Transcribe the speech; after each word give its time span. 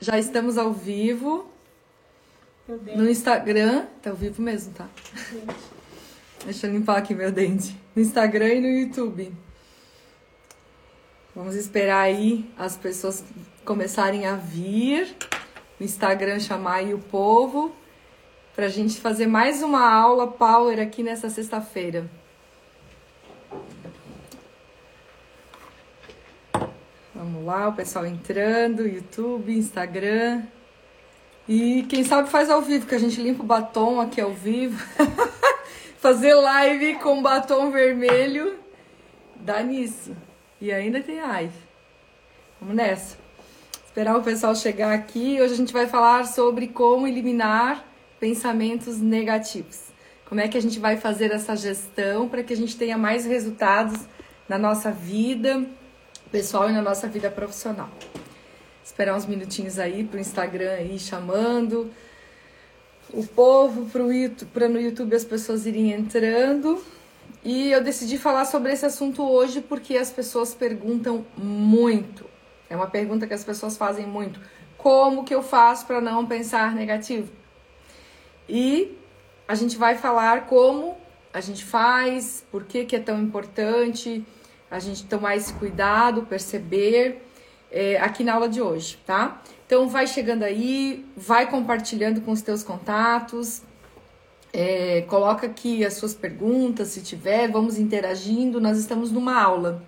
Já 0.00 0.18
estamos 0.18 0.56
ao 0.56 0.72
vivo. 0.72 1.50
No 2.68 3.08
Instagram. 3.08 3.86
Tá 4.02 4.10
ao 4.10 4.16
vivo 4.16 4.40
mesmo, 4.40 4.72
tá? 4.74 4.86
Deixa 6.44 6.66
eu 6.66 6.72
limpar 6.72 6.98
aqui 6.98 7.14
meu 7.14 7.32
dente. 7.32 7.76
No 7.96 8.02
Instagram 8.02 8.54
e 8.54 8.60
no 8.60 8.68
YouTube. 8.68 9.32
Vamos 11.34 11.54
esperar 11.54 12.02
aí 12.02 12.48
as 12.56 12.76
pessoas 12.76 13.24
começarem 13.64 14.26
a 14.26 14.36
vir. 14.36 15.16
No 15.80 15.86
Instagram 15.86 16.38
chamar 16.38 16.76
aí 16.76 16.94
o 16.94 16.98
povo. 16.98 17.72
Pra 18.54 18.68
gente 18.68 19.00
fazer 19.00 19.26
mais 19.26 19.62
uma 19.62 19.92
aula 19.92 20.26
power 20.26 20.80
aqui 20.80 21.02
nessa 21.02 21.28
sexta-feira. 21.28 22.08
Vamos 27.30 27.44
lá, 27.44 27.68
o 27.68 27.74
pessoal 27.74 28.06
entrando, 28.06 28.88
YouTube, 28.88 29.54
Instagram. 29.54 30.44
E 31.46 31.82
quem 31.82 32.02
sabe 32.02 32.30
faz 32.30 32.48
ao 32.48 32.62
vivo, 32.62 32.86
que 32.86 32.94
a 32.94 32.98
gente 32.98 33.20
limpa 33.20 33.42
o 33.42 33.46
batom 33.46 34.00
aqui 34.00 34.18
ao 34.18 34.32
vivo. 34.32 34.82
Fazer 36.00 36.32
live 36.32 36.94
com 36.94 37.20
batom 37.20 37.70
vermelho 37.70 38.58
dá 39.36 39.62
nisso. 39.62 40.16
E 40.58 40.72
ainda 40.72 41.02
tem 41.02 41.20
live. 41.20 41.52
Vamos 42.58 42.74
nessa. 42.74 43.18
Esperar 43.84 44.16
o 44.16 44.22
pessoal 44.22 44.54
chegar 44.54 44.94
aqui. 44.94 45.38
Hoje 45.38 45.52
a 45.52 45.56
gente 45.58 45.72
vai 45.72 45.86
falar 45.86 46.24
sobre 46.26 46.66
como 46.66 47.06
eliminar 47.06 47.84
pensamentos 48.18 48.98
negativos. 48.98 49.88
Como 50.24 50.40
é 50.40 50.48
que 50.48 50.56
a 50.56 50.62
gente 50.62 50.78
vai 50.78 50.96
fazer 50.96 51.30
essa 51.30 51.54
gestão 51.54 52.26
para 52.26 52.42
que 52.42 52.54
a 52.54 52.56
gente 52.56 52.74
tenha 52.74 52.96
mais 52.96 53.26
resultados 53.26 54.00
na 54.48 54.56
nossa 54.56 54.90
vida 54.90 55.68
pessoal 56.30 56.68
e 56.68 56.72
na 56.72 56.82
nossa 56.82 57.08
vida 57.08 57.30
profissional. 57.30 57.88
Esperar 58.84 59.16
uns 59.16 59.26
minutinhos 59.26 59.78
aí 59.78 60.04
pro 60.04 60.18
Instagram 60.18 60.72
aí 60.72 60.98
chamando 60.98 61.90
o 63.12 63.26
povo 63.26 63.88
para 64.52 64.68
no 64.68 64.80
YouTube 64.80 65.14
as 65.14 65.24
pessoas 65.24 65.66
irem 65.66 65.92
entrando. 65.92 66.82
E 67.44 67.70
eu 67.70 67.82
decidi 67.82 68.18
falar 68.18 68.44
sobre 68.44 68.72
esse 68.72 68.84
assunto 68.84 69.22
hoje 69.22 69.60
porque 69.60 69.96
as 69.96 70.10
pessoas 70.10 70.54
perguntam 70.54 71.24
muito. 71.36 72.26
É 72.68 72.76
uma 72.76 72.88
pergunta 72.88 73.26
que 73.26 73.34
as 73.34 73.44
pessoas 73.44 73.76
fazem 73.76 74.06
muito. 74.06 74.40
Como 74.76 75.24
que 75.24 75.34
eu 75.34 75.42
faço 75.42 75.86
para 75.86 76.00
não 76.00 76.26
pensar 76.26 76.74
negativo? 76.74 77.32
E 78.48 78.96
a 79.46 79.54
gente 79.54 79.76
vai 79.76 79.96
falar 79.96 80.46
como 80.46 80.96
a 81.32 81.40
gente 81.40 81.64
faz, 81.64 82.44
por 82.50 82.64
que, 82.64 82.84
que 82.84 82.96
é 82.96 83.00
tão 83.00 83.20
importante 83.20 84.24
a 84.70 84.78
gente 84.78 85.04
tomar 85.04 85.36
esse 85.36 85.52
cuidado, 85.54 86.22
perceber 86.22 87.22
é, 87.70 87.98
aqui 87.98 88.24
na 88.24 88.34
aula 88.34 88.48
de 88.48 88.60
hoje, 88.60 88.98
tá? 89.06 89.42
Então 89.66 89.88
vai 89.88 90.06
chegando 90.06 90.42
aí, 90.42 91.04
vai 91.16 91.50
compartilhando 91.50 92.20
com 92.20 92.32
os 92.32 92.42
teus 92.42 92.62
contatos, 92.62 93.62
é, 94.52 95.02
coloca 95.02 95.46
aqui 95.46 95.84
as 95.84 95.94
suas 95.94 96.14
perguntas, 96.14 96.88
se 96.88 97.02
tiver, 97.02 97.50
vamos 97.50 97.78
interagindo. 97.78 98.60
Nós 98.60 98.78
estamos 98.78 99.12
numa 99.12 99.40
aula. 99.40 99.82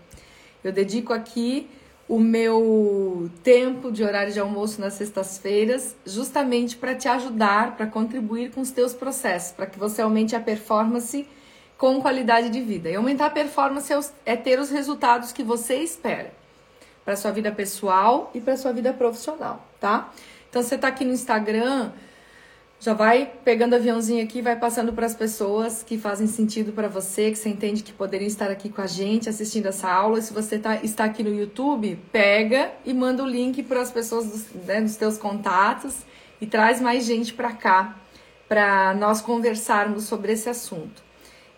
Eu 0.63 0.73
dedico 0.73 1.13
aqui 1.13 1.69
o 2.07 2.19
meu 2.19 3.31
tempo 3.43 3.91
de 3.91 4.03
horário 4.03 4.33
de 4.33 4.41
almoço 4.41 4.81
nas 4.81 4.95
sextas-feiras, 4.95 5.95
justamente 6.05 6.77
para 6.77 6.95
te 6.95 7.09
ajudar, 7.09 7.77
para 7.77 7.87
contribuir 7.87 8.51
com 8.51 8.61
os 8.61 8.71
teus 8.71 8.93
processos, 8.93 9.53
para 9.53 9.67
que 9.67 9.79
você 9.79 10.03
aumente 10.03 10.35
a 10.35 10.41
performance 10.41 11.27
com 11.81 11.99
qualidade 11.99 12.51
de 12.51 12.61
vida. 12.61 12.91
E 12.91 12.95
aumentar 12.95 13.25
a 13.25 13.31
performance 13.31 13.91
é, 13.91 14.35
é 14.35 14.37
ter 14.37 14.61
os 14.61 14.69
resultados 14.69 15.33
que 15.33 15.43
você 15.43 15.77
espera 15.77 16.31
para 17.07 17.17
sua 17.17 17.31
vida 17.31 17.51
pessoal 17.51 18.31
e 18.35 18.41
para 18.41 18.55
sua 18.59 18.71
vida 18.71 18.93
profissional, 18.93 19.67
tá? 19.81 20.13
Então 20.51 20.63
você 20.63 20.77
tá 20.77 20.89
aqui 20.89 21.07
no 21.07 21.13
Instagram, 21.15 21.91
já 22.79 22.93
vai 22.93 23.33
pegando 23.43 23.77
aviãozinho 23.77 24.23
aqui, 24.23 24.43
vai 24.43 24.57
passando 24.57 24.93
para 24.93 25.07
as 25.07 25.15
pessoas 25.15 25.83
que 25.83 25.97
fazem 25.97 26.27
sentido 26.27 26.71
para 26.71 26.87
você, 26.87 27.31
que 27.31 27.39
você 27.39 27.49
entende 27.49 27.83
que 27.83 27.95
poderiam 27.95 28.29
estar 28.29 28.51
aqui 28.51 28.69
com 28.69 28.83
a 28.83 28.87
gente 28.87 29.31
assistindo 29.31 29.65
essa 29.65 29.91
aula. 29.91 30.21
Se 30.21 30.35
você 30.35 30.59
tá, 30.59 30.85
está 30.85 31.05
aqui 31.05 31.23
no 31.23 31.35
YouTube, 31.35 31.99
pega 32.13 32.73
e 32.85 32.93
manda 32.93 33.23
o 33.23 33.27
link 33.27 33.63
para 33.63 33.81
as 33.81 33.91
pessoas 33.91 34.27
dos, 34.27 34.67
né, 34.67 34.83
dos 34.83 34.97
teus 34.97 35.17
contatos 35.17 36.01
e 36.43 36.47
traz 36.47 36.79
mais 36.79 37.07
gente 37.07 37.33
para 37.33 37.53
cá 37.53 37.97
para 38.47 38.93
nós 38.93 39.23
conversarmos 39.23 40.05
sobre 40.05 40.33
esse 40.33 40.51
assunto. 40.51 41.10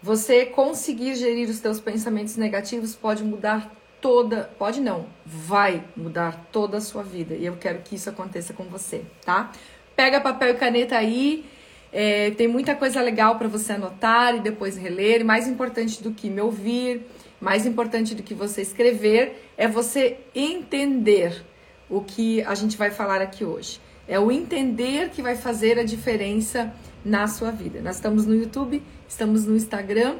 Você 0.03 0.45
conseguir 0.45 1.15
gerir 1.15 1.49
os 1.49 1.61
teus 1.61 1.79
pensamentos 1.79 2.37
negativos 2.37 2.97
pode 2.97 3.23
mudar 3.23 3.73
toda, 4.01 4.51
pode 4.59 4.81
não, 4.81 5.07
vai 5.25 5.85
mudar 5.97 6.49
toda 6.51 6.79
a 6.79 6.81
sua 6.81 7.05
vida. 7.05 7.35
E 7.35 7.47
eu 7.47 7.57
quero 7.57 7.79
que 7.83 7.95
isso 7.95 8.11
aconteça 8.11 8.53
com 8.53 8.65
você, 8.65 9.03
tá? 9.25 9.53
Pega 9.95 10.21
papel 10.21 10.51
e 10.51 10.55
caneta 10.55 10.97
aí. 10.97 11.45
É, 11.93 12.33
tem 12.33 12.49
muita 12.49 12.75
coisa 12.75 13.01
legal 13.01 13.39
para 13.39 13.47
você 13.47 13.75
anotar 13.75 14.35
e 14.35 14.41
depois 14.41 14.77
reler. 14.77 15.21
E 15.21 15.25
mais 15.25 15.47
importante 15.47 16.03
do 16.03 16.11
que 16.11 16.29
me 16.29 16.41
ouvir, 16.41 17.03
mais 17.41 17.65
importante 17.65 18.15
do 18.15 18.25
que 18.25 18.35
você 18.35 18.63
escrever, 18.63 19.51
é 19.57 19.69
você 19.69 20.19
entender 20.35 21.45
o 21.89 22.01
que 22.01 22.43
a 22.43 22.57
gente 22.57 22.77
vai 22.77 22.91
falar 22.91 23.23
aqui 23.23 23.45
hoje. 23.45 23.81
É 24.09 24.19
o 24.19 24.33
entender 24.33 25.11
que 25.11 25.23
vai 25.23 25.37
fazer 25.37 25.79
a 25.79 25.85
diferença 25.85 26.75
na 27.05 27.29
sua 27.29 27.53
vida. 27.53 27.81
Nós 27.81 27.97
estamos 27.97 28.27
no 28.27 28.35
YouTube, 28.35 28.83
estamos 29.13 29.45
no 29.45 29.55
Instagram 29.55 30.17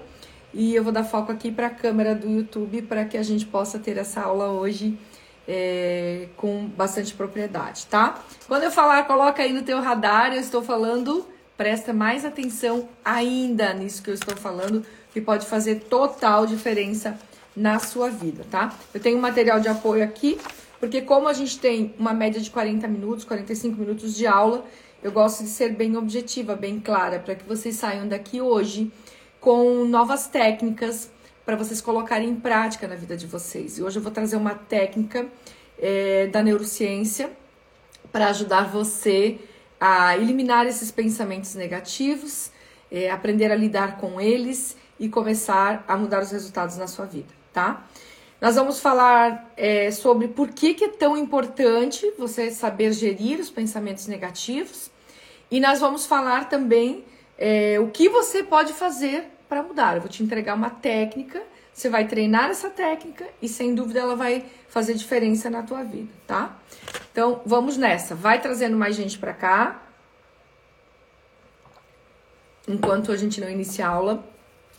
e 0.53 0.75
eu 0.75 0.85
vou 0.85 0.93
dar 0.93 1.03
foco 1.03 1.33
aqui 1.33 1.51
para 1.51 1.69
a 1.69 1.71
câmera 1.71 2.15
do 2.15 2.29
YouTube 2.29 2.83
para 2.83 3.07
que 3.07 3.17
a 3.17 3.23
gente 3.23 3.47
possa 3.47 3.79
ter 3.79 3.97
essa 3.97 4.21
aula 4.21 4.51
hoje 4.51 4.99
é, 5.49 6.29
com 6.37 6.67
bastante 6.67 7.15
propriedade, 7.15 7.87
tá? 7.87 8.23
Quando 8.47 8.65
eu 8.65 8.71
falar, 8.71 9.07
coloca 9.07 9.43
aí 9.43 9.51
no 9.51 9.63
teu 9.63 9.81
radar, 9.81 10.35
eu 10.35 10.41
estou 10.41 10.63
falando, 10.63 11.27
presta 11.57 11.95
mais 11.95 12.23
atenção 12.23 12.87
ainda 13.03 13.73
nisso 13.73 14.03
que 14.03 14.11
eu 14.11 14.15
estou 14.15 14.37
falando, 14.37 14.85
que 15.11 15.23
pode 15.23 15.47
fazer 15.47 15.77
total 15.77 16.45
diferença 16.45 17.19
na 17.57 17.79
sua 17.79 18.11
vida, 18.11 18.45
tá? 18.51 18.75
Eu 18.93 19.01
tenho 19.01 19.17
um 19.17 19.23
material 19.23 19.59
de 19.59 19.69
apoio 19.69 20.05
aqui, 20.05 20.39
porque 20.79 21.01
como 21.01 21.29
a 21.29 21.33
gente 21.33 21.59
tem 21.59 21.95
uma 21.99 22.13
média 22.13 22.41
de 22.43 22.51
40 22.51 22.87
minutos, 22.89 23.25
45 23.25 23.81
minutos 23.81 24.15
de 24.15 24.27
aula, 24.27 24.67
eu 25.03 25.11
gosto 25.11 25.43
de 25.43 25.49
ser 25.49 25.71
bem 25.71 25.97
objetiva, 25.97 26.55
bem 26.55 26.79
clara, 26.79 27.19
para 27.19 27.35
que 27.35 27.45
vocês 27.45 27.75
saiam 27.75 28.07
daqui 28.07 28.41
hoje 28.41 28.93
com 29.41 29.85
novas 29.85 30.29
técnicas 30.29 31.11
para 31.45 31.57
vocês 31.57 31.81
colocarem 31.81 32.29
em 32.29 32.37
prática 32.37 32.87
na 32.87 32.95
vida 32.95 33.17
de 33.17 33.27
vocês. 33.27 33.79
E 33.79 33.83
hoje 33.83 33.99
eu 33.99 34.03
vou 34.03 34.13
trazer 34.13 34.37
uma 34.37 34.55
técnica 34.55 35.27
é, 35.77 36.29
da 36.29 36.41
neurociência 36.41 37.33
para 38.13 38.29
ajudar 38.29 38.71
você 38.71 39.41
a 39.81 40.17
eliminar 40.17 40.67
esses 40.67 40.93
pensamentos 40.93 41.57
negativos, 41.57 42.53
é, 42.89 43.11
aprender 43.11 43.51
a 43.51 43.57
lidar 43.57 43.97
com 43.97 44.21
eles 44.21 44.77
e 45.01 45.09
começar 45.09 45.85
a 45.89 45.97
mudar 45.97 46.23
os 46.23 46.31
resultados 46.31 46.77
na 46.77 46.87
sua 46.87 47.07
vida, 47.07 47.35
tá? 47.53 47.85
Nós 48.41 48.55
vamos 48.55 48.79
falar 48.79 49.53
é, 49.57 49.91
sobre 49.91 50.29
por 50.29 50.51
que, 50.51 50.75
que 50.75 50.85
é 50.85 50.89
tão 50.89 51.17
importante 51.17 52.13
você 52.17 52.53
saber 52.53 52.93
gerir 52.93 53.41
os 53.41 53.51
pensamentos 53.51 54.07
negativos 54.07 54.92
e 55.53 55.61
nós 55.61 55.81
vamos 55.81 56.07
falar 56.07 56.49
também 56.49 57.05
é, 57.37 57.79
o 57.79 57.89
que 57.89 58.09
você 58.09 58.43
pode 58.43 58.73
fazer 58.73 59.31
para 59.51 59.63
mudar. 59.63 59.97
Eu 59.97 60.01
vou 60.01 60.09
te 60.09 60.23
entregar 60.23 60.55
uma 60.55 60.71
técnica, 60.71 61.43
você 61.75 61.91
vai 61.91 62.09
treinar 62.09 62.49
essa 62.49 62.71
técnica 62.71 63.27
e 63.43 63.47
sem 63.47 63.75
dúvida 63.75 64.01
ela 64.01 64.17
vai 64.17 64.47
fazer 64.71 64.95
diferença 64.95 65.51
na 65.51 65.63
tua 65.63 65.85
vida, 65.85 66.11
tá? 66.27 66.57
Então 67.13 67.43
vamos 67.45 67.77
nessa. 67.77 68.15
Vai 68.15 68.41
trazendo 68.41 68.79
mais 68.79 68.97
gente 68.97 69.19
para 69.19 69.35
cá. 69.35 69.83
Enquanto 72.67 73.13
a 73.13 73.17
gente 73.19 73.39
não 73.39 73.51
inicia 73.51 73.87
a 73.87 73.91
aula 73.91 74.25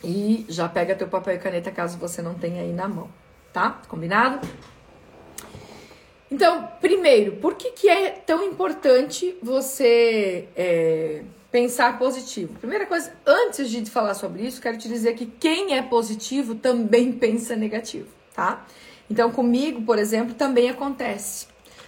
e 0.02 0.44
já 0.48 0.68
pega 0.68 0.96
teu 0.96 1.06
papel 1.06 1.36
e 1.36 1.38
caneta 1.38 1.70
caso 1.70 1.98
você 1.98 2.20
não 2.20 2.34
tenha 2.34 2.62
aí 2.62 2.72
na 2.72 2.88
mão, 2.88 3.08
tá? 3.52 3.80
Combinado? 3.86 4.44
Então, 6.34 6.68
primeiro, 6.80 7.36
por 7.36 7.54
que, 7.54 7.70
que 7.70 7.88
é 7.88 8.10
tão 8.10 8.42
importante 8.42 9.36
você 9.40 10.48
é, 10.56 11.22
pensar 11.48 11.96
positivo? 11.96 12.58
Primeira 12.58 12.86
coisa, 12.86 13.12
antes 13.24 13.70
de 13.70 13.88
falar 13.88 14.14
sobre 14.14 14.42
isso, 14.42 14.60
quero 14.60 14.76
te 14.76 14.88
dizer 14.88 15.14
que 15.14 15.26
quem 15.26 15.76
é 15.76 15.82
positivo 15.82 16.56
também 16.56 17.12
pensa 17.12 17.54
negativo, 17.54 18.08
tá? 18.34 18.66
Então, 19.08 19.30
comigo, 19.30 19.82
por 19.82 19.96
exemplo, 19.96 20.34
também 20.34 20.68
acontece. 20.68 21.46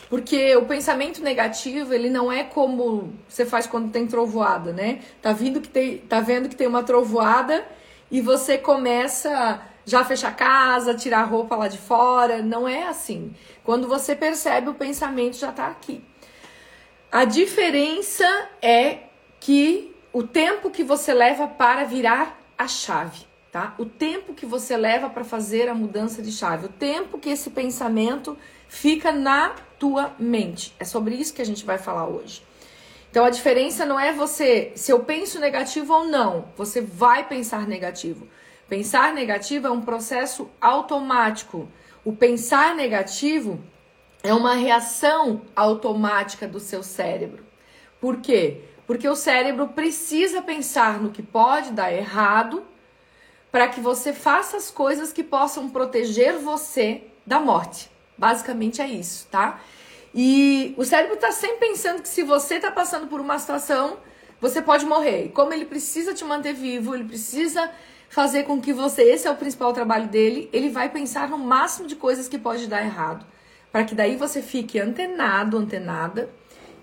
Porque 0.08 0.54
o 0.54 0.64
pensamento 0.64 1.20
negativo, 1.20 1.92
ele 1.92 2.08
não 2.08 2.30
é 2.30 2.44
como 2.44 3.14
você 3.28 3.44
faz 3.44 3.66
quando 3.66 3.90
tem 3.90 4.06
trovoada, 4.06 4.72
né? 4.72 5.00
Tá, 5.20 5.32
vindo 5.32 5.60
que 5.60 5.68
tem, 5.68 5.98
tá 5.98 6.20
vendo 6.20 6.48
que 6.48 6.54
tem 6.54 6.68
uma 6.68 6.84
trovoada 6.84 7.66
e 8.12 8.20
você 8.20 8.56
começa 8.56 9.60
já 9.86 10.04
fechar 10.04 10.28
a 10.28 10.34
casa, 10.34 10.94
tirar 10.94 11.20
a 11.20 11.24
roupa 11.24 11.54
lá 11.54 11.68
de 11.68 11.78
fora. 11.78 12.42
Não 12.42 12.68
é 12.68 12.88
assim. 12.88 13.32
Quando 13.62 13.86
você 13.86 14.16
percebe, 14.16 14.68
o 14.68 14.74
pensamento 14.74 15.36
já 15.36 15.50
está 15.50 15.68
aqui. 15.68 16.04
A 17.10 17.24
diferença 17.24 18.26
é 18.60 19.04
que 19.38 19.94
o 20.12 20.24
tempo 20.24 20.70
que 20.70 20.82
você 20.82 21.14
leva 21.14 21.46
para 21.46 21.84
virar 21.84 22.36
a 22.58 22.66
chave, 22.66 23.26
tá? 23.52 23.74
O 23.78 23.84
tempo 23.84 24.34
que 24.34 24.44
você 24.44 24.76
leva 24.76 25.08
para 25.08 25.22
fazer 25.22 25.68
a 25.68 25.74
mudança 25.74 26.20
de 26.20 26.32
chave, 26.32 26.66
o 26.66 26.68
tempo 26.68 27.18
que 27.18 27.30
esse 27.30 27.50
pensamento 27.50 28.36
fica 28.68 29.12
na 29.12 29.54
tua 29.78 30.14
mente. 30.18 30.74
É 30.80 30.84
sobre 30.84 31.14
isso 31.14 31.32
que 31.32 31.42
a 31.42 31.46
gente 31.46 31.64
vai 31.64 31.78
falar 31.78 32.08
hoje. 32.08 32.42
Então 33.10 33.24
a 33.24 33.30
diferença 33.30 33.86
não 33.86 33.98
é 33.98 34.12
você, 34.12 34.72
se 34.74 34.90
eu 34.90 35.00
penso 35.00 35.38
negativo 35.38 35.94
ou 35.94 36.04
não, 36.06 36.48
você 36.56 36.80
vai 36.80 37.26
pensar 37.26 37.66
negativo. 37.66 38.26
Pensar 38.68 39.12
negativo 39.12 39.66
é 39.66 39.70
um 39.70 39.80
processo 39.80 40.50
automático. 40.60 41.68
O 42.04 42.12
pensar 42.12 42.74
negativo 42.74 43.60
é 44.22 44.34
uma 44.34 44.54
reação 44.54 45.42
automática 45.54 46.48
do 46.48 46.58
seu 46.58 46.82
cérebro. 46.82 47.44
Por 48.00 48.16
quê? 48.16 48.62
Porque 48.86 49.08
o 49.08 49.14
cérebro 49.14 49.68
precisa 49.68 50.42
pensar 50.42 51.00
no 51.00 51.10
que 51.10 51.22
pode 51.22 51.70
dar 51.72 51.92
errado 51.92 52.64
para 53.52 53.68
que 53.68 53.80
você 53.80 54.12
faça 54.12 54.56
as 54.56 54.70
coisas 54.70 55.12
que 55.12 55.22
possam 55.22 55.70
proteger 55.70 56.36
você 56.38 57.04
da 57.24 57.38
morte. 57.38 57.88
Basicamente 58.18 58.82
é 58.82 58.88
isso, 58.88 59.28
tá? 59.30 59.60
E 60.14 60.74
o 60.76 60.84
cérebro 60.84 61.14
está 61.14 61.30
sempre 61.30 61.68
pensando 61.68 62.02
que 62.02 62.08
se 62.08 62.22
você 62.22 62.56
está 62.56 62.70
passando 62.70 63.06
por 63.06 63.20
uma 63.20 63.38
situação, 63.38 63.98
você 64.40 64.60
pode 64.60 64.84
morrer. 64.84 65.30
Como 65.32 65.52
ele 65.52 65.66
precisa 65.66 66.14
te 66.14 66.24
manter 66.24 66.52
vivo, 66.52 66.94
ele 66.94 67.04
precisa 67.04 67.70
fazer 68.08 68.44
com 68.44 68.60
que 68.60 68.72
você, 68.72 69.02
esse 69.02 69.26
é 69.26 69.30
o 69.30 69.36
principal 69.36 69.72
trabalho 69.72 70.08
dele, 70.08 70.48
ele 70.52 70.68
vai 70.68 70.88
pensar 70.88 71.28
no 71.28 71.38
máximo 71.38 71.86
de 71.86 71.96
coisas 71.96 72.28
que 72.28 72.38
pode 72.38 72.66
dar 72.66 72.84
errado, 72.84 73.26
para 73.70 73.84
que 73.84 73.94
daí 73.94 74.16
você 74.16 74.40
fique 74.40 74.78
antenado, 74.78 75.58
antenada 75.58 76.30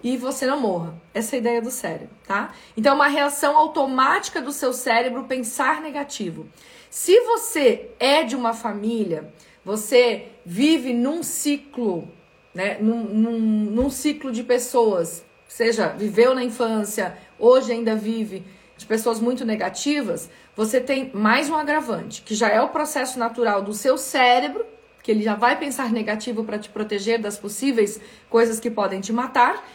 e 0.04 0.18
você 0.18 0.46
não 0.46 0.60
morra. 0.60 0.94
Essa 1.14 1.36
é 1.36 1.38
a 1.38 1.40
ideia 1.40 1.62
do 1.62 1.72
cérebro, 1.72 2.10
tá? 2.28 2.54
Então 2.76 2.92
é 2.92 2.96
uma 2.96 3.08
reação 3.08 3.58
automática 3.58 4.42
do 4.42 4.52
seu 4.52 4.74
cérebro 4.74 5.24
pensar 5.24 5.82
negativo. 5.82 6.48
Se 6.90 7.20
você 7.22 7.90
é 8.00 8.24
de 8.24 8.36
uma 8.36 8.54
família, 8.54 9.34
você 9.64 10.28
vive 10.46 10.94
num 10.94 11.24
ciclo, 11.24 12.08
né, 12.54 12.78
num, 12.80 13.04
num, 13.06 13.40
num 13.40 13.90
ciclo 13.90 14.32
de 14.32 14.44
pessoas, 14.44 15.26
seja 15.48 15.88
viveu 15.88 16.36
na 16.36 16.44
infância, 16.44 17.18
hoje 17.40 17.72
ainda 17.72 17.96
vive 17.96 18.46
de 18.84 18.88
pessoas 18.88 19.20
muito 19.20 19.46
negativas, 19.46 20.30
você 20.56 20.80
tem 20.80 21.10
mais 21.14 21.50
um 21.50 21.56
agravante, 21.56 22.22
que 22.22 22.36
já 22.36 22.50
é 22.50 22.62
o 22.62 22.70
processo 22.70 23.18
natural 23.18 23.62
do 23.62 23.74
seu 23.74 23.98
cérebro, 23.98 24.66
que 25.02 25.10
ele 25.10 25.24
já 25.24 25.36
vai 25.36 25.58
pensar 25.58 25.92
negativo 25.92 26.44
para 26.44 26.60
te 26.60 26.70
proteger 26.70 27.20
das 27.20 27.38
possíveis 27.38 28.00
coisas 28.30 28.60
que 28.60 28.70
podem 28.70 29.00
te 29.00 29.14
matar, 29.14 29.66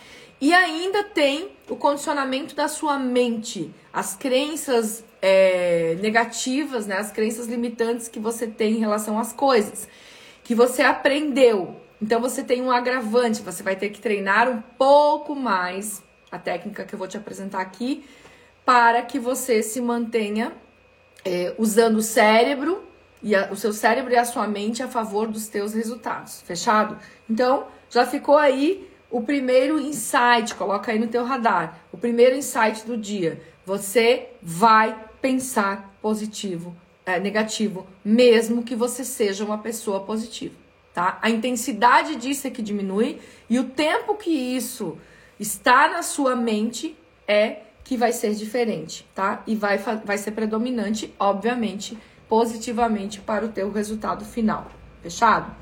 e 0.40 0.52
ainda 0.52 1.02
tem 1.02 1.50
o 1.68 1.74
condicionamento 1.74 2.54
da 2.54 2.68
sua 2.68 2.98
mente, 2.98 3.74
as 3.92 4.14
crenças 4.14 5.02
é, 5.20 5.96
negativas, 6.00 6.86
né, 6.86 6.98
as 6.98 7.10
crenças 7.10 7.46
limitantes 7.46 8.08
que 8.08 8.20
você 8.20 8.46
tem 8.46 8.74
em 8.74 8.78
relação 8.78 9.18
às 9.18 9.32
coisas, 9.32 9.88
que 10.44 10.54
você 10.54 10.82
aprendeu. 10.82 11.76
Então 12.00 12.20
você 12.20 12.44
tem 12.44 12.62
um 12.62 12.70
agravante, 12.70 13.42
você 13.42 13.62
vai 13.62 13.74
ter 13.74 13.88
que 13.88 14.00
treinar 14.00 14.48
um 14.48 14.60
pouco 14.60 15.34
mais 15.34 16.02
a 16.30 16.38
técnica 16.38 16.84
que 16.84 16.94
eu 16.94 16.98
vou 16.98 17.08
te 17.08 17.16
apresentar 17.16 17.60
aqui 17.60 18.04
para 18.68 19.00
que 19.00 19.18
você 19.18 19.62
se 19.62 19.80
mantenha 19.80 20.52
é, 21.24 21.54
usando 21.56 21.96
o 21.96 22.02
cérebro 22.02 22.84
e 23.22 23.34
a, 23.34 23.50
o 23.50 23.56
seu 23.56 23.72
cérebro 23.72 24.12
e 24.12 24.16
a 24.16 24.26
sua 24.26 24.46
mente 24.46 24.82
a 24.82 24.88
favor 24.88 25.26
dos 25.26 25.48
teus 25.48 25.72
resultados. 25.72 26.42
Fechado? 26.42 26.98
Então, 27.30 27.68
já 27.88 28.04
ficou 28.04 28.36
aí 28.36 28.86
o 29.10 29.22
primeiro 29.22 29.80
insight, 29.80 30.54
coloca 30.54 30.92
aí 30.92 30.98
no 30.98 31.06
teu 31.06 31.24
radar. 31.24 31.78
O 31.90 31.96
primeiro 31.96 32.36
insight 32.36 32.84
do 32.84 32.94
dia. 32.94 33.40
Você 33.64 34.28
vai 34.42 35.02
pensar 35.22 35.96
positivo, 36.02 36.76
é, 37.06 37.18
negativo, 37.18 37.86
mesmo 38.04 38.62
que 38.62 38.76
você 38.76 39.02
seja 39.02 39.46
uma 39.46 39.56
pessoa 39.56 40.00
positiva, 40.00 40.54
tá? 40.92 41.18
A 41.22 41.30
intensidade 41.30 42.16
disso 42.16 42.46
é 42.46 42.50
que 42.50 42.60
diminui 42.60 43.18
e 43.48 43.58
o 43.58 43.64
tempo 43.64 44.14
que 44.14 44.28
isso 44.30 44.98
está 45.40 45.88
na 45.88 46.02
sua 46.02 46.36
mente 46.36 46.94
é 47.26 47.62
que 47.88 47.96
vai 47.96 48.12
ser 48.12 48.34
diferente, 48.34 49.08
tá? 49.14 49.42
E 49.46 49.56
vai, 49.56 49.78
vai 49.78 50.18
ser 50.18 50.32
predominante, 50.32 51.14
obviamente, 51.18 51.96
positivamente 52.28 53.18
para 53.18 53.46
o 53.46 53.48
teu 53.48 53.72
resultado 53.72 54.26
final. 54.26 54.70
Fechado? 55.02 55.56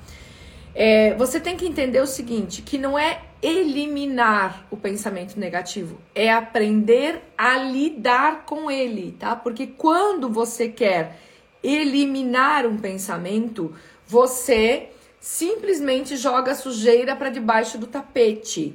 É, 0.75 1.15
você 1.15 1.39
tem 1.39 1.57
que 1.57 1.65
entender 1.65 2.01
o 2.01 2.07
seguinte, 2.07 2.63
que 2.63 2.79
não 2.79 2.99
é 2.99 3.21
eliminar 3.41 4.67
o 4.73 4.77
pensamento 4.77 5.39
negativo, 5.39 6.01
é 6.17 6.33
aprender 6.33 7.23
a 7.39 7.59
lidar 7.59 8.45
com 8.45 8.69
ele, 8.69 9.15
tá? 9.17 9.37
Porque 9.37 9.69
quando 9.69 10.29
você 10.29 10.69
quer 10.69 11.21
eliminar 11.63 12.67
um 12.67 12.77
pensamento, 12.77 13.73
você 14.05 14.89
simplesmente 15.21 16.17
joga 16.17 16.57
sujeira 16.57 17.15
para 17.15 17.31
debaixo 17.31 17.79
do 17.79 17.87
tapete. 17.87 18.75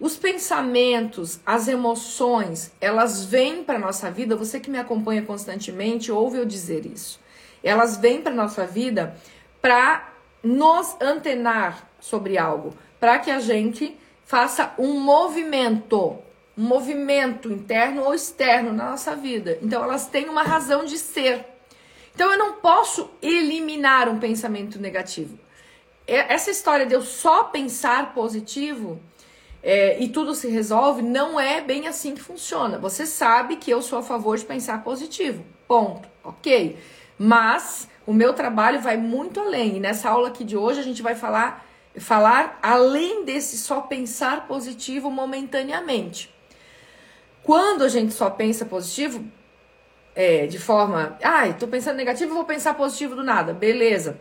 Os 0.00 0.16
pensamentos, 0.16 1.38
as 1.46 1.68
emoções, 1.68 2.72
elas 2.80 3.24
vêm 3.24 3.62
para 3.62 3.78
nossa 3.78 4.10
vida. 4.10 4.36
Você 4.36 4.58
que 4.58 4.70
me 4.70 4.78
acompanha 4.78 5.22
constantemente 5.22 6.10
ouve 6.10 6.38
eu 6.38 6.44
dizer 6.44 6.84
isso. 6.84 7.20
Elas 7.62 7.96
vêm 7.96 8.20
para 8.20 8.34
nossa 8.34 8.66
vida 8.66 9.16
para 9.62 10.12
nos 10.42 10.96
antenar 11.00 11.88
sobre 11.98 12.36
algo, 12.36 12.74
para 13.00 13.18
que 13.18 13.30
a 13.30 13.38
gente 13.38 13.96
faça 14.26 14.74
um 14.78 15.00
movimento, 15.00 16.18
um 16.58 16.64
movimento 16.64 17.50
interno 17.50 18.02
ou 18.04 18.14
externo 18.14 18.72
na 18.72 18.90
nossa 18.90 19.16
vida. 19.16 19.58
Então 19.62 19.82
elas 19.82 20.06
têm 20.06 20.28
uma 20.28 20.42
razão 20.42 20.84
de 20.84 20.98
ser. 20.98 21.46
Então 22.14 22.30
eu 22.30 22.38
não 22.38 22.54
posso 22.54 23.10
eliminar 23.22 24.08
um 24.08 24.18
pensamento 24.18 24.78
negativo. 24.78 25.38
Essa 26.06 26.50
história 26.50 26.84
de 26.84 26.94
eu 26.94 27.00
só 27.00 27.44
pensar 27.44 28.12
positivo 28.12 29.00
é, 29.66 29.98
e 29.98 30.10
tudo 30.10 30.34
se 30.34 30.46
resolve, 30.46 31.00
não 31.00 31.40
é 31.40 31.62
bem 31.62 31.88
assim 31.88 32.14
que 32.14 32.20
funciona. 32.20 32.78
Você 32.78 33.06
sabe 33.06 33.56
que 33.56 33.70
eu 33.70 33.80
sou 33.80 33.98
a 33.98 34.02
favor 34.02 34.36
de 34.36 34.44
pensar 34.44 34.84
positivo. 34.84 35.42
Ponto. 35.66 36.06
Ok. 36.22 36.76
Mas 37.18 37.88
o 38.06 38.12
meu 38.12 38.34
trabalho 38.34 38.78
vai 38.82 38.98
muito 38.98 39.40
além. 39.40 39.78
E 39.78 39.80
nessa 39.80 40.10
aula 40.10 40.28
aqui 40.28 40.44
de 40.44 40.54
hoje 40.54 40.80
a 40.80 40.82
gente 40.82 41.00
vai 41.00 41.14
falar, 41.14 41.64
falar 41.96 42.58
além 42.62 43.24
desse 43.24 43.56
só 43.56 43.80
pensar 43.80 44.46
positivo 44.46 45.10
momentaneamente. 45.10 46.30
Quando 47.42 47.84
a 47.84 47.88
gente 47.88 48.12
só 48.12 48.28
pensa 48.28 48.66
positivo, 48.66 49.24
é, 50.14 50.46
de 50.46 50.58
forma, 50.58 51.18
ai, 51.22 51.50
ah, 51.50 51.54
tô 51.54 51.66
pensando 51.66 51.96
negativo, 51.96 52.34
vou 52.34 52.44
pensar 52.44 52.74
positivo 52.74 53.16
do 53.16 53.22
nada. 53.22 53.54
Beleza. 53.54 54.18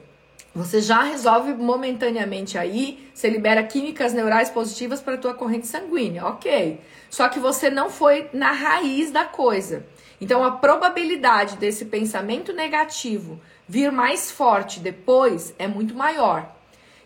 Você 0.56 0.82
já 0.82 1.02
resolve 1.02 1.54
momentaneamente 1.54 2.60
aí, 2.60 3.10
você 3.14 3.28
libera 3.28 3.64
químicas 3.64 4.14
neurais 4.14 4.52
positivas 4.52 5.02
para 5.02 5.16
a 5.16 5.18
tua 5.18 5.34
corrente 5.34 5.66
sanguínea, 5.66 6.26
ok. 6.28 6.80
Só 7.10 7.28
que 7.28 7.40
você 7.40 7.72
não 7.72 7.90
foi 7.90 8.30
na 8.32 8.52
raiz 8.52 9.10
da 9.10 9.26
coisa. 9.26 9.84
Então 10.22 10.44
a 10.44 10.52
probabilidade 10.52 11.58
desse 11.58 11.86
pensamento 11.86 12.54
negativo 12.54 13.42
vir 13.68 13.92
mais 13.92 14.30
forte 14.30 14.80
depois 14.80 15.56
é 15.58 15.68
muito 15.68 15.96
maior. 15.96 16.54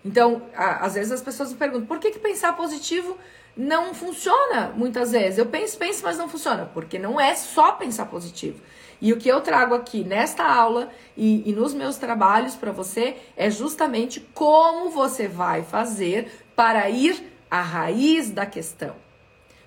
Então, 0.04 0.42
a, 0.56 0.86
às 0.86 0.96
vezes 0.96 1.12
as 1.12 1.22
pessoas 1.22 1.52
me 1.52 1.58
perguntam, 1.58 1.86
por 1.88 2.00
que, 2.00 2.12
que 2.12 2.20
pensar 2.20 2.56
positivo 2.56 3.18
não 3.56 3.94
funciona 3.94 4.74
muitas 4.76 5.12
vezes? 5.12 5.40
Eu 5.40 5.46
penso, 5.46 5.78
penso, 5.78 6.04
mas 6.04 6.18
não 6.18 6.30
funciona, 6.30 6.70
porque 6.74 7.00
não 7.00 7.20
é 7.20 7.34
só 7.36 7.74
pensar 7.74 8.06
positivo. 8.06 8.62
E 9.02 9.14
o 9.14 9.18
que 9.18 9.30
eu 9.30 9.42
trago 9.42 9.76
aqui 9.76 10.04
nesta 10.04 10.44
aula 10.44 10.90
e, 11.16 11.50
e 11.50 11.54
nos 11.54 11.74
meus 11.74 11.98
trabalhos 11.98 12.56
para 12.56 12.72
você 12.72 13.16
é 13.36 13.50
justamente 13.50 14.20
como 14.34 14.90
você 14.90 15.28
vai 15.28 15.64
fazer 15.64 16.32
para 16.56 16.90
ir 16.90 17.22
à 17.50 17.62
raiz 17.62 18.32
da 18.32 18.46
questão. 18.46 18.96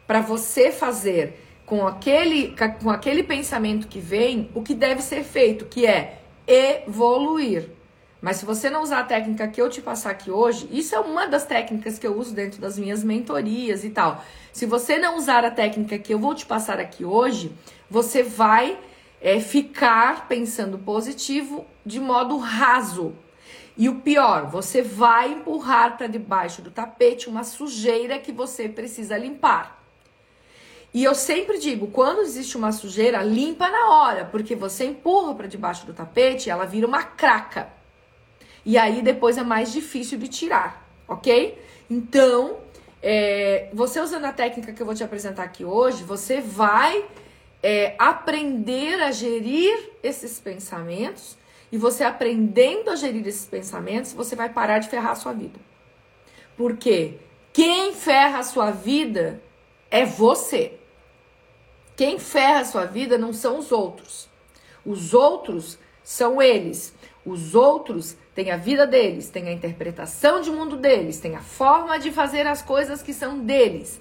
Para 0.07 0.21
você 0.21 0.73
fazer 0.73 1.39
com 1.65 1.87
aquele, 1.87 2.55
com 2.83 2.91
aquele 2.91 3.23
pensamento 3.23 3.87
que 3.87 4.01
vem 4.01 4.51
o 4.55 4.63
que 4.63 4.75
deve 4.75 5.01
ser 5.03 5.23
feito, 5.23 5.67
que 5.67 5.87
é 5.87 6.19
evoluir. 6.47 7.71
Mas 8.21 8.37
se 8.37 8.45
você 8.45 8.69
não 8.69 8.83
usar 8.83 9.01
a 9.01 9.05
técnica 9.05 9.49
que 9.49 9.63
eu 9.63 9.71
te 9.71 9.81
passar 9.81 10.11
aqui 10.11 10.31
hoje, 10.31 10.69
isso 10.71 10.95
é 10.95 11.01
uma 11.01 11.27
das 11.27 11.47
técnicas 11.47 11.99
que 11.99 12.07
eu 12.07 12.19
uso 12.19 12.35
dentro 12.35 12.61
das 12.61 12.79
minhas 12.79 13.03
mentorias 13.03 13.83
e 13.85 13.91
tal. 13.91 14.23
Se 14.53 14.67
você 14.67 14.99
não 14.99 15.17
usar 15.17 15.45
a 15.45 15.51
técnica 15.51 15.99
que 15.99 16.13
eu 16.13 16.19
vou 16.19 16.35
te 16.35 16.45
passar 16.45 16.79
aqui 16.81 17.05
hoje, 17.05 17.53
você 17.89 18.23
vai 18.23 18.77
é 19.21 19.39
ficar 19.39 20.27
pensando 20.29 20.79
positivo 20.79 21.67
de 21.85 22.01
modo 22.01 22.39
raso. 22.39 23.15
E 23.77 23.89
o 23.89 23.97
pior, 23.97 24.47
você 24.47 24.83
vai 24.83 25.33
empurrar 25.33 25.97
para 25.97 26.07
debaixo 26.07 26.63
do 26.63 26.71
tapete 26.71 27.29
uma 27.29 27.45
sujeira 27.45 28.19
que 28.19 28.33
você 28.33 28.69
precisa 28.69 29.17
limpar. 29.17 29.79
E 30.93 31.05
eu 31.05 31.15
sempre 31.15 31.59
digo, 31.59 31.87
quando 31.89 32.21
existe 32.21 32.57
uma 32.57 32.73
sujeira, 32.73 33.23
limpa 33.23 33.71
na 33.71 33.91
hora, 33.91 34.25
porque 34.25 34.57
você 34.57 34.87
empurra 34.87 35.35
para 35.35 35.47
debaixo 35.47 35.87
do 35.87 35.95
tapete, 35.95 36.51
ela 36.51 36.67
vira 36.67 36.87
uma 36.87 37.03
craca. 37.03 37.69
E 38.65 38.77
aí 38.77 39.01
depois 39.01 39.39
é 39.39 39.43
mais 39.45 39.73
difícil 39.73 40.19
de 40.19 40.29
tirar, 40.29 40.87
ok? 41.07 41.57
Então, 41.89 42.59
é, 43.03 43.69
você 43.73 44.01
usando 44.01 44.25
a 44.25 44.33
técnica 44.33 44.73
que 44.73 44.83
eu 44.83 44.87
vou 44.87 44.95
te 44.95 45.05
apresentar 45.05 45.45
aqui 45.45 45.65
hoje, 45.65 46.03
você 46.03 46.41
vai 46.41 47.05
é, 47.63 47.95
aprender 47.99 49.03
a 49.03 49.11
gerir 49.11 49.91
esses 50.03 50.41
pensamentos 50.41 51.37
e 51.71 51.79
você 51.79 52.03
aprendendo 52.03 52.91
a 52.91 52.97
gerir 52.97 53.27
esses 53.27 53.47
pensamentos, 53.47 54.13
você 54.13 54.35
vai 54.35 54.49
parar 54.49 54.79
de 54.79 54.89
ferrar 54.89 55.13
a 55.13 55.17
sua 55.17 55.33
vida. 55.33 55.59
Porque 56.57 57.19
quem 57.53 57.95
ferra 57.95 58.39
a 58.39 58.43
sua 58.43 58.71
vida 58.71 59.41
é 59.91 60.05
você. 60.05 60.79
Quem 61.97 62.19
ferra 62.19 62.61
a 62.61 62.65
sua 62.65 62.87
vida 62.87 63.19
não 63.19 63.33
são 63.33 63.59
os 63.59 63.71
outros. 63.71 64.29
Os 64.85 65.15
outros 65.15 65.79
são 66.03 66.41
eles. 66.41 66.95
Os 67.25 67.55
outros 67.55 68.17
têm 68.35 68.51
a 68.51 68.57
vida 68.57 68.87
deles, 68.87 69.29
têm 69.29 69.49
a 69.49 69.53
interpretação 69.53 70.41
de 70.41 70.51
mundo 70.51 70.77
deles, 70.77 71.21
têm 71.21 71.37
a 71.37 71.43
forma 71.43 71.99
de 71.99 72.11
fazer 72.11 72.47
as 72.47 72.63
coisas 72.63 73.03
que 73.03 73.13
são 73.13 73.39
deles. 73.39 74.01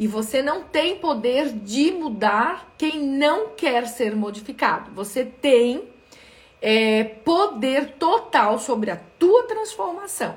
E 0.00 0.06
você 0.06 0.42
não 0.42 0.62
tem 0.62 0.96
poder 0.96 1.52
de 1.52 1.92
mudar 1.92 2.72
quem 2.78 2.98
não 3.02 3.48
quer 3.48 3.86
ser 3.86 4.16
modificado. 4.16 4.90
Você 4.92 5.26
tem 5.26 5.84
é, 6.62 7.04
poder 7.04 7.96
total 7.98 8.58
sobre 8.58 8.90
a 8.90 8.96
tua 9.18 9.42
transformação. 9.42 10.34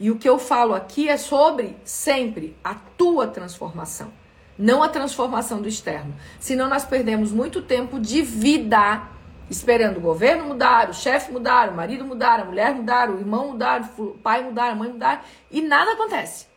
E 0.00 0.10
o 0.10 0.16
que 0.16 0.26
eu 0.26 0.38
falo 0.38 0.72
aqui 0.72 1.06
é 1.06 1.18
sobre 1.18 1.76
sempre 1.84 2.56
a 2.64 2.74
tua 2.74 3.26
transformação, 3.26 4.10
não 4.58 4.82
a 4.82 4.88
transformação 4.88 5.60
do 5.60 5.68
externo. 5.68 6.14
Senão 6.40 6.66
nós 6.66 6.86
perdemos 6.86 7.30
muito 7.30 7.60
tempo 7.60 8.00
de 8.00 8.22
vida 8.22 9.06
esperando 9.50 9.98
o 9.98 10.00
governo 10.00 10.46
mudar, 10.46 10.88
o 10.88 10.94
chefe 10.94 11.30
mudar, 11.30 11.68
o 11.68 11.74
marido 11.74 12.06
mudar, 12.06 12.40
a 12.40 12.44
mulher 12.46 12.74
mudar, 12.74 13.10
o 13.10 13.18
irmão 13.18 13.48
mudar, 13.48 13.92
o 13.98 14.06
pai 14.12 14.42
mudar, 14.42 14.70
a 14.70 14.74
mãe 14.74 14.88
mudar 14.88 15.26
e 15.50 15.60
nada 15.60 15.92
acontece. 15.92 16.51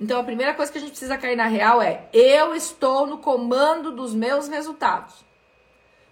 Então 0.00 0.18
a 0.18 0.24
primeira 0.24 0.54
coisa 0.54 0.72
que 0.72 0.78
a 0.78 0.80
gente 0.80 0.92
precisa 0.92 1.18
cair 1.18 1.36
na 1.36 1.46
real 1.46 1.82
é: 1.82 2.08
eu 2.12 2.54
estou 2.54 3.06
no 3.06 3.18
comando 3.18 3.92
dos 3.92 4.14
meus 4.14 4.48
resultados. 4.48 5.14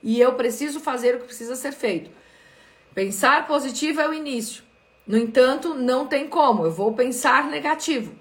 E 0.02 0.20
eu 0.20 0.34
preciso 0.34 0.78
fazer 0.78 1.14
o 1.14 1.20
que 1.20 1.26
precisa 1.26 1.56
ser 1.56 1.72
feito. 1.72 2.10
Pensar 2.94 3.46
positivo 3.46 4.00
é 4.00 4.08
o 4.08 4.14
início. 4.14 4.62
No 5.06 5.16
entanto, 5.16 5.74
não 5.74 6.06
tem 6.06 6.28
como. 6.28 6.64
Eu 6.64 6.70
vou 6.70 6.92
pensar 6.92 7.44
negativo. 7.44 8.14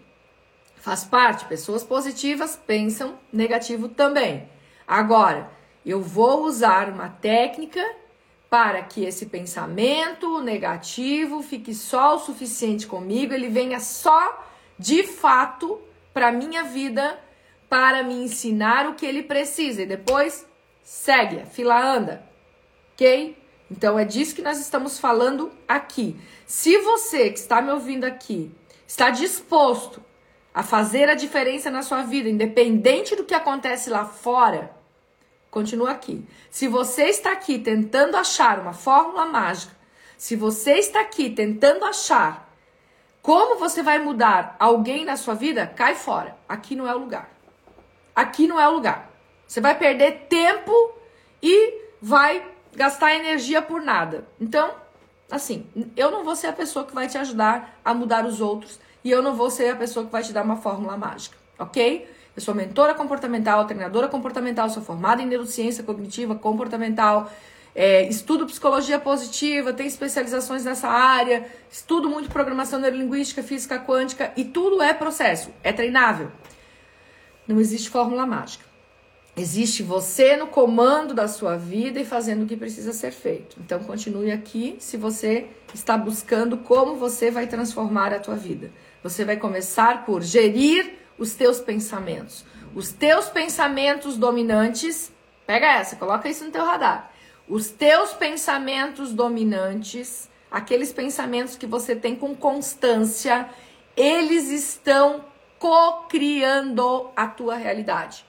Faz 0.78 1.04
parte. 1.04 1.46
Pessoas 1.46 1.84
positivas 1.84 2.56
pensam 2.56 3.20
negativo 3.32 3.90
também. 3.90 4.50
Agora, 4.88 5.52
eu 5.86 6.02
vou 6.02 6.46
usar 6.46 6.90
uma 6.90 7.10
técnica 7.10 7.84
para 8.50 8.82
que 8.82 9.04
esse 9.04 9.26
pensamento 9.26 10.40
negativo 10.42 11.44
fique 11.44 11.74
só 11.74 12.16
o 12.16 12.20
suficiente 12.20 12.88
comigo, 12.88 13.34
ele 13.34 13.50
venha 13.50 13.82
só 13.82 14.46
de 14.78 15.04
fato 15.04 15.82
para 16.14 16.32
minha 16.32 16.64
vida, 16.64 17.20
para 17.70 18.04
me 18.04 18.16
ensinar 18.16 18.88
o 18.88 18.96
que 18.96 19.06
ele 19.06 19.24
precisa 19.24 19.82
e 19.82 19.86
depois 19.86 20.46
segue, 20.84 21.42
a 21.42 21.46
fila 21.46 21.80
anda. 21.80 22.24
OK? 22.94 23.38
Então 23.70 24.00
é 24.00 24.06
disso 24.06 24.34
que 24.34 24.42
nós 24.42 24.60
estamos 24.60 25.00
falando 25.00 25.52
aqui. 25.68 26.20
Se 26.46 26.78
você 26.80 27.30
que 27.30 27.40
está 27.40 27.62
me 27.62 27.72
ouvindo 27.72 28.06
aqui 28.06 28.52
está 28.88 29.10
disposto 29.10 30.02
a 30.54 30.64
fazer 30.64 31.10
a 31.10 31.16
diferença 31.16 31.70
na 31.70 31.82
sua 31.82 32.04
vida, 32.04 32.30
independente 32.30 33.16
do 33.16 33.26
que 33.26 33.34
acontece 33.34 33.90
lá 33.90 34.06
fora, 34.06 34.72
continua 35.52 35.92
aqui. 35.92 36.26
Se 36.50 36.68
você 36.68 37.04
está 37.04 37.32
aqui 37.32 37.60
tentando 37.60 38.16
achar 38.16 38.60
uma 38.60 38.74
fórmula 38.74 39.26
mágica, 39.26 39.76
se 40.18 40.36
você 40.36 40.76
está 40.76 41.02
aqui 41.02 41.30
tentando 41.30 41.86
achar 41.86 42.47
como 43.28 43.60
você 43.60 43.84
vai 43.84 44.00
mudar 44.00 44.56
alguém 44.58 45.04
na 45.04 45.18
sua 45.18 45.34
vida? 45.34 45.68
Cai 45.68 45.96
fora. 45.96 46.38
Aqui 46.48 46.78
não 46.78 46.88
é 46.88 46.96
o 46.96 47.00
lugar. 47.00 47.30
Aqui 48.16 48.48
não 48.48 48.58
é 48.58 48.66
o 48.70 48.72
lugar. 48.72 49.12
Você 49.46 49.60
vai 49.60 49.78
perder 49.78 50.28
tempo 50.30 50.72
e 51.44 51.74
vai 52.02 52.42
gastar 52.74 53.16
energia 53.16 53.62
por 53.62 53.82
nada. 53.82 54.26
Então, 54.40 54.72
assim, 55.30 55.68
eu 55.98 56.10
não 56.10 56.24
vou 56.24 56.38
ser 56.38 56.48
a 56.48 56.54
pessoa 56.54 56.86
que 56.86 56.96
vai 56.96 57.10
te 57.10 57.18
ajudar 57.18 57.78
a 57.84 57.94
mudar 57.94 58.26
os 58.26 58.40
outros 58.40 58.80
e 59.04 59.12
eu 59.12 59.22
não 59.22 59.36
vou 59.36 59.50
ser 59.50 59.72
a 59.72 59.76
pessoa 59.76 60.06
que 60.06 60.12
vai 60.14 60.24
te 60.24 60.32
dar 60.32 60.44
uma 60.44 60.56
fórmula 60.56 60.96
mágica, 60.96 61.38
ok? 61.60 62.10
Eu 62.34 62.42
sou 62.42 62.56
mentora 62.56 62.94
comportamental, 62.94 63.66
treinadora 63.66 64.08
comportamental, 64.08 64.70
sou 64.70 64.82
formada 64.82 65.22
em 65.22 65.26
neurociência 65.26 65.84
cognitiva 65.84 66.34
comportamental, 66.34 67.30
é, 67.80 68.10
estudo 68.10 68.48
psicologia 68.48 68.98
positiva, 68.98 69.72
tem 69.72 69.86
especializações 69.86 70.66
nessa 70.66 70.88
área, 70.88 71.46
estudo 71.72 72.10
muito 72.10 72.28
programação 72.28 72.80
neurolinguística, 72.80 73.44
física 73.44 73.78
quântica 73.78 74.34
e 74.36 74.44
tudo 74.44 74.82
é 74.82 74.96
processo, 74.96 75.52
é 75.64 75.72
treinável. 75.72 76.32
Não 77.48 77.60
existe 77.60 77.92
fórmula 77.92 78.26
mágica. 78.26 78.66
Existe 79.38 79.84
você 79.84 80.36
no 80.36 80.48
comando 80.48 81.14
da 81.14 81.28
sua 81.28 81.56
vida 81.56 82.00
e 82.00 82.06
fazendo 82.06 82.46
o 82.46 82.48
que 82.48 82.58
precisa 82.58 82.92
ser 82.92 83.12
feito. 83.12 83.56
Então 83.64 83.84
continue 83.84 84.32
aqui 84.32 84.76
se 84.80 84.98
você 84.98 85.46
está 85.72 85.96
buscando 85.96 86.58
como 86.58 86.96
você 86.96 87.30
vai 87.30 87.46
transformar 87.46 88.12
a 88.12 88.20
tua 88.20 88.36
vida. 88.36 88.72
Você 89.04 89.24
vai 89.24 89.38
começar 89.38 90.04
por 90.04 90.24
gerir 90.24 90.94
os 91.16 91.36
teus 91.36 91.60
pensamentos. 91.60 92.44
Os 92.74 92.92
teus 92.92 93.30
pensamentos 93.30 94.18
dominantes, 94.18 95.12
pega 95.46 95.68
essa, 95.74 95.96
coloca 95.96 96.28
isso 96.28 96.44
no 96.44 96.50
teu 96.50 96.66
radar. 96.66 97.14
Os 97.48 97.70
teus 97.70 98.12
pensamentos 98.14 99.14
dominantes, 99.14 100.30
aqueles 100.52 100.92
pensamentos 100.92 101.56
que 101.56 101.66
você 101.66 101.96
tem 101.96 102.14
com 102.14 102.36
constância, 102.36 103.50
eles 103.96 104.50
estão 104.50 105.24
co-criando 105.58 107.10
a 107.16 107.26
tua 107.26 107.56
realidade. 107.56 108.26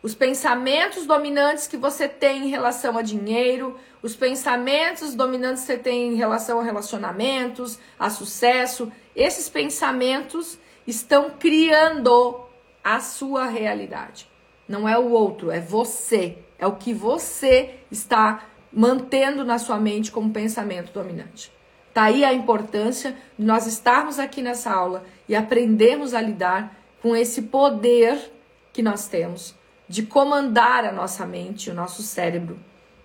Os 0.00 0.14
pensamentos 0.14 1.06
dominantes 1.06 1.66
que 1.66 1.76
você 1.76 2.08
tem 2.08 2.44
em 2.44 2.48
relação 2.48 2.96
a 2.96 3.02
dinheiro, 3.02 3.78
os 4.00 4.14
pensamentos 4.14 5.12
dominantes 5.14 5.62
que 5.62 5.66
você 5.66 5.78
tem 5.78 6.12
em 6.12 6.14
relação 6.14 6.60
a 6.60 6.62
relacionamentos, 6.62 7.80
a 7.98 8.08
sucesso, 8.08 8.92
esses 9.14 9.48
pensamentos 9.48 10.56
estão 10.86 11.30
criando 11.30 12.40
a 12.82 13.00
sua 13.00 13.46
realidade. 13.46 14.26
Não 14.68 14.88
é 14.88 14.96
o 14.96 15.10
outro, 15.10 15.50
é 15.50 15.60
você. 15.60 16.38
É 16.60 16.66
o 16.66 16.76
que 16.76 16.92
você 16.92 17.76
está 17.90 18.44
mantendo 18.70 19.44
na 19.44 19.58
sua 19.58 19.78
mente 19.78 20.12
como 20.12 20.30
pensamento 20.30 20.92
dominante. 20.92 21.50
Tá 21.92 22.04
aí 22.04 22.22
a 22.22 22.32
importância 22.32 23.16
de 23.38 23.44
nós 23.44 23.66
estarmos 23.66 24.18
aqui 24.18 24.42
nessa 24.42 24.70
aula 24.70 25.04
e 25.26 25.34
aprendermos 25.34 26.14
a 26.14 26.20
lidar 26.20 26.78
com 27.02 27.16
esse 27.16 27.42
poder 27.42 28.30
que 28.72 28.82
nós 28.82 29.08
temos 29.08 29.58
de 29.88 30.04
comandar 30.04 30.84
a 30.84 30.92
nossa 30.92 31.26
mente, 31.26 31.68
o 31.68 31.74
nosso 31.74 32.02
cérebro, 32.02 32.56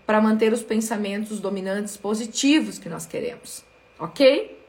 para 0.05 0.21
manter 0.21 0.53
os 0.53 0.61
pensamentos 0.61 1.39
dominantes 1.39 1.97
positivos 1.97 2.77
que 2.77 2.87
nós 2.87 3.07
queremos. 3.07 3.63
Ok? 3.97 4.61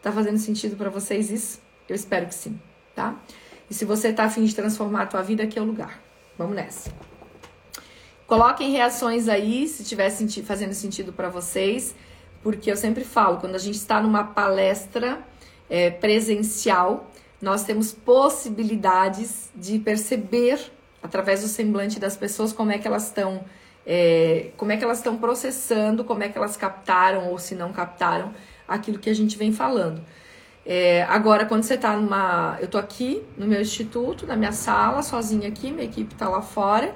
Tá 0.00 0.10
fazendo 0.10 0.38
sentido 0.38 0.76
para 0.76 0.88
vocês 0.88 1.30
isso? 1.30 1.60
Eu 1.86 1.94
espero 1.94 2.26
que 2.26 2.34
sim, 2.34 2.58
tá? 2.94 3.20
E 3.68 3.74
se 3.74 3.84
você 3.84 4.12
tá 4.12 4.24
afim 4.24 4.44
de 4.44 4.54
transformar 4.54 5.02
a 5.02 5.06
tua 5.06 5.22
vida, 5.22 5.42
aqui 5.42 5.58
é 5.58 5.62
o 5.62 5.66
lugar. 5.66 6.00
Vamos 6.38 6.56
nessa. 6.56 7.09
Coloquem 8.30 8.70
reações 8.70 9.28
aí, 9.28 9.66
se 9.66 9.82
estiver 9.82 10.08
senti 10.08 10.40
fazendo 10.40 10.72
sentido 10.72 11.12
para 11.12 11.28
vocês, 11.28 11.96
porque 12.44 12.70
eu 12.70 12.76
sempre 12.76 13.02
falo, 13.02 13.38
quando 13.38 13.56
a 13.56 13.58
gente 13.58 13.74
está 13.74 14.00
numa 14.00 14.22
palestra 14.22 15.18
é, 15.68 15.90
presencial, 15.90 17.10
nós 17.42 17.64
temos 17.64 17.90
possibilidades 17.90 19.50
de 19.52 19.80
perceber 19.80 20.60
através 21.02 21.42
do 21.42 21.48
semblante 21.48 21.98
das 21.98 22.16
pessoas 22.16 22.52
como 22.52 22.70
é 22.70 22.78
que 22.78 22.86
elas 22.86 23.06
estão, 23.06 23.44
é, 23.84 24.52
como 24.56 24.70
é 24.70 24.76
que 24.76 24.84
elas 24.84 24.98
estão 24.98 25.16
processando, 25.16 26.04
como 26.04 26.22
é 26.22 26.28
que 26.28 26.38
elas 26.38 26.56
captaram 26.56 27.32
ou 27.32 27.36
se 27.36 27.56
não 27.56 27.72
captaram 27.72 28.32
aquilo 28.68 29.00
que 29.00 29.10
a 29.10 29.14
gente 29.14 29.36
vem 29.36 29.50
falando. 29.50 30.00
É, 30.64 31.02
agora, 31.08 31.46
quando 31.46 31.64
você 31.64 31.74
está 31.74 31.96
numa. 31.96 32.56
Eu 32.60 32.66
estou 32.66 32.80
aqui 32.80 33.24
no 33.36 33.44
meu 33.44 33.60
instituto, 33.60 34.24
na 34.24 34.36
minha 34.36 34.52
sala, 34.52 35.02
sozinha 35.02 35.48
aqui, 35.48 35.72
minha 35.72 35.84
equipe 35.84 36.12
está 36.14 36.28
lá 36.28 36.40
fora, 36.40 36.94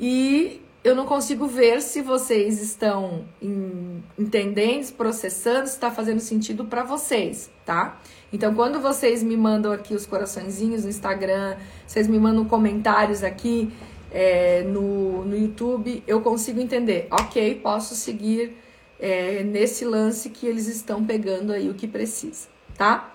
e 0.00 0.62
eu 0.82 0.94
não 0.94 1.04
consigo 1.04 1.46
ver 1.46 1.82
se 1.82 2.00
vocês 2.00 2.60
estão 2.62 3.26
em, 3.40 4.02
entendendo, 4.18 4.90
processando, 4.94 5.66
se 5.66 5.74
está 5.74 5.90
fazendo 5.90 6.20
sentido 6.20 6.64
para 6.64 6.82
vocês, 6.82 7.50
tá? 7.66 8.00
Então, 8.32 8.54
quando 8.54 8.80
vocês 8.80 9.22
me 9.22 9.36
mandam 9.36 9.72
aqui 9.72 9.94
os 9.94 10.06
coraçõezinhos 10.06 10.84
no 10.84 10.90
Instagram, 10.90 11.56
vocês 11.86 12.08
me 12.08 12.18
mandam 12.18 12.46
comentários 12.46 13.22
aqui 13.22 13.70
é, 14.10 14.62
no, 14.62 15.24
no 15.24 15.36
YouTube, 15.36 16.02
eu 16.06 16.22
consigo 16.22 16.60
entender. 16.60 17.08
Ok, 17.10 17.56
posso 17.56 17.94
seguir 17.94 18.56
é, 18.98 19.42
nesse 19.42 19.84
lance 19.84 20.30
que 20.30 20.46
eles 20.46 20.66
estão 20.66 21.04
pegando 21.04 21.52
aí 21.52 21.68
o 21.68 21.74
que 21.74 21.86
precisa, 21.86 22.48
tá? 22.76 23.12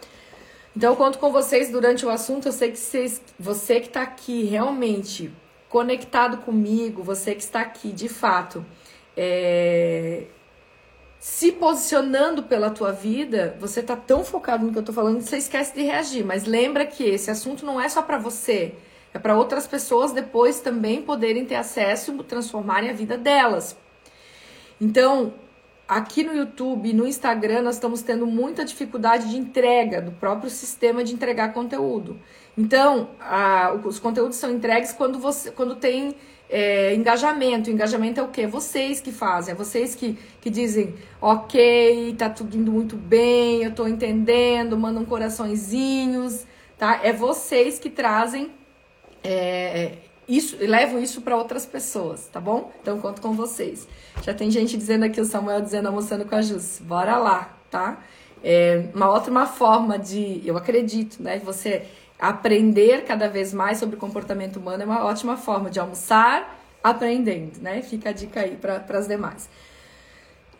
Então, 0.77 0.91
eu 0.91 0.95
conto 0.95 1.17
com 1.17 1.31
vocês 1.31 1.72
durante 1.72 2.05
o 2.05 2.10
assunto. 2.10 2.48
Eu 2.48 2.51
sei 2.51 2.69
que 2.69 2.77
vocês, 2.77 3.22
você 3.39 3.79
que 3.79 3.88
está 3.88 4.03
aqui 4.03 4.43
realmente 4.43 5.31
conectado 5.75 6.38
comigo, 6.38 7.03
você 7.03 7.36
que 7.36 7.41
está 7.41 7.60
aqui 7.60 7.91
de 7.91 8.08
fato, 8.08 8.65
é, 9.17 10.24
se 11.20 11.51
posicionando 11.51 12.44
pela 12.44 12.70
tua 12.70 12.94
vida, 12.94 13.58
você 13.60 13.84
tá 13.84 13.94
tão 13.94 14.24
focado 14.24 14.65
no 14.65 14.72
que 14.72 14.79
eu 14.79 14.84
tô 14.84 14.94
falando 14.94 15.17
que 15.17 15.25
você 15.25 15.36
esquece 15.36 15.75
de 15.75 15.82
reagir. 15.82 16.24
Mas 16.24 16.46
lembra 16.46 16.86
que 16.86 17.03
esse 17.03 17.29
assunto 17.29 17.65
não 17.65 17.82
é 17.82 17.89
só 17.89 18.01
para 18.01 18.17
você, 18.17 18.74
é 19.13 19.20
para 19.20 19.36
outras 19.36 19.67
pessoas 19.67 20.13
depois 20.13 20.62
também 20.62 21.01
poderem 21.01 21.46
ter 21.46 21.55
acesso 21.55 22.15
e 22.15 22.24
transformarem 22.24 22.89
a 22.89 22.94
vida 22.94 23.17
delas. 23.17 23.75
Então, 24.79 25.34
aqui 25.88 26.24
no 26.24 26.34
YouTube, 26.34 26.94
no 26.94 27.08
Instagram, 27.08 27.62
nós 27.62 27.75
estamos 27.75 28.01
tendo 28.01 28.25
muita 28.25 28.65
dificuldade 28.65 29.30
de 29.30 29.38
entrega 29.38 30.01
do 30.01 30.12
próprio 30.12 30.50
sistema 30.50 31.04
de 31.04 31.13
entregar 31.13 31.54
conteúdo. 31.54 32.20
Então, 32.58 33.10
a, 33.20 33.74
os 33.84 34.00
conteúdos 34.00 34.38
são 34.38 34.51
entregues 34.51 34.94
quando 34.94 35.20
você 35.20 35.51
quando 35.51 35.75
tem 35.75 36.15
é, 36.50 36.94
engajamento. 36.96 37.70
Engajamento 37.70 38.20
é 38.20 38.24
o 38.24 38.30
quê? 38.30 38.48
Vocês 38.48 39.01
que 39.01 39.12
fazem, 39.12 39.54
é 39.54 39.56
vocês 39.56 39.96
que, 39.96 40.18
que 40.42 40.50
dizem, 40.50 40.96
ok, 41.22 42.15
tá 42.18 42.30
tudo 42.30 42.56
indo 42.56 42.72
muito 42.72 42.96
bem, 42.96 43.63
eu 43.63 43.74
tô 43.74 43.88
entendendo, 43.88 44.77
mandam 44.77 45.06
coraçõezinhos, 45.06 46.46
tá? 46.77 47.01
É 47.04 47.12
vocês 47.12 47.80
que 47.80 47.89
trazem 47.89 48.51
é, 49.24 49.98
isso, 50.27 50.58
levam 50.60 51.00
isso 51.00 51.22
para 51.22 51.38
outras 51.38 51.65
pessoas, 51.65 52.27
tá 52.27 52.39
bom? 52.39 52.72
Então 52.82 53.00
conto 53.00 53.22
com 53.22 53.34
vocês. 53.34 53.88
Já 54.24 54.34
tem 54.34 54.50
gente 54.50 54.75
dizendo 54.77 55.05
aqui, 55.05 55.22
o 55.22 55.25
Samuel 55.25 55.62
dizendo, 55.62 55.88
almoçando 55.88 56.25
com 56.25 56.36
a 56.36 56.41
Jus. 56.41 56.79
Bora 56.82 57.17
lá, 57.17 57.55
tá? 57.70 58.00
É 58.44 58.89
uma 58.94 59.10
outra 59.10 59.46
forma 59.46 59.98
de, 60.00 60.41
eu 60.46 60.58
acredito, 60.58 61.22
né? 61.22 61.39
Você 61.39 61.86
aprender 62.20 63.03
cada 63.03 63.27
vez 63.27 63.53
mais 63.53 63.77
sobre 63.77 63.98
comportamento 63.98 64.58
humano 64.58 64.84
é 64.84 64.86
uma 64.86 65.05
ótima 65.05 65.38
forma 65.38 65.70
de 65.70 65.79
almoçar 65.79 66.60
aprendendo, 66.84 67.60
né? 67.62 67.82
Fica 67.82 68.10
a 68.10 68.13
dica 68.13 68.41
aí 68.41 68.55
para 68.55 68.84
as 68.98 69.08
demais. 69.08 69.50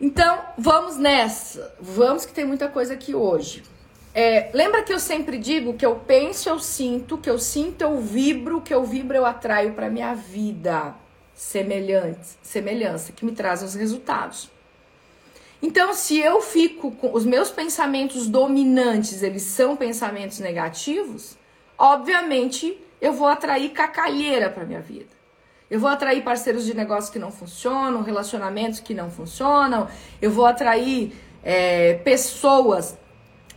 Então, 0.02 0.42
vamos 0.58 0.98
nessa. 0.98 1.76
Vamos 1.80 2.26
que 2.26 2.34
tem 2.34 2.46
muita 2.46 2.68
coisa 2.68 2.94
aqui 2.94 3.16
hoje. 3.16 3.64
É, 4.18 4.50
lembra 4.54 4.82
que 4.82 4.94
eu 4.94 5.00
sempre 5.00 5.38
digo 5.38 5.74
que 5.74 5.86
eu 5.86 5.98
penso, 5.98 6.48
eu 6.48 6.58
sinto, 6.58 7.18
que 7.18 7.30
eu 7.30 7.38
sinto, 7.38 7.82
eu 7.82 8.00
vibro, 8.00 8.62
que 8.62 8.74
eu 8.74 8.86
vibro, 8.86 9.18
eu 9.18 9.26
atraio 9.26 9.74
para 9.74 9.90
minha 9.90 10.16
vida 10.16 10.96
semelhante, 11.34 12.26
semelhança, 12.42 13.12
que 13.12 13.26
me 13.26 13.34
trazem 13.34 13.68
os 13.68 13.76
resultados. 13.76 14.50
Então, 15.62 15.94
se 15.94 16.18
eu 16.18 16.42
fico 16.42 16.92
com 16.92 17.14
os 17.14 17.26
meus 17.26 17.52
pensamentos 17.52 18.26
dominantes, 18.30 19.22
eles 19.22 19.42
são 19.42 19.76
pensamentos 19.76 20.40
negativos, 20.40 21.38
obviamente 21.78 22.78
eu 23.02 23.12
vou 23.12 23.28
atrair 23.28 23.72
cacalheira 23.72 24.50
para 24.50 24.64
minha 24.64 24.80
vida. 24.80 25.14
Eu 25.70 25.78
vou 25.78 25.90
atrair 25.90 26.24
parceiros 26.24 26.64
de 26.64 26.74
negócio 26.74 27.12
que 27.12 27.20
não 27.20 27.32
funcionam, 27.32 28.02
relacionamentos 28.02 28.80
que 28.80 28.94
não 28.94 29.12
funcionam, 29.12 29.90
eu 30.22 30.32
vou 30.32 30.46
atrair 30.46 31.14
é, 31.44 31.96
pessoas 31.96 32.98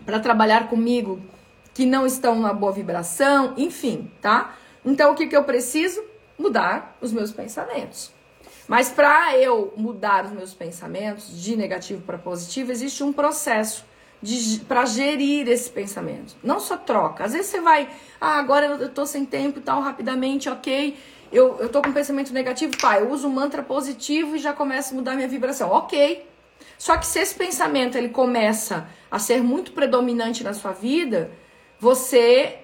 para 0.09 0.21
trabalhar 0.21 0.71
comigo 0.71 1.21
que 1.75 1.85
não 1.85 2.07
estão 2.07 2.41
na 2.41 2.51
boa 2.55 2.73
vibração, 2.73 3.53
enfim, 3.59 4.11
tá? 4.23 4.57
Então 4.83 5.13
o 5.13 5.15
que, 5.15 5.27
que 5.27 5.37
eu 5.37 5.45
preciso? 5.45 6.03
Mudar 6.39 6.97
os 7.03 7.13
meus 7.13 7.31
pensamentos. 7.31 8.11
Mas 8.67 8.89
para 8.89 9.37
eu 9.37 9.71
mudar 9.77 10.25
os 10.25 10.31
meus 10.31 10.55
pensamentos 10.55 11.43
de 11.43 11.55
negativo 11.57 12.01
para 12.01 12.17
positivo, 12.17 12.73
existe 12.73 13.05
um 13.05 13.13
processo 13.13 13.85
para 14.67 14.87
gerir 14.87 15.47
esse 15.47 15.69
pensamento. 15.69 16.35
Não 16.43 16.59
só 16.59 16.79
troca. 16.79 17.25
Às 17.25 17.35
vezes 17.35 17.49
você 17.49 17.61
vai, 17.61 17.91
ah, 18.19 18.39
agora 18.39 18.65
eu 18.65 18.89
tô 18.89 19.05
sem 19.05 19.27
tempo 19.27 19.59
e 19.59 19.63
tal, 19.63 19.83
rapidamente, 19.83 20.49
ok. 20.49 20.97
Eu, 21.31 21.59
eu 21.61 21.69
tô 21.69 21.83
com 21.83 21.91
um 21.91 21.93
pensamento 21.93 22.33
negativo, 22.33 22.79
pá, 22.79 22.99
eu 22.99 23.11
uso 23.11 23.29
um 23.29 23.31
mantra 23.31 23.63
positivo 23.63 24.37
e 24.37 24.39
já 24.39 24.55
começa 24.55 24.95
a 24.95 24.97
mudar 24.97 25.17
minha 25.17 25.29
vibração. 25.29 25.69
Ok. 25.69 26.27
Só 26.79 26.97
que 26.97 27.07
se 27.07 27.19
esse 27.19 27.35
pensamento 27.35 27.99
ele 27.99 28.09
começa 28.09 28.89
a 29.11 29.19
ser 29.19 29.43
muito 29.43 29.73
predominante 29.73 30.45
na 30.45 30.55
sua 30.55 30.73
vida, 30.73 31.31
você 31.81 32.59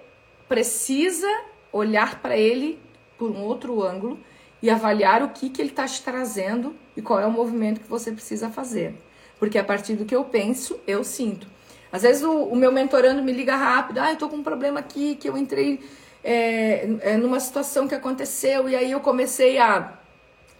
precisa 0.48 1.28
olhar 1.72 2.20
para 2.22 2.36
ele 2.36 2.80
por 3.18 3.30
um 3.30 3.42
outro 3.42 3.82
ângulo 3.82 4.18
e 4.62 4.70
avaliar 4.70 5.22
o 5.22 5.30
que, 5.30 5.50
que 5.50 5.60
ele 5.60 5.70
está 5.70 5.86
te 5.86 6.00
trazendo 6.02 6.74
e 6.96 7.02
qual 7.02 7.18
é 7.18 7.26
o 7.26 7.30
movimento 7.30 7.80
que 7.80 7.88
você 7.88 8.12
precisa 8.12 8.48
fazer. 8.48 8.94
Porque 9.38 9.58
a 9.58 9.64
partir 9.64 9.94
do 9.94 10.04
que 10.04 10.14
eu 10.14 10.24
penso, 10.24 10.78
eu 10.86 11.02
sinto. 11.02 11.46
Às 11.92 12.02
vezes 12.02 12.22
o, 12.22 12.44
o 12.44 12.56
meu 12.56 12.72
mentorando 12.72 13.22
me 13.22 13.32
liga 13.32 13.56
rápido, 13.56 13.98
ah, 13.98 14.12
eu 14.12 14.16
tô 14.16 14.28
com 14.28 14.36
um 14.36 14.42
problema 14.42 14.80
aqui, 14.80 15.16
que 15.16 15.28
eu 15.28 15.36
entrei 15.36 15.80
é, 16.22 16.88
é, 17.00 17.16
numa 17.16 17.38
situação 17.40 17.86
que 17.86 17.94
aconteceu, 17.94 18.68
e 18.68 18.74
aí 18.74 18.90
eu 18.90 19.00
comecei 19.00 19.58
a 19.58 19.92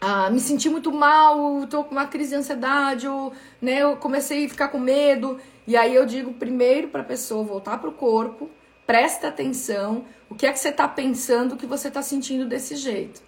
ah, 0.00 0.28
me 0.30 0.40
senti 0.40 0.68
muito 0.68 0.92
mal, 0.92 1.66
tô 1.66 1.84
com 1.84 1.92
uma 1.92 2.06
crise 2.06 2.30
de 2.30 2.36
ansiedade, 2.36 3.08
ou, 3.08 3.32
né, 3.60 3.82
eu 3.82 3.96
comecei 3.96 4.44
a 4.44 4.48
ficar 4.48 4.68
com 4.68 4.78
medo. 4.78 5.40
E 5.66 5.76
aí 5.76 5.94
eu 5.94 6.04
digo 6.04 6.32
primeiro 6.34 6.88
para 6.88 7.00
a 7.00 7.04
pessoa 7.04 7.42
voltar 7.42 7.78
para 7.78 7.88
o 7.88 7.92
corpo, 7.92 8.50
presta 8.86 9.28
atenção, 9.28 10.04
o 10.28 10.34
que 10.34 10.46
é 10.46 10.52
que 10.52 10.58
você 10.58 10.68
está 10.68 10.86
pensando 10.86 11.56
que 11.56 11.66
você 11.66 11.88
está 11.88 12.02
sentindo 12.02 12.46
desse 12.46 12.76
jeito. 12.76 13.22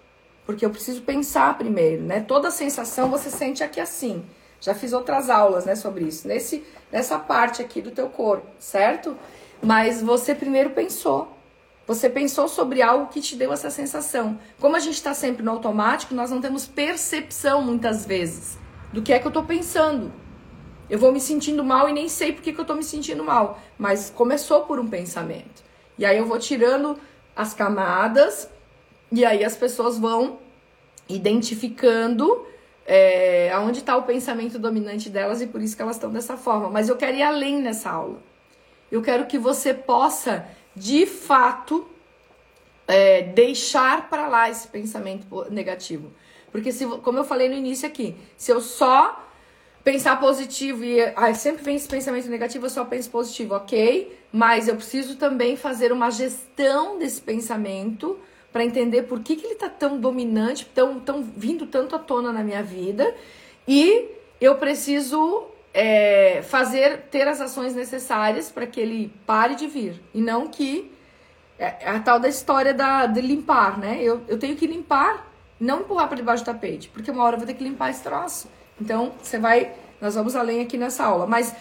Porque 0.44 0.64
eu 0.64 0.70
preciso 0.70 1.02
pensar 1.02 1.56
primeiro, 1.56 2.02
né? 2.02 2.20
Toda 2.20 2.50
sensação 2.50 3.10
você 3.10 3.30
sente 3.30 3.64
aqui 3.64 3.80
assim. 3.80 4.24
Já 4.60 4.74
fiz 4.74 4.92
outras 4.92 5.28
aulas, 5.28 5.64
né, 5.64 5.74
sobre 5.74 6.04
isso. 6.04 6.28
Nesse, 6.28 6.64
nessa 6.92 7.18
parte 7.18 7.62
aqui 7.62 7.80
do 7.80 7.90
teu 7.90 8.08
corpo, 8.08 8.46
certo? 8.58 9.16
Mas 9.62 10.02
você 10.02 10.34
primeiro 10.34 10.70
pensou. 10.70 11.35
Você 11.86 12.10
pensou 12.10 12.48
sobre 12.48 12.82
algo 12.82 13.06
que 13.06 13.20
te 13.20 13.36
deu 13.36 13.52
essa 13.52 13.70
sensação. 13.70 14.38
Como 14.60 14.74
a 14.74 14.80
gente 14.80 14.94
está 14.94 15.14
sempre 15.14 15.44
no 15.44 15.52
automático, 15.52 16.14
nós 16.14 16.30
não 16.30 16.40
temos 16.40 16.66
percepção 16.66 17.62
muitas 17.62 18.04
vezes 18.04 18.58
do 18.92 19.02
que 19.02 19.12
é 19.12 19.18
que 19.18 19.26
eu 19.26 19.30
estou 19.30 19.44
pensando. 19.44 20.12
Eu 20.90 20.98
vou 20.98 21.12
me 21.12 21.20
sentindo 21.20 21.64
mal 21.64 21.88
e 21.88 21.92
nem 21.92 22.08
sei 22.08 22.32
por 22.32 22.42
que, 22.42 22.52
que 22.52 22.58
eu 22.58 22.62
estou 22.62 22.76
me 22.76 22.82
sentindo 22.82 23.22
mal. 23.22 23.60
Mas 23.78 24.10
começou 24.10 24.62
por 24.62 24.80
um 24.80 24.88
pensamento. 24.88 25.62
E 25.96 26.04
aí 26.04 26.18
eu 26.18 26.26
vou 26.26 26.38
tirando 26.38 26.98
as 27.34 27.54
camadas 27.54 28.48
e 29.12 29.24
aí 29.24 29.44
as 29.44 29.56
pessoas 29.56 29.98
vão 29.98 30.38
identificando 31.08 32.46
é, 32.84 33.50
aonde 33.52 33.78
está 33.78 33.96
o 33.96 34.02
pensamento 34.02 34.58
dominante 34.58 35.08
delas 35.08 35.40
e 35.40 35.46
por 35.46 35.62
isso 35.62 35.76
que 35.76 35.82
elas 35.82 35.96
estão 35.96 36.10
dessa 36.10 36.36
forma. 36.36 36.68
Mas 36.68 36.88
eu 36.88 36.96
quero 36.96 37.16
ir 37.16 37.22
além 37.22 37.60
nessa 37.60 37.90
aula. 37.90 38.18
Eu 38.90 39.02
quero 39.02 39.26
que 39.26 39.38
você 39.38 39.74
possa 39.74 40.46
de 40.76 41.06
fato 41.06 41.86
é, 42.86 43.22
deixar 43.22 44.08
para 44.08 44.28
lá 44.28 44.50
esse 44.50 44.68
pensamento 44.68 45.46
negativo. 45.50 46.12
Porque, 46.52 46.70
se, 46.70 46.86
como 46.86 47.18
eu 47.18 47.24
falei 47.24 47.48
no 47.48 47.54
início 47.54 47.88
aqui, 47.88 48.14
se 48.36 48.52
eu 48.52 48.60
só 48.60 49.24
pensar 49.82 50.18
positivo 50.20 50.84
e 50.84 51.00
ah, 51.00 51.32
sempre 51.32 51.62
vem 51.62 51.76
esse 51.76 51.88
pensamento 51.88 52.28
negativo, 52.28 52.66
eu 52.66 52.70
só 52.70 52.84
penso 52.84 53.10
positivo, 53.10 53.54
ok? 53.54 54.18
Mas 54.32 54.68
eu 54.68 54.76
preciso 54.76 55.16
também 55.16 55.56
fazer 55.56 55.92
uma 55.92 56.10
gestão 56.10 56.98
desse 56.98 57.20
pensamento 57.20 58.18
para 58.52 58.64
entender 58.64 59.02
por 59.02 59.20
que, 59.20 59.36
que 59.36 59.44
ele 59.44 59.54
está 59.54 59.68
tão 59.68 59.98
dominante, 59.98 60.66
tão, 60.74 60.98
tão 60.98 61.22
vindo 61.22 61.66
tanto 61.66 61.94
à 61.94 61.98
tona 61.98 62.32
na 62.32 62.42
minha 62.42 62.62
vida. 62.62 63.14
E 63.68 64.08
eu 64.40 64.56
preciso 64.56 65.46
é, 65.76 66.40
fazer, 66.40 67.02
ter 67.10 67.28
as 67.28 67.38
ações 67.38 67.74
necessárias 67.74 68.50
para 68.50 68.66
que 68.66 68.80
ele 68.80 69.12
pare 69.26 69.54
de 69.54 69.66
vir. 69.66 70.02
E 70.14 70.22
não 70.22 70.46
que. 70.46 70.90
É, 71.58 71.76
é 71.80 71.88
a 71.90 72.00
tal 72.00 72.18
da 72.18 72.28
história 72.28 72.72
da, 72.72 73.04
de 73.04 73.20
limpar, 73.20 73.78
né? 73.78 73.98
Eu, 74.02 74.22
eu 74.26 74.38
tenho 74.38 74.56
que 74.56 74.66
limpar, 74.66 75.30
não 75.60 75.80
empurrar 75.80 76.08
para 76.08 76.16
debaixo 76.16 76.42
do 76.42 76.46
tapete, 76.46 76.88
porque 76.88 77.10
uma 77.10 77.22
hora 77.22 77.34
eu 77.34 77.38
vou 77.38 77.46
ter 77.46 77.52
que 77.52 77.62
limpar 77.62 77.90
esse 77.90 78.02
troço. 78.02 78.48
Então, 78.80 79.12
você 79.22 79.38
vai. 79.38 79.70
Nós 80.00 80.14
vamos 80.14 80.34
além 80.34 80.62
aqui 80.62 80.78
nessa 80.78 81.04
aula. 81.04 81.26
Mas, 81.26 81.54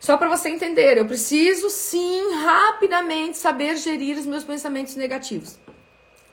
só 0.00 0.16
para 0.16 0.28
você 0.28 0.48
entender, 0.48 0.98
eu 0.98 1.06
preciso 1.06 1.70
sim, 1.70 2.34
rapidamente, 2.42 3.38
saber 3.38 3.76
gerir 3.76 4.18
os 4.18 4.26
meus 4.26 4.42
pensamentos 4.42 4.96
negativos. 4.96 5.56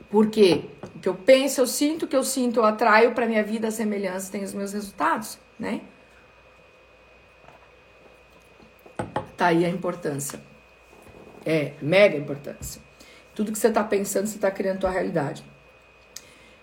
Por 0.09 0.29
quê? 0.31 0.65
O 0.95 0.99
que 0.99 1.09
eu 1.09 1.15
penso, 1.15 1.61
eu 1.61 1.67
sinto, 1.67 2.03
o 2.03 2.07
que 2.07 2.15
eu 2.15 2.23
sinto, 2.23 2.59
eu 2.59 2.65
atraio 2.65 3.11
para 3.11 3.27
minha 3.27 3.43
vida 3.43 3.67
a 3.67 3.71
semelhança, 3.71 4.31
tem 4.31 4.43
os 4.43 4.53
meus 4.53 4.73
resultados, 4.73 5.37
né? 5.59 5.81
Tá 9.43 9.47
aí 9.47 9.65
a 9.65 9.69
importância. 9.69 10.39
É, 11.45 11.73
mega 11.81 12.15
importância. 12.15 12.81
Tudo 13.35 13.51
que 13.51 13.59
você 13.59 13.67
está 13.67 13.83
pensando, 13.83 14.25
você 14.25 14.37
está 14.37 14.49
criando 14.49 14.79
tua 14.79 14.89
realidade. 14.89 15.43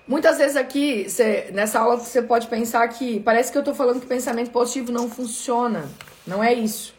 Muitas 0.08 0.38
vezes 0.38 0.56
aqui, 0.56 1.06
você, 1.06 1.50
nessa 1.52 1.78
aula, 1.78 1.98
você 1.98 2.22
pode 2.22 2.46
pensar 2.46 2.88
que 2.88 3.20
parece 3.20 3.52
que 3.52 3.58
eu 3.58 3.60
estou 3.60 3.74
falando 3.74 4.00
que 4.00 4.06
pensamento 4.06 4.50
positivo 4.50 4.90
não 4.90 5.10
funciona. 5.10 5.90
Não 6.26 6.42
é 6.42 6.54
isso. 6.54 6.94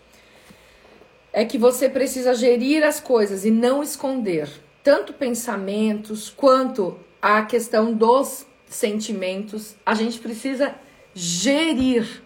É 1.34 1.46
que 1.46 1.58
você 1.58 1.90
precisa 1.90 2.36
gerir 2.36 2.84
as 2.84 3.00
coisas 3.00 3.44
e 3.44 3.50
não 3.50 3.82
esconder 3.82 4.48
tanto 4.84 5.14
pensamentos 5.14 6.30
quanto 6.30 7.00
a 7.20 7.42
questão 7.42 7.92
dos 7.92 8.46
sentimentos. 8.68 9.76
A 9.84 9.96
gente 9.96 10.20
precisa 10.20 10.76
gerir 11.16 12.22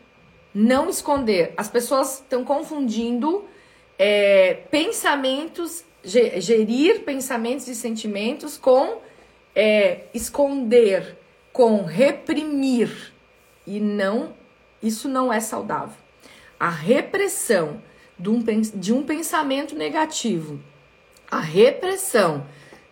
não 0.55 0.89
esconder. 0.89 1.53
As 1.57 1.67
pessoas 1.67 2.21
estão 2.21 2.45
confundindo 2.45 3.43
é, 3.99 4.53
pensamentos, 4.71 5.83
gerir 6.01 7.01
pensamentos 7.01 7.67
e 7.67 7.75
sentimentos 7.75 8.57
com 8.57 9.01
é, 9.53 10.05
esconder, 10.13 11.17
com 11.51 11.83
reprimir. 11.83 13.13
E 13.67 13.81
não, 13.81 14.33
isso 14.81 15.09
não 15.09 15.33
é 15.33 15.41
saudável. 15.41 15.97
A 16.57 16.69
repressão 16.69 17.81
de 18.17 18.29
um, 18.29 18.41
de 18.41 18.93
um 18.93 19.03
pensamento 19.03 19.75
negativo, 19.75 20.61
a 21.29 21.41
repressão 21.41 22.45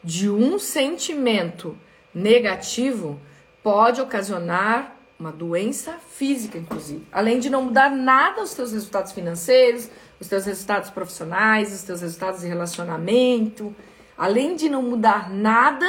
de 0.04 0.30
um 0.30 0.60
sentimento 0.60 1.78
negativo 2.14 3.22
pode 3.62 4.02
ocasionar 4.02 4.93
uma 5.24 5.32
doença 5.32 5.94
física, 5.94 6.58
inclusive. 6.58 7.08
Além 7.10 7.40
de 7.40 7.50
não 7.50 7.64
mudar 7.64 7.90
nada 7.90 8.44
os 8.44 8.54
teus 8.54 8.74
resultados 8.74 9.14
financeiros, 9.14 9.90
os 10.20 10.28
teus 10.28 10.46
resultados 10.46 10.90
profissionais, 10.90 11.74
os 11.74 11.84
teus 11.84 12.02
resultados 12.02 12.42
de 12.42 12.48
relacionamento, 12.48 13.74
além 14.18 14.54
de 14.58 14.68
não 14.68 14.84
mudar 14.84 15.30
nada, 15.30 15.88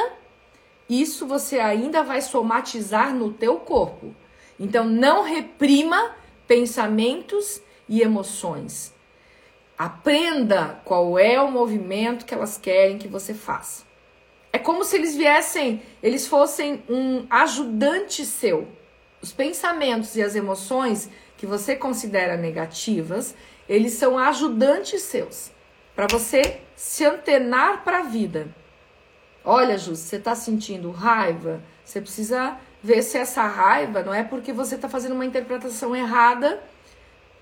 isso 0.88 1.26
você 1.26 1.58
ainda 1.58 2.04
vai 2.04 2.22
somatizar 2.22 3.12
no 3.12 3.32
teu 3.32 3.56
corpo. 3.56 4.14
Então 4.58 4.84
não 4.84 5.24
reprima 5.24 6.12
pensamentos 6.46 7.60
e 7.88 8.02
emoções. 8.02 8.94
Aprenda 9.76 10.80
qual 10.84 11.18
é 11.18 11.42
o 11.42 11.50
movimento 11.50 12.24
que 12.24 12.32
elas 12.32 12.56
querem 12.56 12.98
que 12.98 13.08
você 13.08 13.34
faça. 13.34 13.82
É 14.52 14.58
como 14.60 14.84
se 14.84 14.94
eles 14.94 15.16
viessem, 15.16 15.82
eles 16.00 16.28
fossem 16.28 16.84
um 16.88 17.26
ajudante 17.28 18.24
seu. 18.24 18.68
Os 19.24 19.32
pensamentos 19.32 20.16
e 20.16 20.22
as 20.22 20.36
emoções 20.36 21.08
que 21.38 21.46
você 21.46 21.74
considera 21.74 22.36
negativas, 22.36 23.34
eles 23.66 23.94
são 23.94 24.18
ajudantes 24.18 25.00
seus 25.00 25.50
para 25.96 26.06
você 26.06 26.60
se 26.76 27.06
antenar 27.06 27.82
para 27.82 28.00
a 28.00 28.02
vida. 28.02 28.48
Olha, 29.42 29.78
Jus, 29.78 30.00
você 30.00 30.16
está 30.16 30.34
sentindo 30.34 30.90
raiva? 30.90 31.62
Você 31.82 32.02
precisa 32.02 32.58
ver 32.82 33.00
se 33.00 33.16
essa 33.16 33.46
raiva 33.46 34.02
não 34.02 34.12
é 34.12 34.22
porque 34.22 34.52
você 34.52 34.74
está 34.74 34.90
fazendo 34.90 35.14
uma 35.14 35.24
interpretação 35.24 35.96
errada 35.96 36.62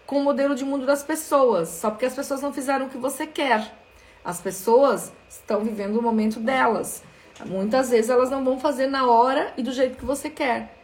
com 0.06 0.20
o 0.20 0.22
modelo 0.22 0.54
de 0.54 0.64
mundo 0.64 0.86
das 0.86 1.02
pessoas, 1.02 1.68
só 1.68 1.90
porque 1.90 2.06
as 2.06 2.14
pessoas 2.14 2.40
não 2.40 2.52
fizeram 2.52 2.86
o 2.86 2.90
que 2.90 2.96
você 2.96 3.26
quer. 3.26 3.74
As 4.24 4.40
pessoas 4.40 5.12
estão 5.28 5.64
vivendo 5.64 5.96
o 5.96 6.02
momento 6.02 6.38
delas. 6.38 7.02
Muitas 7.44 7.90
vezes 7.90 8.08
elas 8.08 8.30
não 8.30 8.44
vão 8.44 8.60
fazer 8.60 8.86
na 8.86 9.10
hora 9.10 9.52
e 9.56 9.64
do 9.64 9.72
jeito 9.72 9.98
que 9.98 10.04
você 10.04 10.30
quer. 10.30 10.78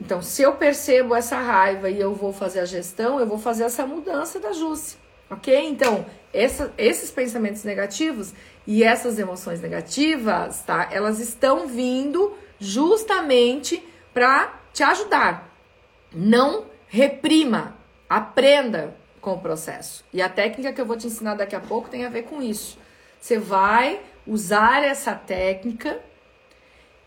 Então, 0.00 0.22
se 0.22 0.42
eu 0.42 0.54
percebo 0.54 1.14
essa 1.14 1.38
raiva 1.38 1.90
e 1.90 2.00
eu 2.00 2.14
vou 2.14 2.32
fazer 2.32 2.60
a 2.60 2.64
gestão, 2.64 3.20
eu 3.20 3.26
vou 3.26 3.38
fazer 3.38 3.64
essa 3.64 3.86
mudança 3.86 4.40
da 4.40 4.52
Jússia, 4.52 4.98
ok? 5.28 5.68
Então, 5.68 6.06
essa, 6.32 6.72
esses 6.78 7.10
pensamentos 7.10 7.64
negativos 7.64 8.32
e 8.66 8.82
essas 8.82 9.18
emoções 9.18 9.60
negativas, 9.60 10.62
tá? 10.62 10.88
Elas 10.90 11.20
estão 11.20 11.66
vindo 11.66 12.32
justamente 12.58 13.82
para 14.14 14.54
te 14.72 14.82
ajudar. 14.82 15.48
Não 16.12 16.64
reprima, 16.88 17.76
aprenda 18.08 18.96
com 19.20 19.34
o 19.34 19.38
processo. 19.38 20.04
E 20.12 20.22
a 20.22 20.28
técnica 20.28 20.72
que 20.72 20.80
eu 20.80 20.86
vou 20.86 20.96
te 20.96 21.06
ensinar 21.06 21.34
daqui 21.34 21.54
a 21.54 21.60
pouco 21.60 21.88
tem 21.88 22.04
a 22.04 22.08
ver 22.08 22.22
com 22.22 22.42
isso. 22.42 22.78
Você 23.20 23.38
vai 23.38 24.00
usar 24.26 24.82
essa 24.82 25.14
técnica 25.14 26.00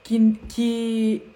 que, 0.03 0.33
que 0.47 1.32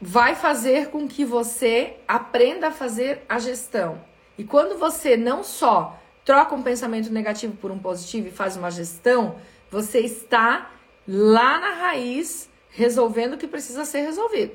vai 0.00 0.34
fazer 0.34 0.90
com 0.90 1.08
que 1.08 1.24
você 1.24 1.96
aprenda 2.06 2.68
a 2.68 2.72
fazer 2.72 3.24
a 3.28 3.38
gestão. 3.38 4.00
E 4.36 4.44
quando 4.44 4.78
você 4.78 5.16
não 5.16 5.42
só 5.42 5.98
troca 6.24 6.54
um 6.54 6.62
pensamento 6.62 7.10
negativo 7.10 7.56
por 7.56 7.70
um 7.70 7.78
positivo 7.78 8.28
e 8.28 8.30
faz 8.30 8.56
uma 8.56 8.70
gestão, 8.70 9.36
você 9.70 10.00
está 10.00 10.70
lá 11.06 11.58
na 11.58 11.70
raiz 11.70 12.48
resolvendo 12.70 13.34
o 13.34 13.38
que 13.38 13.48
precisa 13.48 13.84
ser 13.84 14.02
resolvido. 14.02 14.52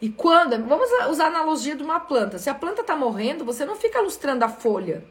E 0.00 0.08
quando, 0.08 0.62
vamos 0.66 0.88
usar 1.08 1.24
a 1.24 1.28
analogia 1.28 1.76
de 1.76 1.82
uma 1.82 2.00
planta. 2.00 2.38
Se 2.38 2.50
a 2.50 2.54
planta 2.54 2.80
está 2.80 2.94
morrendo, 2.96 3.44
você 3.44 3.64
não 3.64 3.76
fica 3.76 4.00
lustrando 4.00 4.44
a 4.44 4.48
folha. 4.48 5.04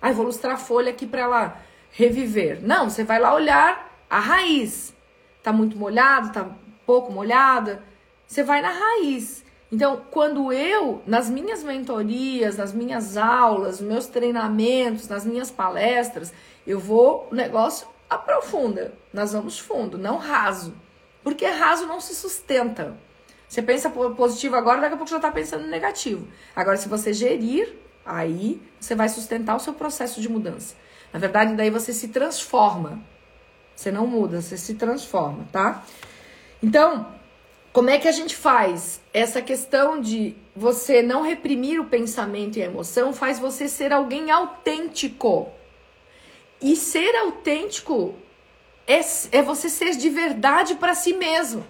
Ah, 0.00 0.12
vou 0.12 0.24
lustrar 0.24 0.54
a 0.54 0.58
folha 0.58 0.90
aqui 0.90 1.06
para 1.06 1.22
ela 1.22 1.56
reviver. 1.90 2.60
Não, 2.62 2.88
você 2.88 3.04
vai 3.04 3.18
lá 3.18 3.34
olhar 3.34 3.90
a 4.08 4.20
raiz. 4.20 4.94
Tá 5.42 5.52
muito 5.52 5.76
molhado, 5.76 6.32
tá 6.32 6.46
pouco 6.86 7.10
molhada. 7.10 7.82
Você 8.28 8.42
vai 8.42 8.60
na 8.60 8.70
raiz. 8.70 9.42
Então, 9.72 10.02
quando 10.10 10.52
eu, 10.52 11.02
nas 11.06 11.30
minhas 11.30 11.64
mentorias, 11.64 12.58
nas 12.58 12.74
minhas 12.74 13.16
aulas, 13.16 13.80
nos 13.80 13.88
meus 13.88 14.06
treinamentos, 14.06 15.08
nas 15.08 15.24
minhas 15.24 15.50
palestras, 15.50 16.32
eu 16.66 16.78
vou, 16.78 17.26
o 17.32 17.34
negócio 17.34 17.88
aprofunda. 18.08 18.92
Nós 19.12 19.32
vamos 19.32 19.58
fundo, 19.58 19.96
não 19.96 20.18
raso. 20.18 20.74
Porque 21.24 21.46
raso 21.46 21.86
não 21.86 22.00
se 22.00 22.14
sustenta. 22.14 22.96
Você 23.48 23.62
pensa 23.62 23.88
positivo 23.88 24.56
agora, 24.56 24.80
daqui 24.80 24.94
a 24.94 24.96
pouco 24.96 25.10
já 25.10 25.16
está 25.16 25.30
pensando 25.30 25.66
negativo. 25.66 26.28
Agora, 26.54 26.76
se 26.76 26.88
você 26.88 27.14
gerir, 27.14 27.74
aí 28.04 28.60
você 28.78 28.94
vai 28.94 29.08
sustentar 29.08 29.56
o 29.56 29.60
seu 29.60 29.72
processo 29.72 30.20
de 30.20 30.28
mudança. 30.28 30.74
Na 31.12 31.18
verdade, 31.18 31.54
daí 31.54 31.70
você 31.70 31.94
se 31.94 32.08
transforma. 32.08 33.00
Você 33.74 33.90
não 33.90 34.06
muda, 34.06 34.42
você 34.42 34.58
se 34.58 34.74
transforma, 34.74 35.46
tá? 35.50 35.82
Então, 36.62 37.17
como 37.78 37.90
é 37.90 37.98
que 38.00 38.08
a 38.08 38.12
gente 38.12 38.34
faz? 38.34 39.00
Essa 39.14 39.40
questão 39.40 40.00
de 40.00 40.34
você 40.52 41.00
não 41.00 41.22
reprimir 41.22 41.80
o 41.80 41.84
pensamento 41.84 42.58
e 42.58 42.62
a 42.62 42.64
emoção 42.64 43.12
faz 43.12 43.38
você 43.38 43.68
ser 43.68 43.92
alguém 43.92 44.32
autêntico. 44.32 45.48
E 46.60 46.74
ser 46.74 47.14
autêntico 47.14 48.16
é, 48.84 48.98
é 49.30 49.42
você 49.42 49.68
ser 49.68 49.92
de 49.92 50.10
verdade 50.10 50.74
para 50.74 50.92
si 50.92 51.12
mesmo. 51.12 51.64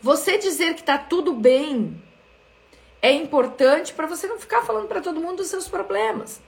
Você 0.00 0.38
dizer 0.38 0.76
que 0.76 0.82
tá 0.82 0.96
tudo 0.96 1.34
bem 1.34 2.02
é 3.02 3.12
importante 3.12 3.92
para 3.92 4.06
você 4.06 4.26
não 4.26 4.38
ficar 4.38 4.62
falando 4.62 4.88
para 4.88 5.02
todo 5.02 5.20
mundo 5.20 5.36
dos 5.36 5.48
seus 5.48 5.68
problemas. 5.68 6.40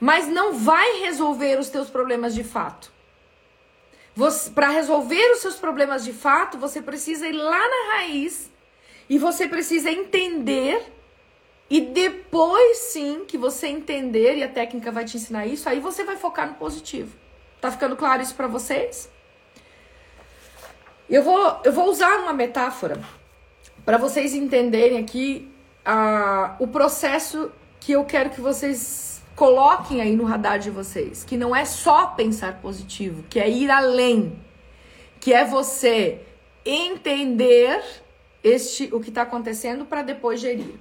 Mas 0.00 0.26
não 0.26 0.52
vai 0.52 0.98
resolver 0.98 1.60
os 1.60 1.68
teus 1.68 1.88
problemas 1.88 2.34
de 2.34 2.42
fato. 2.42 2.97
Para 4.54 4.70
resolver 4.70 5.32
os 5.32 5.40
seus 5.40 5.56
problemas 5.56 6.04
de 6.04 6.12
fato, 6.12 6.58
você 6.58 6.82
precisa 6.82 7.26
ir 7.26 7.32
lá 7.32 7.60
na 7.68 7.94
raiz 7.94 8.50
e 9.08 9.18
você 9.18 9.46
precisa 9.46 9.90
entender. 9.90 10.92
E 11.70 11.80
depois 11.80 12.78
sim 12.78 13.24
que 13.26 13.36
você 13.36 13.66
entender, 13.68 14.38
e 14.38 14.42
a 14.42 14.48
técnica 14.48 14.90
vai 14.90 15.04
te 15.04 15.18
ensinar 15.18 15.46
isso, 15.46 15.68
aí 15.68 15.80
você 15.80 16.02
vai 16.02 16.16
focar 16.16 16.48
no 16.48 16.54
positivo. 16.54 17.14
Tá 17.60 17.70
ficando 17.70 17.94
claro 17.94 18.22
isso 18.22 18.34
para 18.34 18.46
vocês? 18.46 19.10
Eu 21.08 21.22
vou, 21.22 21.60
eu 21.64 21.72
vou 21.72 21.88
usar 21.88 22.20
uma 22.20 22.32
metáfora 22.32 23.00
para 23.84 23.98
vocês 23.98 24.34
entenderem 24.34 24.98
aqui 24.98 25.50
uh, 25.86 26.54
o 26.58 26.66
processo 26.66 27.50
que 27.80 27.92
eu 27.92 28.04
quero 28.04 28.30
que 28.30 28.40
vocês 28.40 29.07
coloquem 29.38 30.00
aí 30.00 30.16
no 30.16 30.24
radar 30.24 30.58
de 30.58 30.68
vocês 30.68 31.22
que 31.22 31.36
não 31.36 31.54
é 31.54 31.64
só 31.64 32.08
pensar 32.08 32.60
positivo, 32.60 33.22
que 33.30 33.38
é 33.38 33.48
ir 33.48 33.70
além, 33.70 34.36
que 35.20 35.32
é 35.32 35.44
você 35.44 36.20
entender 36.66 37.80
este 38.42 38.92
o 38.92 38.98
que 38.98 39.10
está 39.10 39.22
acontecendo 39.22 39.84
para 39.84 40.02
depois 40.02 40.40
gerir. 40.40 40.74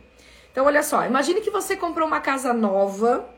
Então, 0.52 0.65
olha 0.65 0.82
só, 0.82 1.06
imagine 1.06 1.39
que 1.39 1.52
você 1.52 1.78
comprou 1.78 2.08
uma 2.08 2.20
casa 2.20 2.52
nova 2.52 3.30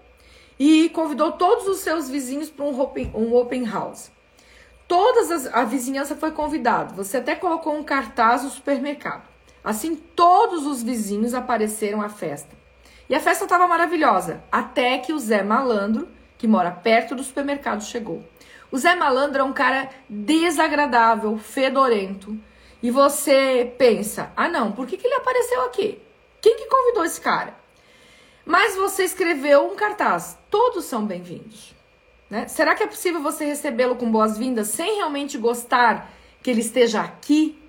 e 0.58 0.88
convidou 0.92 1.34
todos 1.34 1.68
os 1.68 1.80
seus 1.80 2.10
vizinhos 2.10 2.50
para 2.50 2.64
um 2.64 2.80
open, 2.80 3.12
um 3.14 3.36
open 3.36 3.66
house. 3.66 4.10
Todas 4.88 5.30
as, 5.30 5.54
a 5.54 5.66
vizinhança 5.66 6.16
foi 6.16 6.32
convidada. 6.32 6.94
Você 6.94 7.18
até 7.18 7.36
colocou 7.36 7.76
um 7.76 7.84
cartaz 7.84 8.44
no 8.44 8.50
supermercado. 8.50 9.28
Assim, 9.62 9.98
todos 9.98 10.66
os 10.66 10.82
vizinhos 10.82 11.34
apareceram 11.34 12.02
à 12.02 12.08
festa. 12.08 12.59
E 13.10 13.16
a 13.16 13.20
festa 13.20 13.46
estava 13.46 13.68
maravilhosa, 13.68 14.44
até 14.52 15.00
que 15.00 15.12
o 15.12 15.18
Zé 15.18 15.42
Malandro, 15.42 16.08
que 16.38 16.48
mora 16.48 16.70
perto 16.70 17.16
do 17.16 17.24
supermercado, 17.24 17.84
chegou. 17.84 18.24
O 18.72 18.78
Zé 18.78 18.94
Malandro 18.94 19.42
é 19.42 19.44
um 19.44 19.52
cara 19.52 19.90
desagradável, 20.08 21.36
fedorento. 21.40 22.38
E 22.84 22.92
você 22.92 23.74
pensa: 23.80 24.32
ah, 24.38 24.48
não, 24.48 24.72
por 24.72 24.86
que, 24.86 24.96
que 24.96 25.08
ele 25.08 25.16
apareceu 25.16 25.64
aqui? 25.64 26.00
Quem 26.40 26.56
que 26.56 26.68
convidou 26.68 27.04
esse 27.04 27.20
cara? 27.20 27.56
Mas 28.46 28.76
você 28.76 29.06
escreveu 29.06 29.66
um 29.66 29.76
cartaz: 29.76 30.38
todos 30.48 30.86
são 30.86 31.04
bem-vindos. 31.04 31.74
Né? 32.30 32.48
Será 32.48 32.76
que 32.76 32.84
é 32.84 32.88
possível 32.88 33.24
você 33.24 33.44
recebê-lo 33.44 33.96
com 33.96 34.12
boas-vindas 34.12 34.68
sem 34.68 34.98
realmente 34.98 35.36
gostar 35.36 36.12
que 36.44 36.52
ele 36.52 36.62
esteja 36.62 37.02
aqui 37.02 37.60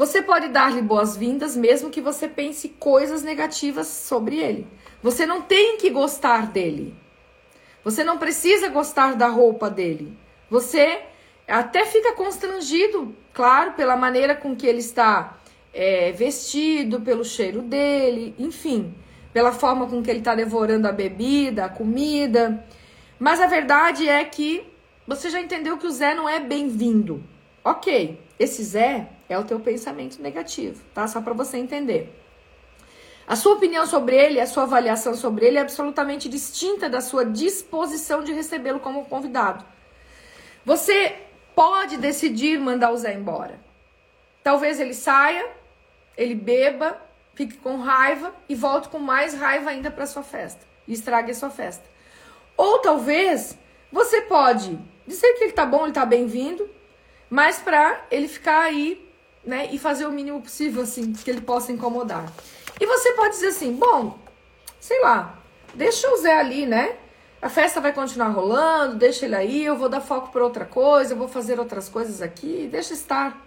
você 0.00 0.22
pode 0.22 0.48
dar-lhe 0.48 0.80
boas-vindas, 0.80 1.54
mesmo 1.54 1.90
que 1.90 2.00
você 2.00 2.26
pense 2.26 2.70
coisas 2.70 3.22
negativas 3.22 3.86
sobre 3.86 4.38
ele. 4.38 4.66
Você 5.02 5.26
não 5.26 5.42
tem 5.42 5.76
que 5.76 5.90
gostar 5.90 6.46
dele. 6.46 6.94
Você 7.84 8.02
não 8.02 8.16
precisa 8.16 8.70
gostar 8.70 9.14
da 9.14 9.28
roupa 9.28 9.68
dele. 9.68 10.16
Você 10.48 11.02
até 11.46 11.84
fica 11.84 12.14
constrangido, 12.14 13.14
claro, 13.34 13.72
pela 13.72 13.94
maneira 13.94 14.34
com 14.34 14.56
que 14.56 14.66
ele 14.66 14.78
está 14.78 15.36
é, 15.70 16.12
vestido, 16.12 17.02
pelo 17.02 17.22
cheiro 17.22 17.60
dele, 17.60 18.34
enfim, 18.38 18.94
pela 19.34 19.52
forma 19.52 19.86
com 19.86 20.02
que 20.02 20.08
ele 20.08 20.20
está 20.20 20.34
devorando 20.34 20.88
a 20.88 20.92
bebida, 20.92 21.66
a 21.66 21.68
comida. 21.68 22.64
Mas 23.18 23.38
a 23.38 23.46
verdade 23.46 24.08
é 24.08 24.24
que 24.24 24.66
você 25.06 25.28
já 25.28 25.42
entendeu 25.42 25.76
que 25.76 25.86
o 25.86 25.92
Zé 25.92 26.14
não 26.14 26.26
é 26.26 26.40
bem-vindo. 26.40 27.22
Ok, 27.62 28.18
esse 28.40 28.64
Zé 28.64 29.08
é 29.28 29.38
o 29.38 29.44
teu 29.44 29.60
pensamento 29.60 30.20
negativo, 30.20 30.82
tá? 30.92 31.06
Só 31.06 31.20
para 31.20 31.32
você 31.32 31.58
entender. 31.58 32.12
A 33.28 33.36
sua 33.36 33.54
opinião 33.54 33.86
sobre 33.86 34.16
ele, 34.16 34.40
a 34.40 34.46
sua 34.46 34.64
avaliação 34.64 35.14
sobre 35.14 35.46
ele 35.46 35.58
é 35.58 35.60
absolutamente 35.60 36.28
distinta 36.28 36.88
da 36.88 37.00
sua 37.00 37.24
disposição 37.24 38.24
de 38.24 38.32
recebê-lo 38.32 38.80
como 38.80 39.04
convidado. 39.04 39.64
Você 40.64 41.14
pode 41.54 41.96
decidir 41.96 42.58
mandar 42.58 42.90
o 42.90 42.96
Zé 42.96 43.14
embora. 43.14 43.60
Talvez 44.42 44.80
ele 44.80 44.94
saia 44.94 45.60
ele 46.20 46.34
beba, 46.34 47.00
fique 47.34 47.56
com 47.56 47.78
raiva 47.78 48.34
e 48.46 48.54
volte 48.54 48.90
com 48.90 48.98
mais 48.98 49.32
raiva 49.32 49.70
ainda 49.70 49.90
para 49.90 50.06
sua 50.06 50.22
festa 50.22 50.60
e 50.86 50.92
estrague 50.92 51.30
a 51.30 51.34
sua 51.34 51.48
festa. 51.48 51.82
Ou 52.58 52.78
talvez 52.80 53.56
você 53.90 54.20
pode 54.20 54.78
dizer 55.06 55.32
que 55.34 55.44
ele 55.44 55.52
tá 55.52 55.64
bom, 55.64 55.84
ele 55.84 55.94
tá 55.94 56.04
bem-vindo, 56.04 56.68
mas 57.30 57.58
para 57.58 58.04
ele 58.10 58.28
ficar 58.28 58.60
aí, 58.62 59.08
né, 59.44 59.70
e 59.72 59.78
fazer 59.78 60.04
o 60.04 60.12
mínimo 60.12 60.42
possível 60.42 60.82
assim 60.82 61.12
que 61.12 61.30
ele 61.30 61.40
possa 61.40 61.72
incomodar. 61.72 62.30
E 62.78 62.84
você 62.84 63.12
pode 63.12 63.34
dizer 63.34 63.48
assim: 63.48 63.72
"Bom, 63.74 64.18
sei 64.80 65.00
lá, 65.00 65.38
deixa 65.74 66.10
o 66.10 66.16
Zé 66.16 66.38
ali, 66.38 66.66
né? 66.66 66.96
A 67.40 67.48
festa 67.48 67.80
vai 67.80 67.92
continuar 67.92 68.28
rolando, 68.28 68.96
deixa 68.96 69.24
ele 69.24 69.34
aí, 69.34 69.64
eu 69.64 69.76
vou 69.76 69.88
dar 69.88 70.02
foco 70.02 70.30
para 70.30 70.44
outra 70.44 70.66
coisa, 70.66 71.14
eu 71.14 71.16
vou 71.16 71.28
fazer 71.28 71.58
outras 71.58 71.88
coisas 71.88 72.20
aqui, 72.20 72.68
deixa 72.70 72.92
estar. 72.92 73.40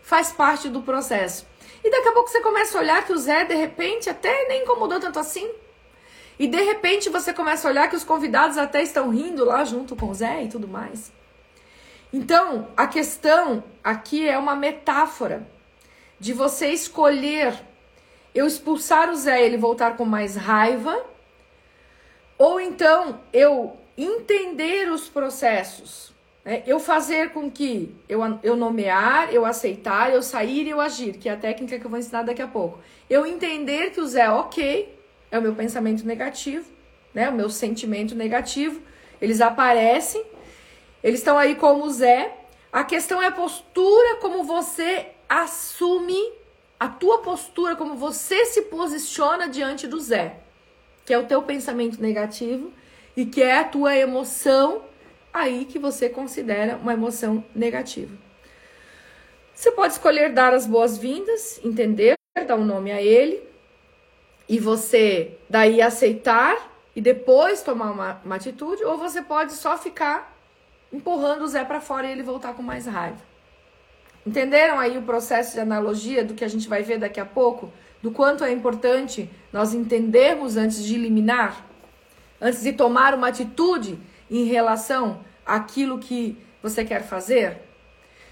Faz 0.00 0.30
parte 0.30 0.68
do 0.68 0.82
processo. 0.82 1.44
E 1.82 1.90
daqui 1.90 2.08
a 2.08 2.12
pouco 2.12 2.28
você 2.28 2.40
começa 2.40 2.78
a 2.78 2.80
olhar 2.80 3.04
que 3.04 3.12
o 3.12 3.18
Zé, 3.18 3.44
de 3.44 3.54
repente, 3.54 4.08
até 4.08 4.46
nem 4.46 4.62
incomodou 4.62 5.00
tanto 5.00 5.18
assim. 5.18 5.50
E 6.38 6.46
de 6.46 6.62
repente 6.62 7.08
você 7.08 7.32
começa 7.32 7.66
a 7.66 7.70
olhar 7.70 7.88
que 7.88 7.96
os 7.96 8.04
convidados 8.04 8.56
até 8.56 8.82
estão 8.82 9.10
rindo 9.10 9.44
lá 9.44 9.64
junto 9.64 9.96
com 9.96 10.10
o 10.10 10.14
Zé 10.14 10.44
e 10.44 10.48
tudo 10.48 10.68
mais. 10.68 11.12
Então, 12.12 12.68
a 12.76 12.86
questão 12.86 13.64
aqui 13.82 14.28
é 14.28 14.36
uma 14.36 14.54
metáfora 14.54 15.46
de 16.20 16.32
você 16.32 16.68
escolher 16.68 17.54
eu 18.34 18.46
expulsar 18.46 19.10
o 19.10 19.16
Zé 19.16 19.44
ele 19.44 19.56
voltar 19.56 19.96
com 19.96 20.04
mais 20.04 20.36
raiva, 20.36 21.04
ou 22.38 22.58
então 22.60 23.20
eu 23.32 23.76
entender 23.96 24.90
os 24.90 25.08
processos, 25.08 26.12
né? 26.44 26.62
eu 26.66 26.80
fazer 26.80 27.30
com 27.30 27.50
que 27.50 27.94
eu, 28.08 28.20
eu 28.42 28.56
nomear, 28.56 29.32
eu 29.32 29.44
aceitar, 29.44 30.12
eu 30.12 30.22
sair 30.22 30.66
e 30.66 30.70
eu 30.70 30.80
agir, 30.80 31.18
que 31.18 31.28
é 31.28 31.32
a 31.32 31.36
técnica 31.36 31.78
que 31.78 31.84
eu 31.84 31.90
vou 31.90 31.98
ensinar 31.98 32.22
daqui 32.22 32.40
a 32.40 32.48
pouco. 32.48 32.78
Eu 33.08 33.26
entender 33.26 33.90
que 33.90 34.00
o 34.00 34.06
Zé, 34.06 34.30
ok, 34.30 34.98
é 35.30 35.38
o 35.38 35.42
meu 35.42 35.54
pensamento 35.54 36.06
negativo, 36.06 36.64
né? 37.12 37.28
O 37.28 37.34
meu 37.34 37.50
sentimento 37.50 38.14
negativo. 38.14 38.80
Eles 39.20 39.40
aparecem, 39.40 40.24
eles 41.02 41.20
estão 41.20 41.36
aí 41.38 41.54
como 41.54 41.88
Zé. 41.90 42.36
A 42.72 42.84
questão 42.84 43.20
é 43.20 43.26
a 43.26 43.32
postura 43.32 44.16
como 44.16 44.44
você 44.44 45.08
assume 45.28 46.16
a 46.78 46.88
tua 46.88 47.18
postura, 47.18 47.76
como 47.76 47.94
você 47.94 48.44
se 48.46 48.62
posiciona 48.62 49.48
diante 49.48 49.86
do 49.86 50.00
Zé, 50.00 50.40
que 51.04 51.12
é 51.12 51.18
o 51.18 51.26
teu 51.26 51.42
pensamento 51.42 52.00
negativo 52.00 52.72
e 53.16 53.24
que 53.24 53.42
é 53.42 53.58
a 53.58 53.64
tua 53.64 53.96
emoção 53.96 54.82
aí 55.32 55.64
que 55.64 55.78
você 55.78 56.08
considera 56.08 56.76
uma 56.76 56.92
emoção 56.92 57.44
negativa. 57.54 58.14
Você 59.54 59.70
pode 59.70 59.92
escolher 59.92 60.32
dar 60.32 60.52
as 60.52 60.66
boas-vindas, 60.66 61.60
entender, 61.64 62.14
dar 62.46 62.56
um 62.56 62.64
nome 62.64 62.90
a 62.90 63.00
ele, 63.00 63.42
e 64.48 64.58
você 64.58 65.38
daí 65.48 65.80
aceitar 65.80 66.70
e 66.94 67.00
depois 67.00 67.62
tomar 67.62 67.90
uma, 67.90 68.20
uma 68.24 68.36
atitude, 68.36 68.84
ou 68.84 68.98
você 68.98 69.22
pode 69.22 69.52
só 69.52 69.78
ficar 69.78 70.31
empurrando 70.92 71.42
o 71.42 71.48
Zé 71.48 71.64
para 71.64 71.80
fora 71.80 72.06
e 72.06 72.12
ele 72.12 72.22
voltar 72.22 72.54
com 72.54 72.62
mais 72.62 72.86
raiva. 72.86 73.18
Entenderam 74.26 74.78
aí 74.78 74.96
o 74.96 75.02
processo 75.02 75.54
de 75.54 75.60
analogia 75.60 76.24
do 76.24 76.34
que 76.34 76.44
a 76.44 76.48
gente 76.48 76.68
vai 76.68 76.82
ver 76.82 76.98
daqui 76.98 77.18
a 77.18 77.24
pouco? 77.24 77.72
Do 78.02 78.10
quanto 78.10 78.44
é 78.44 78.52
importante 78.52 79.28
nós 79.52 79.74
entendermos 79.74 80.56
antes 80.56 80.84
de 80.84 80.94
eliminar, 80.94 81.66
antes 82.40 82.62
de 82.62 82.72
tomar 82.72 83.14
uma 83.14 83.28
atitude 83.28 83.98
em 84.30 84.44
relação 84.44 85.20
àquilo 85.44 85.98
que 85.98 86.38
você 86.62 86.84
quer 86.84 87.02
fazer? 87.02 87.62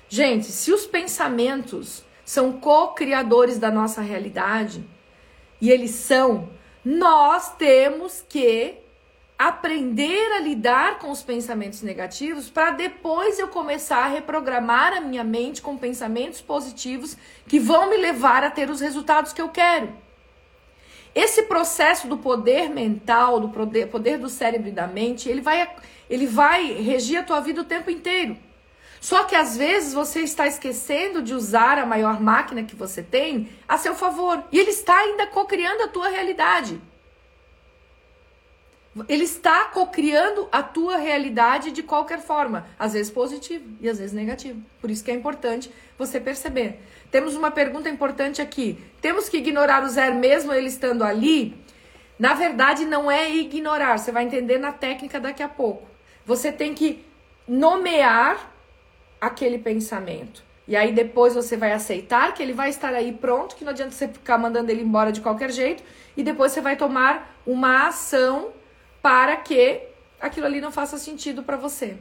Gente, 0.08 0.46
se 0.46 0.72
os 0.72 0.86
pensamentos 0.86 2.04
são 2.24 2.52
co-criadores 2.52 3.58
da 3.58 3.70
nossa 3.70 4.00
realidade, 4.00 4.84
e 5.60 5.70
eles 5.70 5.90
são, 5.90 6.48
nós 6.84 7.54
temos 7.56 8.24
que 8.28 8.74
aprender 9.40 10.32
a 10.32 10.40
lidar 10.40 10.98
com 10.98 11.10
os 11.10 11.22
pensamentos 11.22 11.80
negativos 11.80 12.50
para 12.50 12.72
depois 12.72 13.38
eu 13.38 13.48
começar 13.48 14.04
a 14.04 14.08
reprogramar 14.08 14.92
a 14.92 15.00
minha 15.00 15.24
mente 15.24 15.62
com 15.62 15.78
pensamentos 15.78 16.42
positivos 16.42 17.16
que 17.48 17.58
vão 17.58 17.88
me 17.88 17.96
levar 17.96 18.44
a 18.44 18.50
ter 18.50 18.68
os 18.68 18.82
resultados 18.82 19.32
que 19.32 19.40
eu 19.40 19.48
quero. 19.48 19.94
Esse 21.14 21.44
processo 21.44 22.06
do 22.06 22.18
poder 22.18 22.68
mental, 22.68 23.40
do 23.40 23.48
poder, 23.48 23.86
poder 23.88 24.18
do 24.18 24.28
cérebro 24.28 24.68
e 24.68 24.72
da 24.72 24.86
mente, 24.86 25.30
ele 25.30 25.40
vai, 25.40 25.74
ele 26.10 26.26
vai 26.26 26.74
regir 26.74 27.18
a 27.18 27.22
tua 27.22 27.40
vida 27.40 27.62
o 27.62 27.64
tempo 27.64 27.90
inteiro. 27.90 28.36
Só 29.00 29.24
que 29.24 29.34
às 29.34 29.56
vezes 29.56 29.94
você 29.94 30.20
está 30.20 30.46
esquecendo 30.46 31.22
de 31.22 31.32
usar 31.32 31.78
a 31.78 31.86
maior 31.86 32.20
máquina 32.20 32.62
que 32.62 32.76
você 32.76 33.02
tem 33.02 33.48
a 33.66 33.78
seu 33.78 33.94
favor. 33.94 34.44
E 34.52 34.58
ele 34.58 34.68
está 34.68 34.98
ainda 34.98 35.26
cocriando 35.26 35.84
a 35.84 35.88
tua 35.88 36.10
realidade. 36.10 36.78
Ele 39.08 39.22
está 39.22 39.66
cocriando 39.66 40.48
a 40.50 40.64
tua 40.64 40.96
realidade 40.96 41.70
de 41.70 41.80
qualquer 41.80 42.20
forma, 42.20 42.66
às 42.76 42.92
vezes 42.92 43.10
positivo 43.10 43.64
e 43.80 43.88
às 43.88 43.98
vezes 43.98 44.12
negativo. 44.12 44.60
Por 44.80 44.90
isso 44.90 45.04
que 45.04 45.12
é 45.12 45.14
importante 45.14 45.70
você 45.96 46.18
perceber. 46.18 46.80
Temos 47.08 47.36
uma 47.36 47.52
pergunta 47.52 47.88
importante 47.88 48.42
aqui. 48.42 48.82
Temos 49.00 49.28
que 49.28 49.36
ignorar 49.36 49.84
o 49.84 49.88
zero 49.88 50.16
mesmo 50.16 50.52
ele 50.52 50.66
estando 50.66 51.04
ali? 51.04 51.56
Na 52.18 52.34
verdade, 52.34 52.84
não 52.84 53.08
é 53.08 53.30
ignorar. 53.30 53.96
Você 53.96 54.10
vai 54.10 54.24
entender 54.24 54.58
na 54.58 54.72
técnica 54.72 55.20
daqui 55.20 55.42
a 55.42 55.48
pouco. 55.48 55.88
Você 56.26 56.50
tem 56.50 56.74
que 56.74 57.04
nomear 57.46 58.52
aquele 59.20 59.58
pensamento. 59.58 60.42
E 60.66 60.76
aí 60.76 60.92
depois 60.92 61.34
você 61.34 61.56
vai 61.56 61.72
aceitar 61.72 62.34
que 62.34 62.42
ele 62.42 62.52
vai 62.52 62.70
estar 62.70 62.92
aí 62.92 63.12
pronto, 63.12 63.54
que 63.56 63.64
não 63.64 63.70
adianta 63.70 63.92
você 63.92 64.08
ficar 64.08 64.36
mandando 64.38 64.70
ele 64.70 64.82
embora 64.82 65.10
de 65.12 65.20
qualquer 65.20 65.50
jeito, 65.50 65.82
e 66.16 66.22
depois 66.22 66.52
você 66.52 66.60
vai 66.60 66.76
tomar 66.76 67.36
uma 67.46 67.88
ação 67.88 68.52
para 69.02 69.36
que 69.36 69.82
aquilo 70.20 70.46
ali 70.46 70.60
não 70.60 70.70
faça 70.70 70.98
sentido 70.98 71.42
para 71.42 71.56
você. 71.56 71.96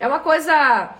É 0.00 0.06
uma 0.06 0.20
coisa 0.20 0.94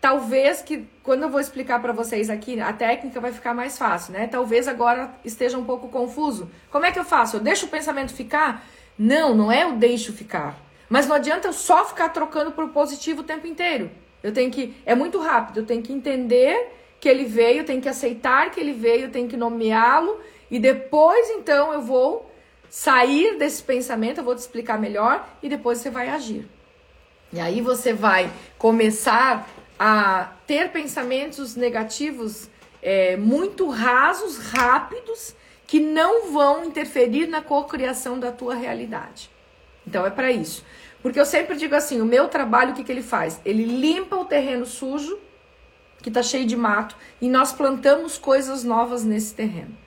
talvez 0.00 0.60
que 0.60 0.86
quando 1.02 1.22
eu 1.22 1.30
vou 1.30 1.40
explicar 1.40 1.80
para 1.80 1.92
vocês 1.92 2.28
aqui, 2.28 2.60
a 2.60 2.72
técnica 2.72 3.20
vai 3.20 3.32
ficar 3.32 3.54
mais 3.54 3.78
fácil, 3.78 4.12
né? 4.12 4.26
Talvez 4.26 4.68
agora 4.68 5.10
esteja 5.24 5.56
um 5.56 5.64
pouco 5.64 5.88
confuso. 5.88 6.50
Como 6.70 6.84
é 6.84 6.92
que 6.92 6.98
eu 6.98 7.04
faço? 7.04 7.36
Eu 7.36 7.40
deixo 7.40 7.66
o 7.66 7.68
pensamento 7.70 8.12
ficar? 8.12 8.66
Não, 8.98 9.34
não 9.34 9.50
é 9.50 9.66
o 9.66 9.76
deixo 9.76 10.12
ficar. 10.12 10.56
Mas 10.88 11.06
não 11.06 11.16
adianta 11.16 11.48
eu 11.48 11.52
só 11.52 11.84
ficar 11.86 12.10
trocando 12.10 12.52
por 12.52 12.68
positivo 12.68 13.22
o 13.22 13.24
tempo 13.24 13.46
inteiro. 13.46 13.90
Eu 14.22 14.32
tenho 14.32 14.50
que. 14.50 14.74
É 14.84 14.94
muito 14.94 15.18
rápido, 15.18 15.60
eu 15.60 15.66
tenho 15.66 15.82
que 15.82 15.92
entender 15.92 16.72
que 17.00 17.08
ele 17.08 17.24
veio, 17.24 17.60
eu 17.60 17.64
tenho 17.64 17.80
que 17.82 17.88
aceitar 17.88 18.50
que 18.50 18.60
ele 18.60 18.72
veio, 18.72 19.04
eu 19.04 19.10
tenho 19.10 19.28
que 19.28 19.36
nomeá-lo 19.36 20.20
e 20.50 20.58
depois 20.58 21.30
então 21.30 21.72
eu 21.72 21.82
vou 21.82 22.30
sair 22.74 23.38
desse 23.38 23.62
pensamento, 23.62 24.18
eu 24.18 24.24
vou 24.24 24.34
te 24.34 24.40
explicar 24.40 24.80
melhor 24.80 25.24
e 25.40 25.48
depois 25.48 25.78
você 25.78 25.90
vai 25.90 26.08
agir. 26.08 26.44
E 27.32 27.38
aí 27.38 27.60
você 27.60 27.92
vai 27.92 28.28
começar 28.58 29.48
a 29.78 30.32
ter 30.44 30.72
pensamentos 30.72 31.54
negativos 31.54 32.50
é, 32.82 33.16
muito 33.16 33.68
rasos, 33.68 34.38
rápidos, 34.38 35.36
que 35.68 35.78
não 35.78 36.32
vão 36.32 36.64
interferir 36.64 37.28
na 37.28 37.40
cocriação 37.40 38.18
da 38.18 38.32
tua 38.32 38.56
realidade. 38.56 39.30
Então 39.86 40.04
é 40.04 40.10
para 40.10 40.32
isso. 40.32 40.64
Porque 41.00 41.20
eu 41.20 41.24
sempre 41.24 41.54
digo 41.54 41.76
assim, 41.76 42.00
o 42.00 42.04
meu 42.04 42.26
trabalho, 42.26 42.72
o 42.72 42.74
que, 42.74 42.82
que 42.82 42.90
ele 42.90 43.04
faz? 43.04 43.40
Ele 43.44 43.64
limpa 43.64 44.16
o 44.16 44.24
terreno 44.24 44.66
sujo, 44.66 45.16
que 46.02 46.08
está 46.08 46.24
cheio 46.24 46.44
de 46.44 46.56
mato, 46.56 46.96
e 47.20 47.28
nós 47.28 47.52
plantamos 47.52 48.18
coisas 48.18 48.64
novas 48.64 49.04
nesse 49.04 49.32
terreno. 49.32 49.83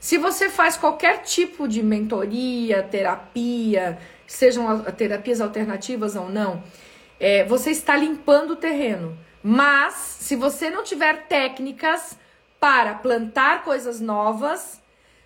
Se 0.00 0.18
você 0.18 0.48
faz 0.48 0.76
qualquer 0.76 1.22
tipo 1.22 1.66
de 1.66 1.82
mentoria, 1.82 2.82
terapia, 2.82 3.98
sejam 4.26 4.82
terapias 4.92 5.40
alternativas 5.40 6.16
ou 6.16 6.28
não, 6.28 6.62
é, 7.18 7.44
você 7.44 7.70
está 7.70 7.96
limpando 7.96 8.52
o 8.52 8.56
terreno. 8.56 9.18
Mas, 9.42 9.94
se 9.94 10.36
você 10.36 10.70
não 10.70 10.82
tiver 10.82 11.26
técnicas 11.26 12.18
para 12.58 12.94
plantar 12.94 13.62
coisas 13.62 14.00
novas, 14.00 14.82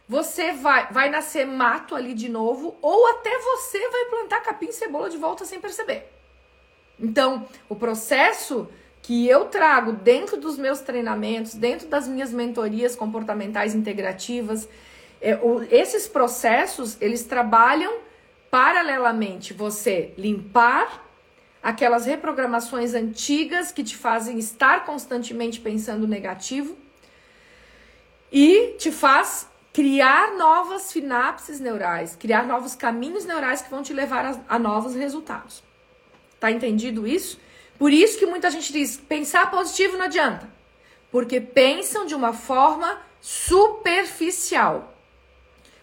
você 0.09 0.53
vai, 0.53 0.93
vai 0.93 1.09
nascer 1.09 1.47
mato 1.47 1.95
ali 1.95 2.15
de 2.15 2.29
novo, 2.29 2.77
ou 2.83 3.07
até 3.13 3.31
você 3.39 3.79
vai 3.89 4.05
plantar 4.07 4.41
capim 4.41 4.67
e 4.67 4.73
cebola 4.73 5.09
de 5.09 5.17
volta 5.17 5.45
sem 5.45 5.61
perceber. 5.61 6.13
Então, 6.99 7.49
o 7.69 7.75
processo 7.75 8.69
que 9.03 9.27
eu 9.27 9.47
trago 9.47 9.93
dentro 9.93 10.37
dos 10.37 10.59
meus 10.59 10.81
treinamentos, 10.81 11.55
dentro 11.55 11.89
das 11.89 12.07
minhas 12.07 12.33
mentorias 12.33 12.95
comportamentais 12.95 13.75
integrativas, 13.75 14.69
é, 15.21 15.37
o, 15.37 15.63
esses 15.71 16.07
processos, 16.07 16.97
eles 17.01 17.25
trabalham 17.25 17.99
paralelamente 18.51 19.53
você 19.53 20.13
limpar 20.17 21.07
aquelas 21.63 22.07
reprogramações 22.07 22.95
antigas 22.95 23.71
que 23.71 23.85
te 23.85 23.97
fazem 23.97 24.39
estar 24.39 24.85
constantemente 24.85 25.61
pensando 25.61 26.07
negativo 26.07 26.77
e 28.33 28.75
te 28.79 28.91
faz 28.91 29.49
criar 29.73 30.37
novas 30.37 30.83
sinapses 30.83 31.61
neurais, 31.61 32.17
criar 32.17 32.47
novos 32.47 32.75
caminhos 32.75 33.25
neurais 33.25 33.63
que 33.63 33.71
vão 33.71 33.83
te 33.83 33.93
levar 33.93 34.25
a, 34.25 34.41
a 34.49 34.59
novos 34.59 34.95
resultados. 34.95 35.63
Tá 36.41 36.51
entendido 36.51 37.07
isso? 37.07 37.39
Por 37.81 37.95
isso 37.95 38.19
que 38.19 38.27
muita 38.27 38.51
gente 38.51 38.75
diz: 38.75 38.99
pensar 38.99 39.51
positivo 39.51 39.97
não 39.97 40.05
adianta. 40.05 40.47
Porque 41.11 41.41
pensam 41.41 42.05
de 42.05 42.15
uma 42.15 42.35
forma 42.35 43.01
superficial. 43.23 44.93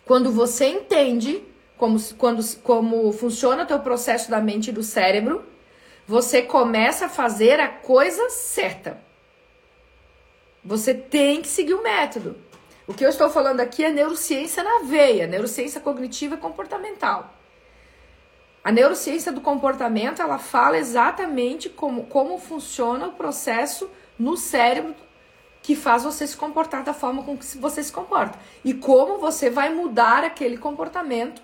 Quando 0.06 0.32
você 0.32 0.68
entende 0.68 1.44
como, 1.76 2.00
quando, 2.14 2.46
como 2.60 3.12
funciona 3.12 3.64
o 3.64 3.66
teu 3.66 3.80
processo 3.80 4.30
da 4.30 4.40
mente 4.40 4.70
e 4.70 4.74
do 4.74 4.84
cérebro, 4.84 5.44
você 6.08 6.44
começa 6.44 7.08
a 7.08 7.10
fazer 7.10 7.60
a 7.60 7.68
coisa 7.68 8.30
certa. 8.30 9.02
Você 10.64 10.94
tem 10.94 11.42
que 11.42 11.48
seguir 11.48 11.74
o 11.74 11.82
método. 11.82 12.38
O 12.86 12.94
que 12.94 13.04
eu 13.04 13.10
estou 13.10 13.28
falando 13.28 13.60
aqui 13.60 13.84
é 13.84 13.90
neurociência 13.90 14.64
na 14.64 14.84
veia, 14.84 15.26
neurociência 15.26 15.82
cognitiva 15.82 16.36
e 16.36 16.38
comportamental. 16.38 17.34
A 18.68 18.72
neurociência 18.74 19.32
do 19.32 19.40
comportamento, 19.40 20.22
ela 20.22 20.38
fala 20.38 20.78
exatamente 20.78 21.70
como, 21.70 22.04
como 22.04 22.38
funciona 22.38 23.08
o 23.08 23.14
processo 23.14 23.90
no 24.20 24.36
cérebro 24.36 24.94
que 25.62 25.74
faz 25.74 26.04
você 26.04 26.28
se 26.28 26.36
comportar 26.36 26.84
da 26.84 26.94
forma 26.94 27.24
com 27.24 27.38
que 27.38 27.58
você 27.58 27.82
se 27.82 27.94
comporta. 27.94 28.38
E 28.66 28.74
como 28.74 29.20
você 29.20 29.50
vai 29.50 29.74
mudar 29.74 30.26
aquele 30.26 30.58
comportamento 30.58 31.42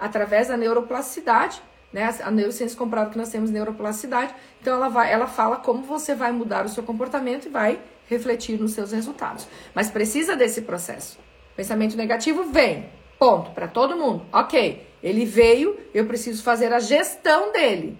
através 0.00 0.48
da 0.48 0.56
neuroplasticidade, 0.56 1.62
né? 1.92 2.12
A 2.24 2.30
neurociência 2.32 2.76
comprova 2.76 3.08
que 3.08 3.18
nós 3.18 3.28
temos 3.28 3.50
neuroplasticidade, 3.50 4.34
então 4.60 4.74
ela 4.74 4.88
vai, 4.88 5.12
ela 5.12 5.28
fala 5.28 5.58
como 5.58 5.84
você 5.84 6.12
vai 6.12 6.32
mudar 6.32 6.66
o 6.66 6.68
seu 6.68 6.82
comportamento 6.82 7.46
e 7.46 7.50
vai 7.50 7.78
refletir 8.08 8.58
nos 8.58 8.72
seus 8.72 8.90
resultados. 8.90 9.46
Mas 9.72 9.92
precisa 9.92 10.34
desse 10.34 10.62
processo. 10.62 11.20
Pensamento 11.54 11.96
negativo 11.96 12.42
vem, 12.50 12.90
ponto, 13.16 13.52
para 13.52 13.68
todo 13.68 13.96
mundo. 13.96 14.26
OK. 14.32 14.87
Ele 15.02 15.24
veio, 15.24 15.78
eu 15.94 16.06
preciso 16.06 16.42
fazer 16.42 16.72
a 16.72 16.80
gestão 16.80 17.52
dele. 17.52 17.96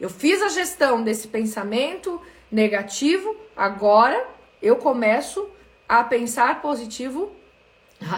Eu 0.00 0.10
fiz 0.10 0.42
a 0.42 0.48
gestão 0.48 1.02
desse 1.02 1.28
pensamento 1.28 2.20
negativo, 2.50 3.36
agora 3.56 4.26
eu 4.62 4.76
começo 4.76 5.48
a 5.88 6.02
pensar 6.04 6.60
positivo. 6.60 7.34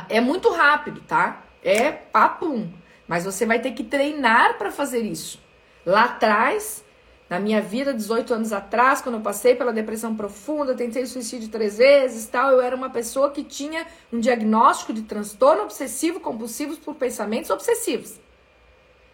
É 0.09 0.21
muito 0.21 0.51
rápido, 0.51 1.01
tá? 1.07 1.45
É 1.63 1.91
papum. 1.93 2.69
Mas 3.07 3.25
você 3.25 3.47
vai 3.47 3.61
ter 3.61 3.73
que 3.73 3.85
treinar 3.85 4.59
para 4.59 4.71
fazer 4.71 5.01
isso. 5.01 5.41
Lá 5.87 6.05
atrás, 6.05 6.85
na 7.29 7.39
minha 7.39 7.61
vida, 7.61 7.93
18 7.93 8.33
anos 8.33 8.53
atrás, 8.53 9.03
quando 9.03 9.17
eu 9.17 9.21
passei 9.21 9.55
pela 9.55 9.73
depressão 9.73 10.17
profunda, 10.17 10.75
tentei 10.75 11.05
suicídio 11.05 11.49
três 11.49 11.77
vezes, 11.77 12.27
tal, 12.27 12.53
eu 12.53 12.61
era 12.61 12.75
uma 12.75 12.89
pessoa 12.89 13.31
que 13.31 13.45
tinha 13.45 13.87
um 14.13 14.19
diagnóstico 14.19 14.93
de 14.95 15.03
transtorno 15.03 15.65
obsessivo 15.65 16.21
compulsivo 16.21 16.77
por 16.79 16.95
pensamentos 16.95 17.51
obsessivos. 17.51 18.19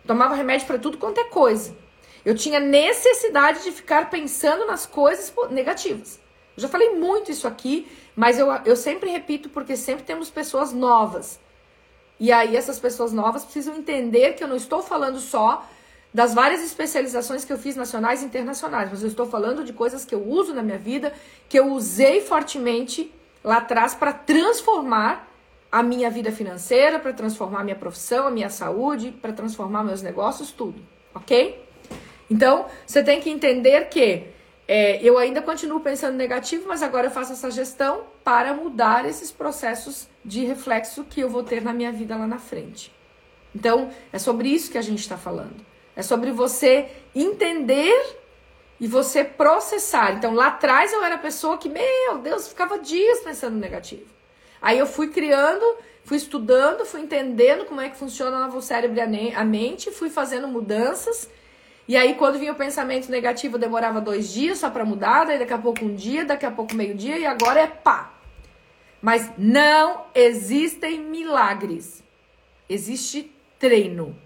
Tomava 0.07 0.35
remédio 0.35 0.67
para 0.67 0.79
tudo 0.79 0.99
quanto 0.99 1.19
é 1.19 1.25
coisa. 1.25 1.75
Eu 2.25 2.35
tinha 2.35 2.61
necessidade 2.61 3.65
de 3.65 3.73
ficar 3.73 4.09
pensando 4.11 4.67
nas 4.67 4.87
coisas 4.87 5.33
negativas. 5.51 6.21
Eu 6.57 6.63
já 6.63 6.69
falei 6.69 6.91
muito 6.91 7.33
isso 7.33 7.49
aqui, 7.49 7.89
mas 8.15 8.39
eu, 8.39 8.49
eu 8.65 8.77
sempre 8.77 9.11
repito 9.11 9.49
porque 9.49 9.77
sempre 9.77 10.05
temos 10.05 10.31
pessoas 10.31 10.73
novas 10.73 11.41
e 12.19 12.31
aí 12.31 12.57
essas 12.57 12.79
pessoas 12.79 13.13
novas 13.13 13.45
precisam 13.45 13.77
entender 13.77 14.35
que 14.35 14.45
eu 14.45 14.49
não 14.49 14.57
estou 14.57 14.83
falando 14.83 15.19
só 15.19 15.67
das 16.15 16.33
várias 16.33 16.63
especializações 16.63 17.45
que 17.45 17.53
eu 17.53 17.59
fiz 17.59 17.75
nacionais 17.75 18.23
e 18.23 18.27
internacionais, 18.27 18.89
mas 18.89 19.03
eu 19.03 19.09
estou 19.09 19.27
falando 19.27 19.65
de 19.65 19.73
coisas 19.73 20.05
que 20.05 20.15
eu 20.15 20.25
uso 20.25 20.55
na 20.55 20.63
minha 20.63 20.79
vida, 20.79 21.13
que 21.49 21.59
eu 21.59 21.73
usei 21.73 22.21
fortemente 22.21 23.13
lá 23.43 23.57
atrás 23.57 23.97
para 23.97 24.13
transformar 24.13 25.29
a 25.73 25.83
minha 25.83 26.09
vida 26.09 26.31
financeira, 26.31 27.01
para 27.01 27.13
transformar 27.13 27.63
a 27.63 27.65
minha 27.65 27.75
profissão, 27.75 28.29
a 28.29 28.31
minha 28.31 28.49
saúde, 28.49 29.11
para 29.11 29.33
transformar 29.33 29.83
meus 29.83 30.03
negócios, 30.03 30.53
tudo, 30.53 30.81
ok? 31.13 31.61
Então, 32.31 32.67
você 32.87 33.03
tem 33.03 33.21
que 33.21 33.29
entender 33.29 33.89
que 33.89 34.29
é, 34.69 35.03
eu 35.03 35.19
ainda 35.19 35.43
continuo 35.43 35.81
pensando 35.81 36.15
negativo, 36.17 36.67
mas 36.69 36.81
agora 36.81 37.09
eu 37.09 37.11
faço 37.11 37.33
essa 37.33 37.51
gestão 37.51 38.05
para 38.23 38.55
mudar 38.55 39.05
esses 39.05 39.33
processos 39.33 40.09
de 40.25 40.45
reflexo 40.45 41.03
que 41.03 41.21
eu 41.21 41.29
vou 41.29 41.43
ter 41.43 41.61
na 41.61 41.73
minha 41.73 41.91
vida 41.91 42.17
lá 42.17 42.27
na 42.27 42.39
frente. 42.39 42.93
Então, 43.53 43.91
é 44.13 44.19
sobre 44.19 44.49
isso 44.49 44.71
que 44.71 44.79
a 44.79 44.83
gente 44.83 45.01
está 45.01 45.19
falando. 45.19 45.74
É 45.97 46.03
sobre 46.03 46.31
você 46.31 46.89
entender 47.15 48.19
e 48.81 48.87
você 48.87 49.23
processar. 49.25 50.13
Então, 50.13 50.35
lá 50.35 50.49
atrás 50.49 50.93
eu 50.93 51.03
era 51.05 51.15
a 51.15 51.19
pessoa 51.19 51.57
que, 51.59 51.69
meu 51.69 52.19
Deus, 52.19 52.49
ficava 52.49 52.79
dias 52.79 53.21
pensando 53.21 53.57
negativo. 53.57 54.07
Aí 54.61 54.79
eu 54.79 54.87
fui 54.87 55.09
criando, 55.09 55.65
fui 56.05 56.17
estudando, 56.17 56.85
fui 56.85 57.01
entendendo 57.01 57.65
como 57.65 57.81
é 57.81 57.89
que 57.89 57.97
funciona 57.97 58.49
o 58.49 58.61
cérebro 58.61 58.99
e 58.99 59.35
a 59.35 59.45
mente, 59.45 59.91
fui 59.91 60.11
fazendo 60.11 60.49
mudanças 60.49 61.29
e 61.87 61.97
aí, 61.97 62.15
quando 62.15 62.39
vinha 62.39 62.53
o 62.53 62.57
pensamento 62.57 63.11
negativo, 63.11 63.59
demorava 63.59 64.01
dois 64.01 64.33
dias 64.33 64.59
só 64.59 64.71
para 64.71 64.87
mudar, 64.87 65.27
daí 65.27 65.39
daqui 65.39 65.53
a 65.53 65.59
pouco 65.59 65.85
um 65.85 65.95
dia, 65.95 66.25
daqui 66.25 66.47
a 66.47 66.51
pouco 66.51 66.75
meio-dia, 66.75 67.19
e 67.19 67.27
agora 67.27 67.61
é 67.61 67.67
pá. 67.67 68.15
Mas 69.03 69.31
não 69.37 70.07
existem 70.15 70.99
milagres. 70.99 72.03
Existe 72.69 73.31
treino. 73.59 74.17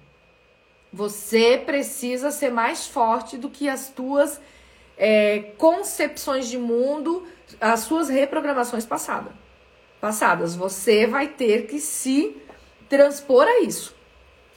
Você 0.92 1.62
precisa 1.64 2.30
ser 2.30 2.50
mais 2.50 2.86
forte 2.86 3.36
do 3.36 3.50
que 3.50 3.68
as 3.68 3.90
tuas 3.90 4.40
é, 4.96 5.52
concepções 5.58 6.48
de 6.48 6.56
mundo, 6.56 7.26
as 7.60 7.80
suas 7.80 8.08
reprogramações 8.08 8.86
passadas. 8.86 9.32
Passadas. 10.00 10.54
Você 10.54 11.06
vai 11.06 11.28
ter 11.28 11.66
que 11.66 11.78
se 11.78 12.36
transpor 12.88 13.46
a 13.46 13.60
isso. 13.60 13.94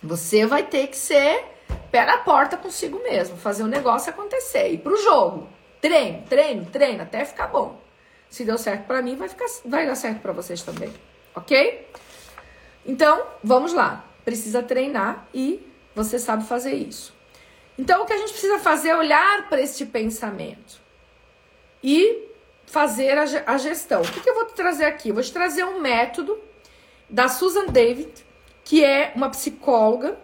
Você 0.01 0.45
vai 0.45 0.63
ter 0.63 0.87
que 0.87 0.97
ser 0.97 1.45
pé 1.91 2.05
na 2.05 2.17
porta 2.17 2.57
consigo 2.57 2.99
mesmo, 3.03 3.37
fazer 3.37 3.63
o 3.63 3.67
negócio 3.67 4.09
acontecer, 4.09 4.69
ir 4.69 4.77
pro 4.79 4.95
jogo. 5.03 5.47
Treino, 5.81 6.23
treino, 6.27 6.65
treino, 6.65 7.03
até 7.03 7.25
ficar 7.25 7.47
bom. 7.47 7.79
Se 8.29 8.45
deu 8.45 8.57
certo 8.57 8.85
para 8.85 9.01
mim, 9.01 9.15
vai, 9.15 9.27
ficar, 9.27 9.45
vai 9.65 9.85
dar 9.85 9.95
certo 9.95 10.21
para 10.21 10.31
vocês 10.31 10.61
também, 10.61 10.91
ok? 11.35 11.87
Então, 12.85 13.23
vamos 13.43 13.73
lá. 13.73 14.05
Precisa 14.23 14.63
treinar 14.63 15.27
e 15.33 15.70
você 15.95 16.17
sabe 16.19 16.45
fazer 16.45 16.73
isso. 16.73 17.13
Então, 17.77 18.03
o 18.03 18.05
que 18.05 18.13
a 18.13 18.17
gente 18.17 18.31
precisa 18.31 18.59
fazer 18.59 18.89
é 18.89 18.97
olhar 18.97 19.49
para 19.49 19.61
este 19.61 19.85
pensamento 19.85 20.79
e 21.83 22.27
fazer 22.65 23.17
a, 23.17 23.57
gestão. 23.57 24.01
O 24.01 24.11
que, 24.11 24.19
que 24.19 24.29
eu 24.29 24.35
vou 24.35 24.45
te 24.45 24.53
trazer 24.53 24.85
aqui? 24.85 25.11
Vou 25.11 25.23
te 25.23 25.31
trazer 25.31 25.63
um 25.63 25.79
método 25.81 26.39
da 27.09 27.27
Susan 27.27 27.67
David, 27.67 28.11
que 28.63 28.83
é 28.83 29.11
uma 29.15 29.29
psicóloga 29.29 30.17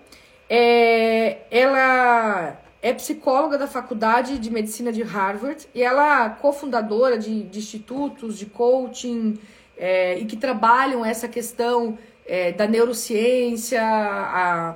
é, 0.50 1.40
ela 1.52 2.58
é 2.82 2.94
psicóloga 2.94 3.58
da 3.58 3.68
Faculdade 3.68 4.38
de 4.38 4.50
Medicina 4.50 4.92
de 4.92 5.04
Harvard 5.04 5.68
e 5.74 5.84
ela 5.84 6.26
é 6.26 6.30
cofundadora 6.30 7.18
de, 7.18 7.44
de 7.44 7.60
institutos 7.60 8.38
de 8.38 8.46
coaching 8.46 9.38
é, 9.76 10.18
e 10.18 10.26
que 10.26 10.38
trabalham 10.38 11.06
essa 11.06 11.28
questão 11.28 11.98
é, 12.26 12.52
da 12.52 12.66
neurociência, 12.66 13.82
a, 13.84 14.76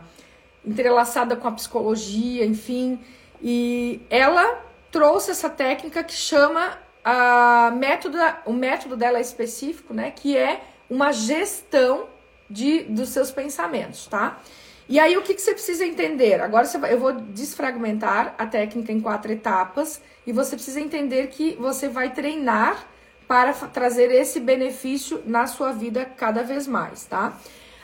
entrelaçada 0.66 1.36
com 1.36 1.48
a 1.48 1.52
psicologia, 1.52 2.46
enfim. 2.46 3.00
E 3.42 4.02
ela 4.10 4.64
trouxe 4.92 5.32
essa 5.32 5.50
técnica 5.50 6.04
que 6.04 6.14
chama 6.14 6.78
a 7.04 7.72
método, 7.76 8.18
o 8.46 8.54
método 8.54 8.96
dela 8.96 9.18
é 9.18 9.22
específico, 9.22 9.94
né? 9.94 10.12
Que 10.12 10.38
é 10.38 10.62
uma 10.90 11.12
gestão 11.12 12.08
de, 12.50 12.84
dos 12.84 13.10
seus 13.10 13.32
pensamentos, 13.32 14.08
tá? 14.08 14.40
E 14.88 15.00
aí, 15.00 15.16
o 15.16 15.22
que, 15.22 15.34
que 15.34 15.42
você 15.42 15.54
precisa 15.54 15.86
entender? 15.86 16.42
Agora 16.42 16.68
vai, 16.78 16.94
eu 16.94 17.00
vou 17.00 17.14
desfragmentar 17.14 18.36
a 18.38 18.46
técnica 18.46 18.92
em 18.92 19.00
quatro 19.00 19.32
etapas 19.32 20.02
e 20.28 20.34
você 20.34 20.56
precisa 20.56 20.82
entender 20.82 21.28
que 21.28 21.56
você 21.56 21.88
vai 21.88 22.14
treinar 22.14 22.86
para 23.26 23.54
trazer 23.54 24.12
esse 24.12 24.42
benefício 24.42 25.24
na 25.26 25.48
sua 25.48 25.72
vida 25.72 26.04
cada 26.18 26.44
vez 26.44 26.68
mais, 26.68 27.06
tá? 27.06 27.38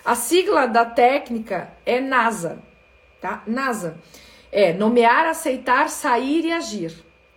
A 0.07 0.15
sigla 0.15 0.65
da 0.67 0.85
técnica 0.85 1.69
é 1.85 1.99
NASA, 1.99 2.59
tá? 3.19 3.43
NASA 3.45 3.97
é 4.49 4.71
nomear, 4.71 5.25
aceitar, 5.25 5.89
sair 5.89 6.45
e 6.45 6.53
agir. 6.53 6.93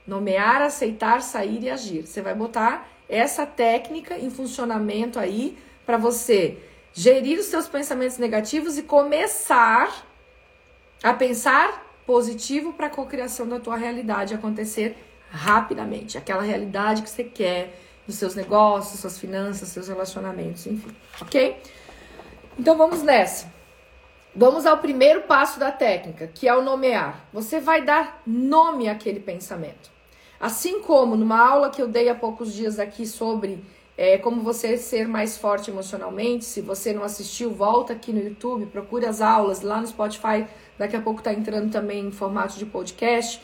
Nomear, 0.07 0.63
aceitar, 0.63 1.21
sair 1.21 1.65
e 1.65 1.69
agir. 1.69 2.07
Você 2.07 2.23
vai 2.23 2.33
botar 2.33 2.89
essa 3.09 3.45
técnica 3.45 4.17
em 4.17 4.31
funcionamento 4.31 5.19
aí 5.19 5.59
para 5.85 5.97
você 5.97 6.59
gerir 6.93 7.41
os 7.41 7.47
seus 7.47 7.67
pensamentos 7.67 8.19
negativos 8.19 8.79
e 8.79 8.85
começar 8.85 10.07
a 11.03 11.13
pensar 11.13 11.85
positivo 12.07 12.73
para 12.73 12.87
a 12.87 12.91
cocriação 12.91 13.49
da 13.49 13.59
tua 13.59 13.75
realidade 13.75 14.33
acontecer 14.33 14.97
rapidamente, 15.29 16.17
aquela 16.17 16.43
realidade 16.43 17.03
que 17.03 17.11
você 17.11 17.25
quer 17.25 17.77
dos 18.07 18.15
seus 18.15 18.37
negócios, 18.37 19.01
suas 19.01 19.19
finanças, 19.19 19.71
seus 19.71 19.89
relacionamentos, 19.89 20.69
enfim, 20.69 20.95
ok? 21.21 21.61
Então 22.61 22.77
vamos 22.77 23.03
nessa. 23.03 23.51
Vamos 24.37 24.67
ao 24.67 24.77
primeiro 24.77 25.23
passo 25.23 25.59
da 25.59 25.73
técnica, 25.73 26.27
que 26.27 26.47
é 26.47 26.55
o 26.55 26.61
nomear. 26.61 27.25
Você 27.33 27.59
vai 27.59 27.83
dar 27.83 28.21
nome 28.27 28.87
àquele 28.87 29.19
pensamento. 29.19 29.91
Assim 30.39 30.83
como 30.83 31.17
numa 31.17 31.41
aula 31.41 31.71
que 31.71 31.81
eu 31.81 31.89
dei 31.89 32.11
há 32.11 32.15
poucos 32.15 32.53
dias 32.53 32.79
aqui 32.79 33.07
sobre 33.07 33.65
é, 33.97 34.19
como 34.19 34.43
você 34.43 34.77
ser 34.77 35.09
mais 35.09 35.39
forte 35.39 35.71
emocionalmente. 35.71 36.45
Se 36.45 36.61
você 36.61 36.93
não 36.93 37.03
assistiu, 37.03 37.51
volta 37.51 37.95
aqui 37.95 38.13
no 38.13 38.21
YouTube, 38.23 38.67
procure 38.67 39.07
as 39.07 39.23
aulas 39.23 39.63
lá 39.63 39.81
no 39.81 39.87
Spotify. 39.87 40.45
Daqui 40.77 40.95
a 40.95 41.01
pouco 41.01 41.21
está 41.21 41.33
entrando 41.33 41.73
também 41.73 42.09
em 42.09 42.13
formato 42.13 42.59
de 42.59 42.67
podcast. 42.67 43.41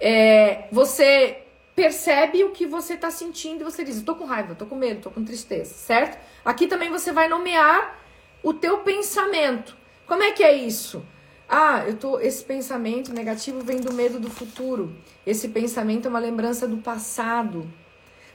É, 0.00 0.68
você 0.70 1.42
percebe 1.74 2.44
o 2.44 2.50
que 2.50 2.64
você 2.64 2.94
está 2.94 3.10
sentindo 3.10 3.62
e 3.62 3.64
você 3.64 3.82
diz: 3.82 3.96
"Estou 3.96 4.14
com 4.14 4.24
raiva, 4.24 4.52
estou 4.52 4.68
com 4.68 4.76
medo, 4.76 4.98
estou 4.98 5.10
com 5.10 5.24
tristeza", 5.24 5.74
certo? 5.74 6.16
Aqui 6.44 6.68
também 6.68 6.90
você 6.90 7.10
vai 7.10 7.26
nomear 7.26 8.01
o 8.42 8.52
teu 8.52 8.78
pensamento. 8.78 9.76
Como 10.06 10.22
é 10.22 10.32
que 10.32 10.42
é 10.42 10.52
isso? 10.52 11.04
Ah, 11.48 11.84
eu 11.86 11.96
tô 11.96 12.18
esse 12.18 12.42
pensamento 12.42 13.12
negativo 13.12 13.60
vem 13.60 13.78
do 13.78 13.92
medo 13.92 14.18
do 14.18 14.30
futuro. 14.30 14.94
Esse 15.26 15.48
pensamento 15.48 16.06
é 16.06 16.08
uma 16.08 16.18
lembrança 16.18 16.66
do 16.66 16.78
passado. 16.78 17.70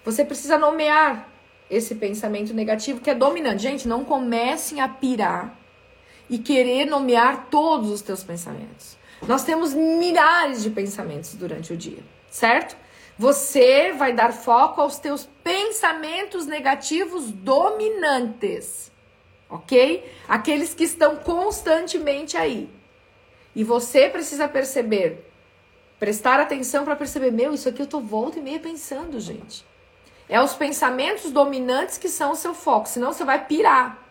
Você 0.06 0.24
precisa 0.24 0.58
nomear 0.58 1.28
esse 1.70 1.96
pensamento 1.96 2.54
negativo 2.54 3.02
que 3.02 3.10
é 3.10 3.16
dominante. 3.16 3.64
Gente, 3.64 3.88
não 3.88 4.06
comecem 4.06 4.80
a 4.80 4.88
pirar 4.88 5.58
e 6.30 6.38
querer 6.38 6.86
nomear 6.86 7.48
todos 7.50 7.90
os 7.90 8.02
teus 8.02 8.24
pensamentos. 8.24 8.98
Nós 9.28 9.44
temos 9.44 9.74
milhares 9.74 10.62
de 10.62 10.70
pensamentos 10.70 11.34
durante 11.34 11.74
o 11.74 11.78
dia, 11.78 12.04
certo? 12.30 12.78
Você 13.18 13.94
vai 13.94 14.14
dar 14.14 14.32
foco 14.32 14.80
aos 14.80 15.00
teus 15.00 15.28
pensamentos 15.44 16.46
negativos 16.46 17.32
dominantes, 17.32 18.92
ok? 19.50 20.04
Aqueles 20.28 20.74
que 20.74 20.84
estão 20.84 21.16
constantemente 21.18 22.38
aí. 22.38 22.70
E 23.56 23.64
você 23.64 24.10
precisa 24.10 24.48
perceber, 24.48 25.26
prestar 26.00 26.40
atenção 26.40 26.84
para 26.84 26.96
perceber, 26.96 27.32
meu, 27.32 27.54
isso 27.54 27.68
aqui 27.68 27.82
eu 27.82 27.88
tô 27.88 28.00
volta 28.00 28.40
e 28.40 28.42
meia 28.42 28.60
pensando, 28.60 29.20
gente. 29.20 29.66
É 30.30 30.42
os 30.42 30.54
pensamentos 30.54 31.32
dominantes 31.32 31.98
que 31.98 32.10
são 32.10 32.32
o 32.32 32.36
seu 32.36 32.54
foco, 32.54 32.88
senão 32.88 33.14
você 33.14 33.24
vai 33.24 33.46
pirar. 33.46 34.04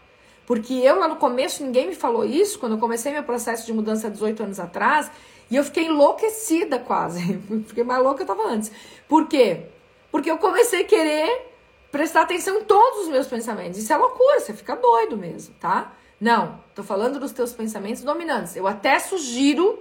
Porque 0.47 0.73
eu 0.75 0.99
lá 0.99 1.09
no 1.09 1.17
começo, 1.17 1.63
ninguém 1.63 1.89
me 1.89 1.95
falou 1.95 2.25
isso, 2.25 2.59
quando 2.59 2.73
eu 2.73 2.79
comecei 2.79 3.13
meu 3.13 3.23
processo 3.23 3.67
de 3.67 3.73
mudança 3.73 4.07
há 4.07 4.11
18 4.11 4.45
anos 4.45 4.61
atrás, 4.61 5.11
e 5.51 5.57
eu 5.57 5.65
fiquei 5.65 5.87
enlouquecida 5.87 6.79
quase. 6.79 7.39
Fiquei 7.67 7.85
mais 7.85 8.03
louca 8.03 8.25
que 8.25 8.31
eu 8.31 8.37
tava 8.37 8.49
antes. 8.49 8.71
Por 9.09 9.29
quê? 9.29 9.67
Porque 10.11 10.31
eu 10.31 10.39
comecei 10.39 10.83
a 10.83 10.85
querer 10.85 11.56
prestar 11.91 12.23
atenção 12.23 12.59
em 12.59 12.65
todos 12.65 13.05
os 13.05 13.09
meus 13.09 13.27
pensamentos. 13.27 13.79
Isso 13.79 13.93
é 13.93 13.97
loucura, 13.97 14.41
você 14.41 14.53
fica 14.53 14.77
doido 14.77 15.17
mesmo, 15.17 15.55
tá? 15.61 15.93
Não, 16.21 16.61
tô 16.75 16.83
falando 16.83 17.19
dos 17.19 17.33
teus 17.33 17.53
pensamentos 17.53 18.03
dominantes. 18.03 18.57
Eu 18.57 18.67
até 18.67 18.99
sugiro 18.99 19.79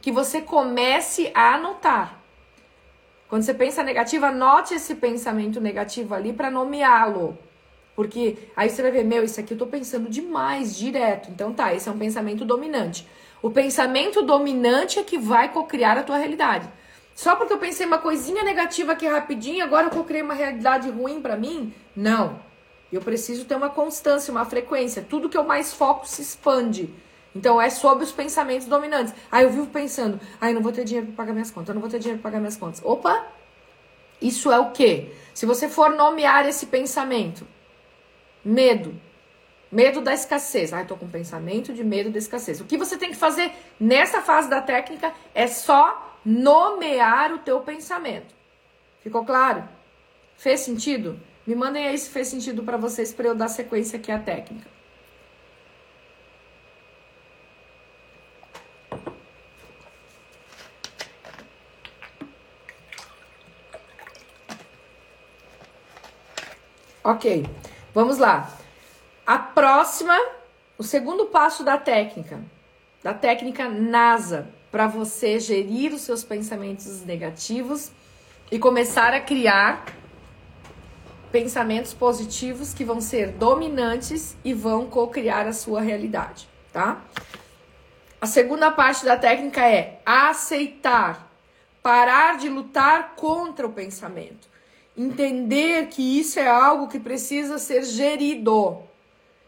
que 0.00 0.12
você 0.12 0.40
comece 0.40 1.30
a 1.34 1.54
anotar. 1.54 2.20
Quando 3.28 3.42
você 3.42 3.54
pensa 3.54 3.82
negativo, 3.82 4.26
anote 4.26 4.74
esse 4.74 4.94
pensamento 4.94 5.60
negativo 5.60 6.14
ali 6.14 6.32
para 6.32 6.50
nomeá-lo. 6.50 7.38
Porque 7.94 8.36
aí 8.56 8.68
você 8.68 8.82
vai 8.82 8.90
ver, 8.90 9.04
meu, 9.04 9.22
isso 9.24 9.40
aqui 9.40 9.54
eu 9.54 9.58
tô 9.58 9.66
pensando 9.66 10.08
demais, 10.08 10.76
direto. 10.76 11.30
Então 11.30 11.52
tá, 11.52 11.74
esse 11.74 11.88
é 11.88 11.92
um 11.92 11.98
pensamento 11.98 12.44
dominante. 12.44 13.06
O 13.40 13.50
pensamento 13.50 14.22
dominante 14.22 14.98
é 14.98 15.02
que 15.02 15.18
vai 15.18 15.52
cocriar 15.52 15.98
a 15.98 16.02
tua 16.02 16.16
realidade. 16.16 16.68
Só 17.22 17.36
porque 17.36 17.52
eu 17.52 17.58
pensei 17.58 17.86
uma 17.86 17.98
coisinha 17.98 18.42
negativa 18.42 18.90
aqui 18.90 19.06
rapidinho, 19.06 19.62
agora 19.64 19.86
eu 19.86 19.90
cocriei 19.90 20.22
uma 20.22 20.34
realidade 20.34 20.90
ruim 20.90 21.22
para 21.22 21.36
mim? 21.36 21.72
Não. 21.94 22.40
Eu 22.92 23.00
preciso 23.00 23.44
ter 23.44 23.54
uma 23.54 23.70
constância, 23.70 24.32
uma 24.32 24.44
frequência. 24.44 25.06
Tudo 25.08 25.28
que 25.28 25.38
eu 25.38 25.44
mais 25.44 25.72
foco 25.72 26.04
se 26.04 26.20
expande. 26.20 26.92
Então 27.32 27.62
é 27.62 27.70
sobre 27.70 28.02
os 28.02 28.10
pensamentos 28.10 28.66
dominantes. 28.66 29.14
Aí 29.30 29.44
eu 29.44 29.50
vivo 29.50 29.68
pensando, 29.68 30.18
ai, 30.40 30.50
ah, 30.50 30.54
não 30.54 30.62
vou 30.62 30.72
ter 30.72 30.82
dinheiro 30.82 31.06
para 31.06 31.16
pagar 31.18 31.32
minhas 31.32 31.52
contas, 31.52 31.68
eu 31.68 31.74
não 31.74 31.80
vou 31.80 31.88
ter 31.88 32.00
dinheiro 32.00 32.20
para 32.20 32.28
pagar 32.28 32.40
minhas 32.40 32.56
contas. 32.56 32.80
Opa! 32.84 33.24
Isso 34.20 34.50
é 34.50 34.58
o 34.58 34.72
quê? 34.72 35.12
Se 35.32 35.46
você 35.46 35.68
for 35.68 35.90
nomear 35.90 36.48
esse 36.48 36.66
pensamento, 36.66 37.46
Medo. 38.44 39.00
Medo 39.70 40.00
da 40.00 40.12
escassez. 40.12 40.72
Ah, 40.72 40.84
tô 40.84 40.96
com 40.96 41.08
pensamento 41.08 41.72
de 41.72 41.84
medo 41.84 42.10
da 42.10 42.18
escassez. 42.18 42.60
O 42.60 42.64
que 42.64 42.76
você 42.76 42.98
tem 42.98 43.10
que 43.10 43.16
fazer 43.16 43.52
nessa 43.78 44.20
fase 44.20 44.50
da 44.50 44.60
técnica 44.60 45.12
é 45.32 45.46
só 45.46 46.11
nomear 46.24 47.32
o 47.32 47.38
teu 47.38 47.60
pensamento. 47.60 48.34
Ficou 49.00 49.24
claro? 49.24 49.68
Fez 50.36 50.60
sentido? 50.60 51.18
Me 51.46 51.54
mandem 51.54 51.86
aí 51.88 51.98
se 51.98 52.10
fez 52.10 52.28
sentido 52.28 52.62
para 52.62 52.76
vocês 52.76 53.12
para 53.12 53.26
eu 53.26 53.34
dar 53.34 53.48
sequência 53.48 53.98
aqui 53.98 54.12
à 54.12 54.18
técnica. 54.18 54.70
Ok. 67.04 67.44
Vamos 67.92 68.18
lá. 68.18 68.56
A 69.26 69.38
próxima, 69.38 70.16
o 70.78 70.84
segundo 70.84 71.26
passo 71.26 71.64
da 71.64 71.76
técnica, 71.76 72.40
da 73.02 73.12
técnica 73.12 73.68
NASA, 73.68 74.48
para 74.72 74.88
você 74.88 75.38
gerir 75.38 75.92
os 75.92 76.00
seus 76.00 76.24
pensamentos 76.24 77.04
negativos 77.04 77.92
e 78.50 78.58
começar 78.58 79.14
a 79.14 79.20
criar 79.20 79.84
pensamentos 81.30 81.94
positivos 81.94 82.74
que 82.74 82.84
vão 82.84 83.00
ser 83.00 83.28
dominantes 83.28 84.36
e 84.44 84.52
vão 84.52 84.86
co-criar 84.86 85.46
a 85.46 85.52
sua 85.52 85.80
realidade, 85.80 86.48
tá? 86.72 87.00
A 88.20 88.26
segunda 88.26 88.72
parte 88.72 89.04
da 89.04 89.16
técnica 89.16 89.64
é 89.64 90.00
aceitar, 90.04 91.30
parar 91.80 92.36
de 92.38 92.48
lutar 92.48 93.14
contra 93.14 93.64
o 93.64 93.72
pensamento 93.72 94.50
entender 94.96 95.86
que 95.86 96.20
isso 96.20 96.38
é 96.38 96.46
algo 96.46 96.88
que 96.88 97.00
precisa 97.00 97.58
ser 97.58 97.84
gerido. 97.84 98.82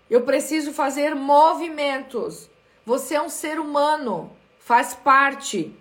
Eu 0.09 0.23
preciso 0.23 0.73
fazer 0.73 1.15
movimentos. 1.15 2.51
Você 2.85 3.15
é 3.15 3.23
um 3.23 3.29
ser 3.29 3.59
humano, 3.59 4.31
faz 4.65 4.95
parte. 4.95 5.73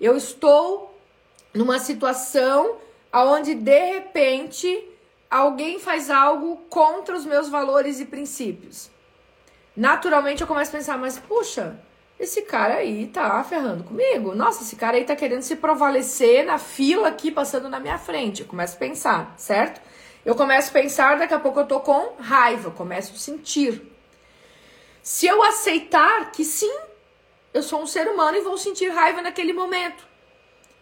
Eu 0.00 0.16
estou 0.16 0.98
numa 1.54 1.78
situação 1.78 2.76
onde 3.12 3.54
de 3.54 3.92
repente 3.92 4.84
alguém 5.30 5.78
faz 5.78 6.10
algo 6.10 6.56
contra 6.68 7.16
os 7.16 7.24
meus 7.24 7.48
valores 7.48 8.00
e 8.00 8.04
princípios. 8.04 8.90
Naturalmente 9.76 10.40
eu 10.40 10.46
começo 10.46 10.70
a 10.70 10.78
pensar, 10.78 10.98
mas 10.98 11.18
puxa, 11.20 11.80
esse 12.18 12.42
cara 12.42 12.74
aí 12.74 13.06
tá 13.06 13.42
ferrando 13.44 13.84
comigo. 13.84 14.34
Nossa, 14.34 14.64
esse 14.64 14.74
cara 14.74 14.96
aí 14.96 15.04
tá 15.04 15.14
querendo 15.14 15.42
se 15.42 15.54
provalecer 15.54 16.44
na 16.44 16.58
fila 16.58 17.08
aqui 17.08 17.30
passando 17.30 17.68
na 17.68 17.78
minha 17.78 17.96
frente. 17.96 18.42
Eu 18.42 18.48
começo 18.48 18.74
a 18.74 18.78
pensar, 18.78 19.34
certo? 19.36 19.80
Eu 20.24 20.34
começo 20.34 20.70
a 20.70 20.72
pensar, 20.72 21.16
daqui 21.16 21.32
a 21.32 21.38
pouco 21.38 21.60
eu 21.60 21.66
tô 21.66 21.78
com 21.78 22.14
raiva, 22.18 22.68
eu 22.68 22.72
começo 22.72 23.14
a 23.14 23.18
sentir. 23.18 23.80
Se 25.00 25.26
eu 25.28 25.42
aceitar 25.44 26.32
que 26.32 26.44
sim, 26.44 26.87
eu 27.58 27.62
sou 27.62 27.82
um 27.82 27.86
ser 27.86 28.08
humano 28.08 28.38
e 28.38 28.40
vou 28.40 28.56
sentir 28.56 28.88
raiva 28.88 29.20
naquele 29.20 29.52
momento. 29.52 30.06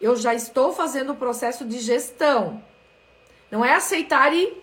Eu 0.00 0.14
já 0.14 0.34
estou 0.34 0.72
fazendo 0.72 1.12
o 1.12 1.16
processo 1.16 1.64
de 1.64 1.78
gestão. 1.78 2.62
Não 3.50 3.64
é 3.64 3.74
aceitar 3.74 4.32
e 4.34 4.62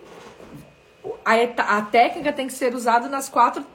a, 1.25 1.77
a 1.77 1.81
técnica 1.81 2.31
tem 2.31 2.47
que 2.47 2.53
ser 2.53 2.73
usada 2.75 3.09
nas 3.09 3.29
quatro 3.29 3.65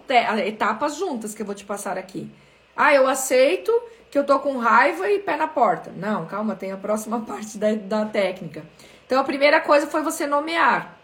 etapas 0.46 0.96
juntas 0.96 1.34
que 1.34 1.42
eu 1.42 1.46
vou 1.46 1.54
te 1.54 1.64
passar 1.64 1.98
aqui. 1.98 2.30
Ah, 2.76 2.94
eu 2.94 3.08
aceito 3.08 3.72
que 4.10 4.16
eu 4.16 4.24
tô 4.24 4.38
com 4.38 4.56
raiva 4.56 5.10
e 5.10 5.18
pé 5.18 5.36
na 5.36 5.48
porta. 5.48 5.92
Não, 5.96 6.24
calma, 6.26 6.54
tem 6.54 6.70
a 6.70 6.76
próxima 6.76 7.20
parte 7.26 7.58
da, 7.58 7.74
da 7.74 8.06
técnica. 8.06 8.64
Então 9.04 9.20
a 9.20 9.24
primeira 9.24 9.60
coisa 9.60 9.86
foi 9.88 10.02
você 10.02 10.26
nomear. 10.26 10.96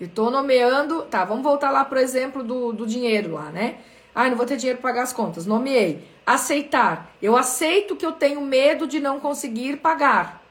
Eu 0.00 0.08
tô 0.08 0.30
nomeando. 0.30 1.02
Tá, 1.06 1.24
vamos 1.24 1.42
voltar 1.42 1.70
lá 1.70 1.84
pro 1.84 1.98
exemplo 1.98 2.44
do, 2.44 2.72
do 2.72 2.86
dinheiro 2.86 3.34
lá, 3.34 3.50
né? 3.50 3.78
Ah, 4.18 4.30
não 4.30 4.36
vou 4.38 4.46
ter 4.46 4.56
dinheiro 4.56 4.80
para 4.80 4.92
pagar 4.92 5.02
as 5.02 5.12
contas. 5.12 5.44
Nomeei. 5.44 6.02
Aceitar. 6.24 7.14
Eu 7.20 7.36
aceito 7.36 7.94
que 7.94 8.06
eu 8.06 8.12
tenho 8.12 8.40
medo 8.40 8.86
de 8.86 8.98
não 8.98 9.20
conseguir 9.20 9.76
pagar. 9.76 10.42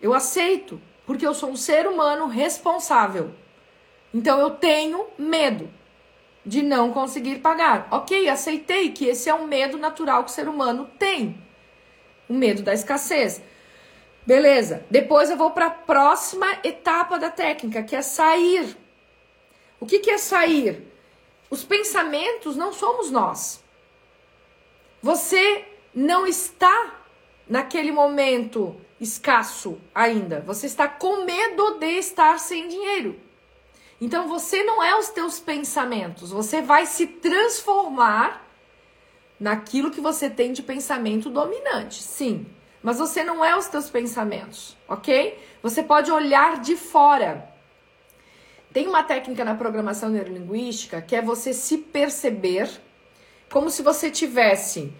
Eu 0.00 0.14
aceito, 0.14 0.80
porque 1.04 1.26
eu 1.26 1.34
sou 1.34 1.50
um 1.50 1.56
ser 1.56 1.86
humano 1.86 2.26
responsável. 2.26 3.30
Então 4.12 4.40
eu 4.40 4.52
tenho 4.52 5.04
medo 5.18 5.68
de 6.46 6.62
não 6.62 6.92
conseguir 6.92 7.40
pagar. 7.40 7.88
Ok, 7.90 8.26
aceitei 8.26 8.90
que 8.90 9.04
esse 9.04 9.28
é 9.28 9.34
um 9.34 9.46
medo 9.46 9.76
natural 9.76 10.24
que 10.24 10.30
o 10.30 10.34
ser 10.34 10.48
humano 10.48 10.88
tem. 10.98 11.38
O 12.26 12.32
medo 12.32 12.62
da 12.62 12.72
escassez. 12.72 13.42
Beleza. 14.26 14.82
Depois 14.90 15.28
eu 15.28 15.36
vou 15.36 15.50
para 15.50 15.66
a 15.66 15.70
próxima 15.70 16.46
etapa 16.64 17.18
da 17.18 17.28
técnica, 17.28 17.82
que 17.82 17.94
é 17.94 18.00
sair. 18.00 18.74
O 19.78 19.84
que, 19.84 19.98
que 19.98 20.10
é 20.10 20.16
sair? 20.16 20.93
Os 21.54 21.62
pensamentos 21.62 22.56
não 22.56 22.72
somos 22.72 23.12
nós. 23.12 23.62
Você 25.00 25.64
não 25.94 26.26
está 26.26 26.96
naquele 27.48 27.92
momento 27.92 28.74
escasso 29.00 29.78
ainda. 29.94 30.40
Você 30.40 30.66
está 30.66 30.88
com 30.88 31.24
medo 31.24 31.78
de 31.78 31.92
estar 31.92 32.40
sem 32.40 32.66
dinheiro. 32.66 33.20
Então 34.00 34.26
você 34.26 34.64
não 34.64 34.82
é 34.82 34.98
os 34.98 35.10
teus 35.10 35.38
pensamentos, 35.38 36.32
você 36.32 36.60
vai 36.60 36.86
se 36.86 37.06
transformar 37.06 38.44
naquilo 39.38 39.92
que 39.92 40.00
você 40.00 40.28
tem 40.28 40.52
de 40.52 40.60
pensamento 40.60 41.30
dominante, 41.30 42.02
sim. 42.02 42.48
Mas 42.82 42.98
você 42.98 43.22
não 43.22 43.44
é 43.44 43.56
os 43.56 43.68
teus 43.68 43.88
pensamentos, 43.88 44.76
ok? 44.88 45.38
Você 45.62 45.84
pode 45.84 46.10
olhar 46.10 46.60
de 46.60 46.74
fora. 46.74 47.53
Tem 48.74 48.88
uma 48.88 49.04
técnica 49.04 49.44
na 49.44 49.54
programação 49.54 50.10
neurolinguística 50.10 51.00
que 51.00 51.14
é 51.14 51.22
você 51.22 51.54
se 51.54 51.78
perceber 51.78 52.68
como 53.48 53.70
se 53.70 53.82
você 53.82 54.10
tivesse 54.10 54.92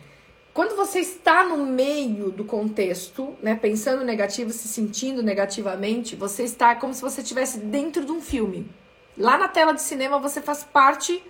quando 0.52 0.76
você 0.76 1.00
está 1.00 1.42
no 1.42 1.66
meio 1.66 2.30
do 2.30 2.44
contexto, 2.44 3.36
né, 3.42 3.56
pensando 3.56 4.04
negativo, 4.04 4.52
se 4.52 4.68
sentindo 4.68 5.20
negativamente, 5.20 6.14
você 6.14 6.44
está 6.44 6.76
como 6.76 6.94
se 6.94 7.02
você 7.02 7.22
estivesse 7.22 7.58
dentro 7.58 8.04
de 8.04 8.12
um 8.12 8.20
filme. 8.20 8.70
Lá 9.18 9.36
na 9.36 9.48
tela 9.48 9.72
de 9.72 9.82
cinema 9.82 10.20
você 10.20 10.40
faz 10.40 10.62
parte 10.62 11.20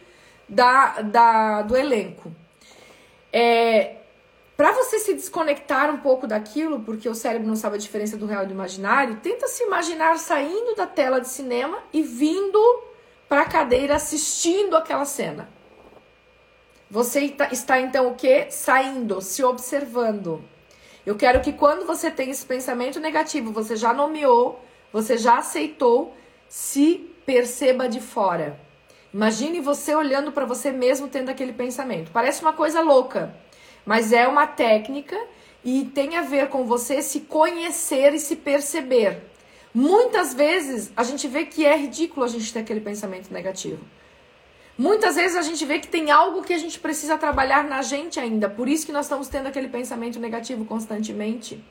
da, 0.46 1.00
da 1.00 1.62
do 1.62 1.74
elenco. 1.74 2.30
É, 3.32 3.96
para 4.56 4.72
você 4.72 5.00
se 5.00 5.14
desconectar 5.14 5.92
um 5.92 5.98
pouco 5.98 6.26
daquilo, 6.26 6.80
porque 6.80 7.08
o 7.08 7.14
cérebro 7.14 7.48
não 7.48 7.56
sabe 7.56 7.76
a 7.76 7.78
diferença 7.78 8.16
do 8.16 8.26
real 8.26 8.44
e 8.44 8.46
do 8.46 8.52
imaginário, 8.52 9.18
tenta 9.22 9.48
se 9.48 9.64
imaginar 9.64 10.16
saindo 10.18 10.76
da 10.76 10.86
tela 10.86 11.20
de 11.20 11.28
cinema 11.28 11.78
e 11.92 12.02
vindo 12.02 12.60
para 13.28 13.42
a 13.42 13.48
cadeira 13.48 13.96
assistindo 13.96 14.76
aquela 14.76 15.04
cena. 15.04 15.48
Você 16.88 17.34
está 17.50 17.80
então 17.80 18.08
o 18.08 18.14
que? 18.14 18.48
Saindo, 18.50 19.20
se 19.20 19.42
observando. 19.42 20.44
Eu 21.04 21.16
quero 21.16 21.40
que 21.40 21.52
quando 21.52 21.84
você 21.84 22.10
tem 22.10 22.30
esse 22.30 22.46
pensamento 22.46 23.00
negativo, 23.00 23.52
você 23.52 23.74
já 23.74 23.92
nomeou, 23.92 24.64
você 24.92 25.18
já 25.18 25.38
aceitou, 25.38 26.16
se 26.48 27.10
perceba 27.26 27.88
de 27.88 28.00
fora. 28.00 28.60
Imagine 29.12 29.60
você 29.60 29.94
olhando 29.94 30.30
para 30.30 30.44
você 30.44 30.70
mesmo 30.70 31.08
tendo 31.08 31.30
aquele 31.30 31.52
pensamento. 31.52 32.12
Parece 32.12 32.42
uma 32.42 32.52
coisa 32.52 32.80
louca, 32.80 33.34
mas 33.84 34.12
é 34.12 34.26
uma 34.26 34.46
técnica 34.46 35.18
e 35.64 35.84
tem 35.84 36.16
a 36.16 36.22
ver 36.22 36.48
com 36.48 36.64
você 36.64 37.02
se 37.02 37.20
conhecer 37.20 38.14
e 38.14 38.20
se 38.20 38.36
perceber. 38.36 39.22
Muitas 39.72 40.34
vezes 40.34 40.92
a 40.96 41.02
gente 41.02 41.26
vê 41.26 41.46
que 41.46 41.64
é 41.64 41.76
ridículo 41.76 42.24
a 42.24 42.28
gente 42.28 42.52
ter 42.52 42.60
aquele 42.60 42.80
pensamento 42.80 43.32
negativo. 43.32 43.80
Muitas 44.76 45.16
vezes 45.16 45.36
a 45.36 45.42
gente 45.42 45.64
vê 45.64 45.78
que 45.78 45.88
tem 45.88 46.10
algo 46.10 46.42
que 46.42 46.52
a 46.52 46.58
gente 46.58 46.78
precisa 46.80 47.16
trabalhar 47.16 47.64
na 47.64 47.80
gente 47.82 48.18
ainda, 48.18 48.48
por 48.48 48.68
isso 48.68 48.84
que 48.84 48.92
nós 48.92 49.06
estamos 49.06 49.28
tendo 49.28 49.46
aquele 49.46 49.68
pensamento 49.68 50.18
negativo 50.18 50.64
constantemente. 50.64 51.62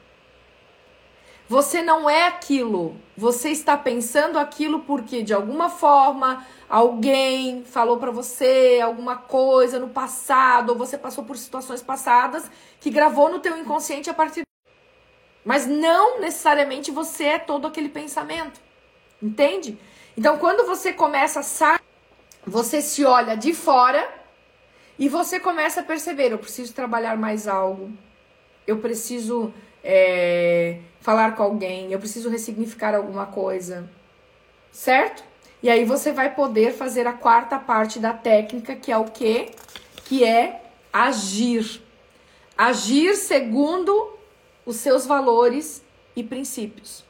Você 1.50 1.82
não 1.82 2.10
é 2.10 2.28
aquilo, 2.28 2.96
você 3.18 3.50
está 3.50 3.78
pensando 3.78 4.40
aquilo 4.40 4.80
porque 4.80 5.22
de 5.22 5.34
alguma 5.34 5.70
forma 5.70 6.46
alguém 6.70 7.64
falou 7.66 7.98
para 7.98 8.12
você 8.12 8.80
alguma 8.84 9.18
coisa 9.18 9.78
no 9.78 9.90
passado, 9.90 10.70
ou 10.70 10.78
você 10.78 10.98
passou 10.98 11.24
por 11.24 11.38
situações 11.38 11.82
passadas 11.82 12.50
que 12.80 12.90
gravou 12.90 13.30
no 13.30 13.40
teu 13.40 13.58
inconsciente 13.58 14.10
a 14.10 14.14
partir 14.14 14.44
mas 15.46 15.68
não 15.68 16.22
necessariamente 16.22 16.90
você 16.90 17.26
é 17.26 17.40
todo 17.40 17.68
aquele 17.68 17.90
pensamento. 17.90 18.62
Entende? 19.22 19.78
Então 20.18 20.38
quando 20.38 20.66
você 20.66 20.94
começa 20.94 21.42
a 21.42 21.44
sair 21.44 21.82
você 22.46 22.82
se 22.82 23.06
olha 23.06 23.36
de 23.36 23.54
fora 23.54 24.08
e 25.00 25.08
você 25.08 25.40
começa 25.40 25.82
a 25.82 25.84
perceber: 25.84 26.32
eu 26.32 26.38
preciso 26.38 26.74
trabalhar 26.74 27.18
mais 27.18 27.48
algo, 27.48 27.92
eu 28.68 28.78
preciso 28.78 29.54
é, 29.84 30.80
falar 31.04 31.36
com 31.36 31.44
alguém, 31.44 31.92
eu 31.92 32.00
preciso 32.00 32.30
ressignificar 32.30 32.96
alguma 32.96 33.26
coisa, 33.26 33.88
certo? 34.72 35.22
E 35.62 35.70
aí 35.70 35.84
você 35.84 36.14
vai 36.14 36.34
poder 36.34 36.72
fazer 36.74 37.06
a 37.06 37.12
quarta 37.12 37.60
parte 37.60 38.00
da 38.00 38.14
técnica, 38.14 38.74
que 38.74 38.90
é 38.90 38.98
o 38.98 39.06
quê? 39.06 39.52
Que 40.06 40.24
é 40.24 40.64
agir. 40.94 41.82
Agir 42.58 43.16
segundo 43.16 44.18
os 44.66 44.78
seus 44.78 45.06
valores 45.06 45.84
e 46.16 46.24
princípios. 46.24 47.04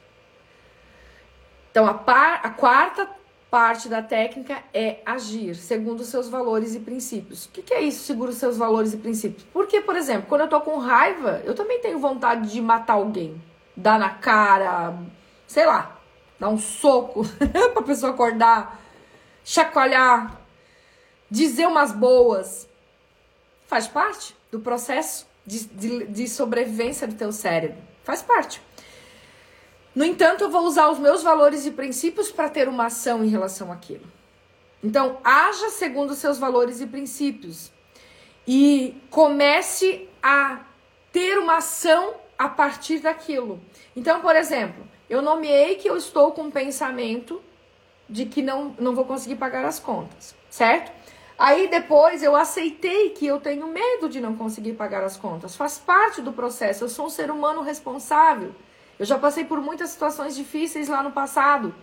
Então, 1.70 1.86
a, 1.86 1.94
par, 1.94 2.40
a 2.42 2.50
quarta 2.50 3.08
parte 3.48 3.88
da 3.88 4.02
técnica 4.02 4.60
é 4.72 4.98
agir 5.06 5.54
segundo 5.54 6.00
os 6.00 6.08
seus 6.08 6.28
valores 6.28 6.74
e 6.74 6.80
princípios. 6.80 7.46
O 7.46 7.50
que, 7.50 7.62
que 7.62 7.74
é 7.74 7.80
isso, 7.80 8.04
segundo 8.04 8.30
os 8.30 8.36
seus 8.36 8.56
valores 8.56 8.92
e 8.92 8.96
princípios? 8.96 9.46
Porque, 9.52 9.80
por 9.80 9.94
exemplo, 9.94 10.26
quando 10.28 10.40
eu 10.40 10.48
tô 10.48 10.60
com 10.60 10.78
raiva, 10.78 11.40
eu 11.44 11.54
também 11.54 11.80
tenho 11.80 12.00
vontade 12.00 12.50
de 12.50 12.60
matar 12.60 12.94
alguém, 12.94 13.40
dar 13.76 13.98
na 13.98 14.10
cara, 14.10 14.94
sei 15.46 15.66
lá, 15.66 15.98
dar 16.38 16.48
um 16.48 16.58
soco 16.58 17.22
pra 17.72 17.82
pessoa 17.82 18.12
acordar, 18.12 18.80
chacoalhar, 19.44 20.40
dizer 21.30 21.66
umas 21.66 21.92
boas. 21.92 22.68
Faz 23.66 23.88
parte 23.88 24.36
do 24.50 24.60
processo 24.60 25.26
de, 25.46 25.64
de, 25.66 26.06
de 26.06 26.28
sobrevivência 26.28 27.06
do 27.06 27.14
teu 27.14 27.32
cérebro. 27.32 27.78
Faz 28.02 28.22
parte. 28.22 28.60
No 29.94 30.04
entanto, 30.04 30.44
eu 30.44 30.50
vou 30.50 30.62
usar 30.62 30.90
os 30.90 30.98
meus 30.98 31.22
valores 31.22 31.66
e 31.66 31.70
princípios 31.70 32.30
para 32.30 32.48
ter 32.48 32.68
uma 32.68 32.86
ação 32.86 33.24
em 33.24 33.28
relação 33.28 33.70
àquilo. 33.70 34.04
Então, 34.82 35.18
haja 35.24 35.70
segundo 35.70 36.10
os 36.10 36.18
seus 36.18 36.36
valores 36.36 36.80
e 36.80 36.86
princípios 36.86 37.72
e 38.46 39.00
comece 39.08 40.08
a 40.22 40.60
ter 41.12 41.38
uma 41.38 41.58
ação 41.58 42.14
a 42.38 42.48
partir 42.48 42.98
daquilo. 42.98 43.60
Então, 43.94 44.20
por 44.20 44.34
exemplo, 44.36 44.86
eu 45.08 45.22
nomeei 45.22 45.76
que 45.76 45.88
eu 45.88 45.96
estou 45.96 46.32
com 46.32 46.44
um 46.44 46.50
pensamento 46.50 47.40
de 48.08 48.26
que 48.26 48.42
não, 48.42 48.74
não 48.78 48.94
vou 48.94 49.04
conseguir 49.04 49.36
pagar 49.36 49.64
as 49.64 49.78
contas, 49.78 50.34
certo? 50.50 50.92
Aí 51.38 51.68
depois 51.68 52.22
eu 52.22 52.36
aceitei 52.36 53.10
que 53.10 53.26
eu 53.26 53.40
tenho 53.40 53.66
medo 53.66 54.08
de 54.08 54.20
não 54.20 54.36
conseguir 54.36 54.74
pagar 54.74 55.02
as 55.02 55.16
contas. 55.16 55.56
Faz 55.56 55.78
parte 55.78 56.20
do 56.20 56.32
processo. 56.32 56.84
Eu 56.84 56.88
sou 56.88 57.06
um 57.06 57.10
ser 57.10 57.30
humano 57.30 57.60
responsável. 57.60 58.52
Eu 58.98 59.04
já 59.04 59.18
passei 59.18 59.44
por 59.44 59.60
muitas 59.60 59.90
situações 59.90 60.36
difíceis 60.36 60.88
lá 60.88 61.02
no 61.02 61.10
passado. 61.10 61.74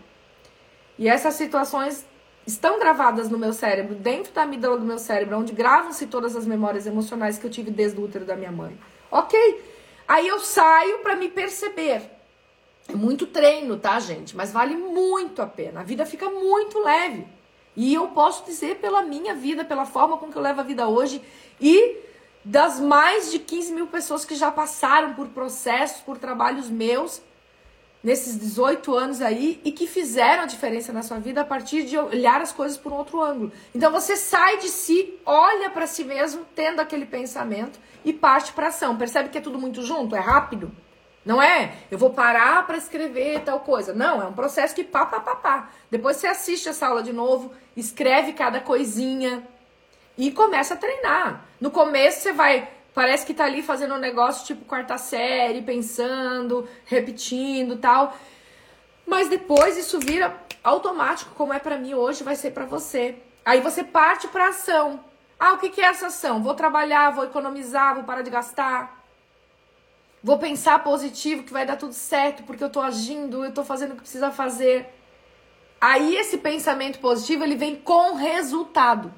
E 0.98 1.10
essas 1.10 1.34
situações 1.34 2.06
estão 2.46 2.80
gravadas 2.80 3.30
no 3.30 3.38
meu 3.38 3.54
cérebro, 3.54 3.96
dentro 3.96 4.32
da 4.34 4.44
amígdala 4.44 4.78
do 4.78 4.86
meu 4.86 4.98
cérebro, 4.98 5.38
onde 5.38 5.52
gravam-se 5.52 6.08
todas 6.08 6.36
as 6.36 6.46
memórias 6.46 6.88
emocionais 6.88 7.38
que 7.38 7.46
eu 7.46 7.52
tive 7.52 7.70
desde 7.70 8.00
o 8.00 8.04
útero 8.04 8.26
da 8.26 8.36
minha 8.36 8.52
mãe. 8.52 8.78
Ok. 9.12 9.38
Aí 10.08 10.28
eu 10.28 10.40
saio 10.40 11.00
para 11.00 11.16
me 11.16 11.30
perceber. 11.30 12.02
É 12.88 12.96
muito 12.96 13.26
treino, 13.28 13.78
tá, 13.78 14.00
gente? 14.00 14.36
Mas 14.36 14.52
vale 14.52 14.76
muito 14.76 15.42
a 15.42 15.48
pena. 15.48 15.82
A 15.82 15.84
vida 15.84 16.06
fica 16.06 16.30
muito 16.30 16.80
leve. 16.80 17.26
E 17.76 17.94
eu 17.94 18.10
posso 18.10 18.46
dizer 18.46 18.78
pela 18.78 19.02
minha 19.02 19.34
vida, 19.34 19.64
pela 19.64 19.86
forma 19.86 20.18
com 20.18 20.30
que 20.30 20.36
eu 20.36 20.42
levo 20.42 20.60
a 20.60 20.64
vida 20.64 20.88
hoje 20.88 21.22
e 21.60 21.98
das 22.44 22.80
mais 22.80 23.32
de 23.32 23.40
15 23.40 23.72
mil 23.72 23.88
pessoas 23.88 24.26
que 24.26 24.36
já 24.36 24.52
passaram 24.52 25.14
por 25.14 25.28
processos, 25.30 26.02
por 26.02 26.18
trabalhos 26.18 26.70
meus, 26.70 27.22
nesses 28.04 28.38
18 28.40 28.96
anos 28.96 29.22
aí, 29.22 29.62
e 29.64 29.72
que 29.72 29.86
fizeram 29.86 30.44
a 30.44 30.48
diferença 30.48 30.92
na 30.92 31.04
sua 31.04 31.20
vida 31.20 31.42
a 31.42 31.46
partir 31.46 31.84
de 31.84 31.98
olhar 31.98 32.42
as 32.42 32.52
coisas 32.52 32.78
por 32.78 32.92
um 32.92 32.96
outro 32.96 33.22
ângulo. 33.22 33.52
Então 33.76 33.92
você 33.92 34.16
sai 34.16 34.58
de 34.58 34.70
si, 34.70 35.14
olha 35.26 35.70
para 35.70 35.86
si 35.86 36.04
mesmo, 36.04 36.46
tendo 36.56 36.80
aquele 36.80 37.06
pensamento 37.06 37.80
e 38.04 38.12
parte 38.12 38.54
para 38.54 38.68
ação. 38.68 38.98
Percebe 38.98 39.30
que 39.30 39.38
é 39.38 39.42
tudo 39.42 39.60
muito 39.60 39.84
junto? 39.84 40.16
É 40.16 40.20
rápido? 40.20 40.72
Não 41.24 41.42
é? 41.42 41.76
Eu 41.92 42.00
vou 42.00 42.10
parar 42.10 42.66
para 42.66 42.78
escrever 42.78 43.42
tal 43.42 43.60
coisa. 43.60 43.94
Não, 43.94 44.22
é 44.22 44.26
um 44.26 44.34
processo 44.34 44.74
que 44.74 44.84
pá, 44.84 45.06
pá, 45.06 45.20
pá, 45.20 45.36
pá. 45.36 45.70
Depois 45.90 46.18
você 46.18 46.28
assiste 46.28 46.68
essa 46.68 46.88
aula 46.88 47.04
de 47.04 47.14
novo, 47.14 47.52
escreve 47.78 48.34
cada 48.34 48.60
coisinha 48.60 49.48
e 50.18 50.32
começa 50.32 50.74
a 50.74 50.78
treinar. 50.78 51.46
No 51.60 51.70
começo 51.70 52.22
você 52.22 52.34
vai, 52.34 52.68
parece 52.94 53.26
que 53.26 53.34
tá 53.34 53.46
ali 53.46 53.62
fazendo 53.62 53.96
um 53.96 54.00
negócio 54.00 54.46
tipo 54.46 54.66
quarta 54.66 54.98
série, 54.98 55.62
pensando, 55.62 56.68
repetindo, 56.86 57.78
tal. 57.78 58.16
Mas 59.06 59.30
depois 59.30 59.78
isso 59.78 60.00
vira 60.00 60.36
automático, 60.64 61.36
como 61.36 61.54
é 61.54 61.60
para 61.60 61.78
mim 61.78 61.94
hoje, 61.94 62.24
vai 62.24 62.36
ser 62.36 62.52
para 62.52 62.66
você. 62.66 63.18
Aí 63.44 63.60
você 63.62 63.84
parte 63.84 64.28
para 64.28 64.50
ação. 64.50 65.04
Ah, 65.40 65.54
o 65.54 65.58
que, 65.58 65.70
que 65.70 65.82
é 65.82 65.86
essa 65.86 66.08
ação? 66.08 66.44
Vou 66.44 66.54
trabalhar, 66.54 67.10
vou 67.10 67.26
economizar, 67.26 67.96
vou 67.96 68.04
parar 68.04 68.22
de 68.22 68.30
gastar. 68.30 69.04
Vou 70.24 70.38
pensar 70.38 70.84
positivo 70.84 71.44
que 71.44 71.52
vai 71.52 71.66
dar 71.66 71.78
tudo 71.78 71.94
certo 71.94 72.44
porque 72.44 72.64
eu 72.64 72.70
tô 72.70 72.80
agindo, 72.80 73.44
eu 73.44 73.52
tô 73.52 73.64
fazendo 73.64 73.94
o 73.94 73.96
que 73.96 74.02
precisa 74.02 74.30
fazer. 74.32 74.88
Aí 75.80 76.16
esse 76.16 76.38
pensamento 76.38 77.00
positivo, 77.00 77.44
ele 77.44 77.56
vem 77.56 77.76
com 77.76 78.14
resultado. 78.14 79.12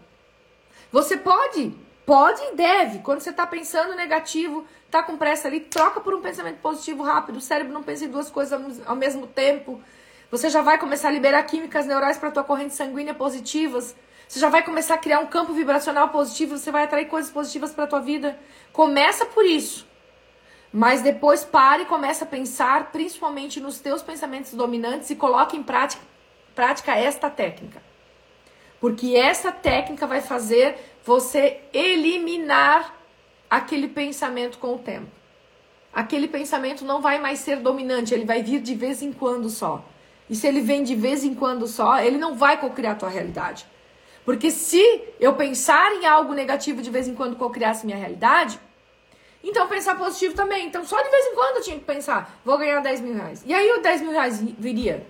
Você 0.94 1.18
pode, 1.18 1.76
pode 2.06 2.42
e 2.42 2.56
deve. 2.56 3.00
Quando 3.00 3.22
você 3.22 3.30
está 3.30 3.46
pensando 3.46 3.96
negativo, 3.96 4.66
tá 4.90 5.02
com 5.04 5.18
pressa 5.18 5.48
ali, 5.48 5.60
troca 5.60 6.00
por 6.00 6.14
um 6.14 6.22
pensamento 6.22 6.60
positivo 6.60 7.04
rápido. 7.04 7.38
O 7.38 7.42
cérebro 7.42 7.74
não 7.74 7.84
pensa 7.84 8.06
em 8.06 8.10
duas 8.10 8.30
coisas 8.30 8.82
ao 8.86 8.96
mesmo 8.96 9.28
tempo. 9.28 9.82
Você 10.30 10.50
já 10.50 10.62
vai 10.62 10.78
começar 10.78 11.10
a 11.10 11.12
liberar 11.12 11.44
químicas 11.44 11.86
neurais 11.86 12.18
para 12.18 12.32
tua 12.32 12.44
corrente 12.44 12.74
sanguínea 12.74 13.14
positivas. 13.14 13.96
Você 14.28 14.40
já 14.40 14.50
vai 14.50 14.64
começar 14.64 14.96
a 14.96 14.98
criar 14.98 15.20
um 15.20 15.28
campo 15.28 15.54
vibracional 15.54 16.10
positivo, 16.10 16.58
você 16.58 16.72
vai 16.72 16.86
atrair 16.86 17.06
coisas 17.06 17.32
positivas 17.32 17.72
para 17.72 17.86
tua 17.86 18.00
vida. 18.00 18.38
Começa 18.72 19.26
por 19.26 19.46
isso. 19.46 19.86
Mas 20.72 21.04
depois 21.04 21.44
pare 21.44 21.84
e 21.84 21.86
comece 21.86 22.24
a 22.24 22.26
pensar 22.28 22.92
principalmente 22.92 23.60
nos 23.60 23.80
teus 23.80 24.02
pensamentos 24.02 24.54
dominantes 24.54 25.12
e 25.12 25.16
coloque 25.16 25.56
em 25.56 25.62
prática, 25.62 26.02
prática 26.56 26.98
esta 26.98 27.30
técnica. 27.30 27.80
Porque 28.80 29.16
essa 29.16 29.52
técnica 29.52 30.08
vai 30.08 30.20
fazer 30.20 30.93
você 31.06 31.60
eliminar 31.74 32.96
aquele 33.50 33.88
pensamento 33.88 34.58
com 34.58 34.76
o 34.76 34.80
tempo. 34.80 35.08
Aquele 35.94 36.28
pensamento 36.28 36.84
não 36.84 37.02
vai 37.02 37.20
mais 37.20 37.40
ser 37.40 37.58
dominante, 37.58 38.14
ele 38.14 38.26
vai 38.26 38.42
vir 38.42 38.60
de 38.62 38.74
vez 38.74 39.02
em 39.02 39.14
quando 39.14 39.50
só. 39.50 39.84
E 40.30 40.36
se 40.36 40.48
ele 40.48 40.62
vem 40.62 40.84
de 40.84 40.96
vez 40.96 41.24
em 41.24 41.36
quando 41.36 41.68
só, 41.68 42.00
ele 42.00 42.18
não 42.18 42.36
vai 42.36 42.60
cocriar 42.60 42.94
a 42.94 42.96
tua 42.96 43.10
realidade. 43.10 43.68
Porque 44.26 44.50
se 44.50 45.02
eu 45.20 45.36
pensar 45.36 45.92
em 45.94 46.06
algo 46.06 46.34
negativo 46.34 46.82
de 46.82 46.90
vez 46.90 47.08
em 47.08 47.14
quando 47.14 47.36
cocriasse 47.36 47.86
minha 47.86 47.98
realidade, 47.98 48.60
Então 49.44 49.68
pensar 49.68 49.98
positivo 49.98 50.34
também. 50.34 50.66
Então 50.66 50.86
só 50.86 51.02
de 51.02 51.10
vez 51.10 51.26
em 51.26 51.36
quando 51.36 51.58
eu 51.58 51.62
tinha 51.62 51.78
que 51.78 51.84
pensar, 51.84 52.40
vou 52.46 52.58
ganhar 52.58 52.80
10 52.80 53.02
mil 53.02 53.14
reais. 53.14 53.44
E 53.46 53.54
aí 53.54 53.70
o 53.74 53.82
10 53.82 54.02
mil 54.02 54.12
reais 54.12 54.42
viria? 54.42 55.06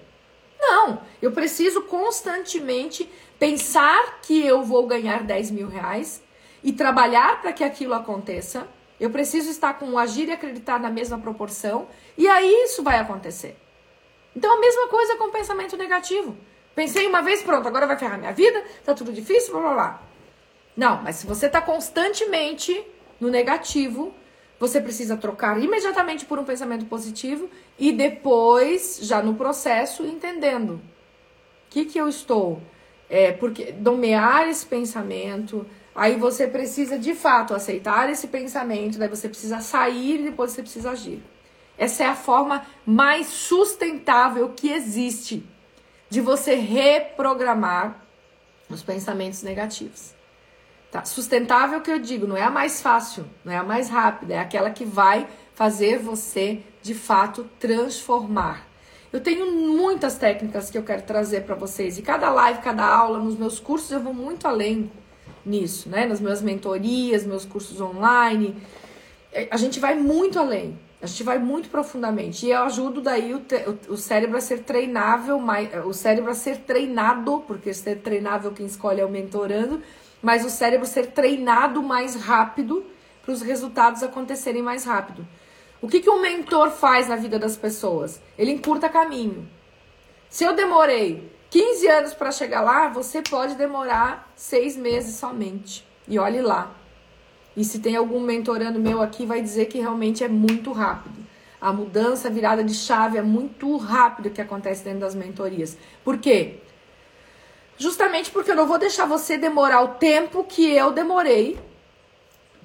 Não, 0.65 1.01
eu 1.21 1.31
preciso 1.33 1.81
constantemente 1.83 3.09
pensar 3.37 4.21
que 4.21 4.45
eu 4.45 4.63
vou 4.63 4.87
ganhar 4.87 5.23
10 5.23 5.51
mil 5.51 5.67
reais 5.67 6.23
e 6.63 6.71
trabalhar 6.71 7.41
para 7.41 7.51
que 7.51 7.63
aquilo 7.63 7.93
aconteça. 7.93 8.65
Eu 8.97 9.09
preciso 9.09 9.49
estar 9.49 9.73
com 9.73 9.89
o 9.91 9.97
agir 9.97 10.29
e 10.29 10.31
acreditar 10.31 10.79
na 10.79 10.89
mesma 10.89 11.17
proporção. 11.17 11.87
E 12.17 12.27
aí 12.29 12.49
isso 12.63 12.81
vai 12.81 12.97
acontecer. 12.97 13.57
Então 14.33 14.55
a 14.55 14.59
mesma 14.59 14.87
coisa 14.87 15.17
com 15.17 15.25
o 15.25 15.31
pensamento 15.31 15.75
negativo. 15.75 16.37
Pensei 16.73 17.05
uma 17.05 17.21
vez, 17.21 17.43
pronto, 17.43 17.67
agora 17.67 17.85
vai 17.85 17.97
ferrar 17.99 18.17
minha 18.17 18.31
vida, 18.31 18.63
tá 18.85 18.93
tudo 18.93 19.11
difícil, 19.11 19.51
blá 19.51 19.61
blá 19.61 19.73
blá. 19.73 20.01
Não, 20.75 21.03
mas 21.03 21.17
se 21.17 21.27
você 21.27 21.47
está 21.47 21.61
constantemente 21.61 22.83
no 23.19 23.29
negativo, 23.29 24.13
você 24.63 24.79
precisa 24.79 25.17
trocar 25.17 25.61
imediatamente 25.61 26.23
por 26.23 26.39
um 26.39 26.45
pensamento 26.45 26.85
positivo 26.85 27.49
e 27.77 27.91
depois, 27.91 28.99
já 29.01 29.21
no 29.21 29.35
processo, 29.35 30.05
entendendo 30.05 30.75
o 30.75 30.81
que, 31.69 31.83
que 31.83 31.99
eu 31.99 32.07
estou. 32.07 32.61
É, 33.09 33.33
porque 33.33 33.73
nomear 33.73 34.47
esse 34.47 34.65
pensamento, 34.65 35.65
aí 35.93 36.15
você 36.15 36.47
precisa 36.47 36.97
de 36.97 37.13
fato 37.13 37.53
aceitar 37.53 38.09
esse 38.09 38.27
pensamento, 38.27 38.97
daí 38.97 39.09
você 39.09 39.27
precisa 39.27 39.59
sair 39.59 40.21
e 40.21 40.23
depois 40.23 40.51
você 40.51 40.61
precisa 40.61 40.91
agir. 40.91 41.21
Essa 41.77 42.05
é 42.05 42.07
a 42.07 42.15
forma 42.15 42.65
mais 42.85 43.27
sustentável 43.27 44.53
que 44.55 44.71
existe 44.71 45.45
de 46.09 46.21
você 46.21 46.55
reprogramar 46.55 48.01
os 48.69 48.81
pensamentos 48.81 49.43
negativos. 49.43 50.12
Tá? 50.93 51.03
Sustentável 51.05 51.81
que 51.81 51.89
eu 51.89 51.97
digo, 51.97 52.27
não 52.27 52.37
é 52.37 52.43
a 52.43 52.51
mais 52.51 52.79
fácil, 52.79 53.25
não 53.43 53.51
é 53.51 53.57
a 53.57 53.63
mais 53.63 53.89
rápida, 53.89 54.35
é 54.35 54.39
aquela 54.39 54.69
que 54.69 54.85
vai 54.85 55.27
fazer 55.55 55.97
você 55.97 56.59
de 56.83 56.93
fato 56.93 57.49
transformar. 57.59 58.67
Eu 59.11 59.19
tenho 59.19 59.51
muitas 59.51 60.19
técnicas 60.19 60.69
que 60.69 60.77
eu 60.77 60.83
quero 60.83 61.01
trazer 61.01 61.45
para 61.45 61.55
vocês 61.55 61.97
e 61.97 62.03
cada 62.03 62.29
live, 62.29 62.61
cada 62.61 62.85
aula, 62.85 63.17
nos 63.17 63.35
meus 63.35 63.59
cursos 63.59 63.89
eu 63.89 64.01
vou 64.01 64.13
muito 64.13 64.47
além 64.47 64.91
nisso, 65.43 65.89
né? 65.89 66.05
Nas 66.05 66.21
minhas 66.21 66.43
mentorias, 66.43 67.25
meus 67.25 67.43
cursos 67.43 67.81
online, 67.81 68.55
é, 69.31 69.47
a 69.49 69.57
gente 69.57 69.79
vai 69.79 69.95
muito 69.95 70.37
além. 70.37 70.77
A 71.01 71.07
gente 71.07 71.23
vai 71.23 71.39
muito 71.39 71.69
profundamente. 71.69 72.45
E 72.45 72.51
eu 72.51 72.61
ajudo 72.61 73.01
daí 73.01 73.33
o, 73.33 73.41
o, 73.89 73.97
cérebro 73.97 74.37
a 74.37 74.41
ser 74.41 74.59
treinável, 74.59 75.39
mais, 75.39 75.69
o 75.85 75.91
cérebro 75.91 76.29
a 76.29 76.35
ser 76.35 76.59
treinado, 76.59 77.43
porque 77.47 77.73
ser 77.73 77.97
treinável 77.97 78.51
quem 78.51 78.67
escolhe 78.67 79.01
é 79.01 79.05
o 79.05 79.09
mentorando, 79.09 79.81
mas 80.23 80.45
o 80.45 80.49
cérebro 80.49 80.87
ser 80.87 81.07
treinado 81.07 81.83
mais 81.83 82.15
rápido 82.15 82.85
para 83.21 83.33
os 83.33 83.41
resultados 83.41 84.01
acontecerem 84.01 84.63
mais 84.63 84.85
rápido. 84.85 85.27
O 85.81 85.87
que, 85.89 85.99
que 85.99 86.09
um 86.09 86.21
mentor 86.21 86.71
faz 86.71 87.09
na 87.09 87.17
vida 87.17 87.37
das 87.37 87.57
pessoas? 87.57 88.21
Ele 88.37 88.51
encurta 88.51 88.87
caminho. 88.87 89.45
Se 90.29 90.45
eu 90.45 90.55
demorei 90.55 91.29
15 91.49 91.87
anos 91.87 92.13
para 92.13 92.31
chegar 92.31 92.61
lá, 92.61 92.87
você 92.87 93.21
pode 93.21 93.55
demorar 93.55 94.31
seis 94.33 94.77
meses 94.77 95.17
somente. 95.17 95.85
E 96.07 96.17
olhe 96.17 96.41
lá. 96.41 96.71
E 97.55 97.65
se 97.65 97.79
tem 97.79 97.97
algum 97.97 98.21
mentorando 98.21 98.79
meu 98.79 99.01
aqui, 99.01 99.25
vai 99.25 99.41
dizer 99.41 99.65
que 99.65 99.79
realmente 99.79 100.23
é 100.23 100.29
muito 100.29 100.71
rápido. 100.71 101.15
A 101.59 101.71
mudança, 101.71 102.29
a 102.29 102.31
virada 102.31 102.63
de 102.63 102.73
chave 102.73 103.17
é 103.17 103.21
muito 103.21 103.75
rápido 103.77 104.29
que 104.29 104.41
acontece 104.41 104.83
dentro 104.83 105.01
das 105.01 105.15
mentorias. 105.15 105.77
Por 106.03 106.17
quê? 106.17 106.59
Justamente 107.77 108.31
porque 108.31 108.51
eu 108.51 108.55
não 108.55 108.67
vou 108.67 108.77
deixar 108.77 109.05
você 109.05 109.37
demorar 109.37 109.81
o 109.81 109.87
tempo 109.95 110.43
que 110.43 110.71
eu 110.71 110.91
demorei 110.91 111.59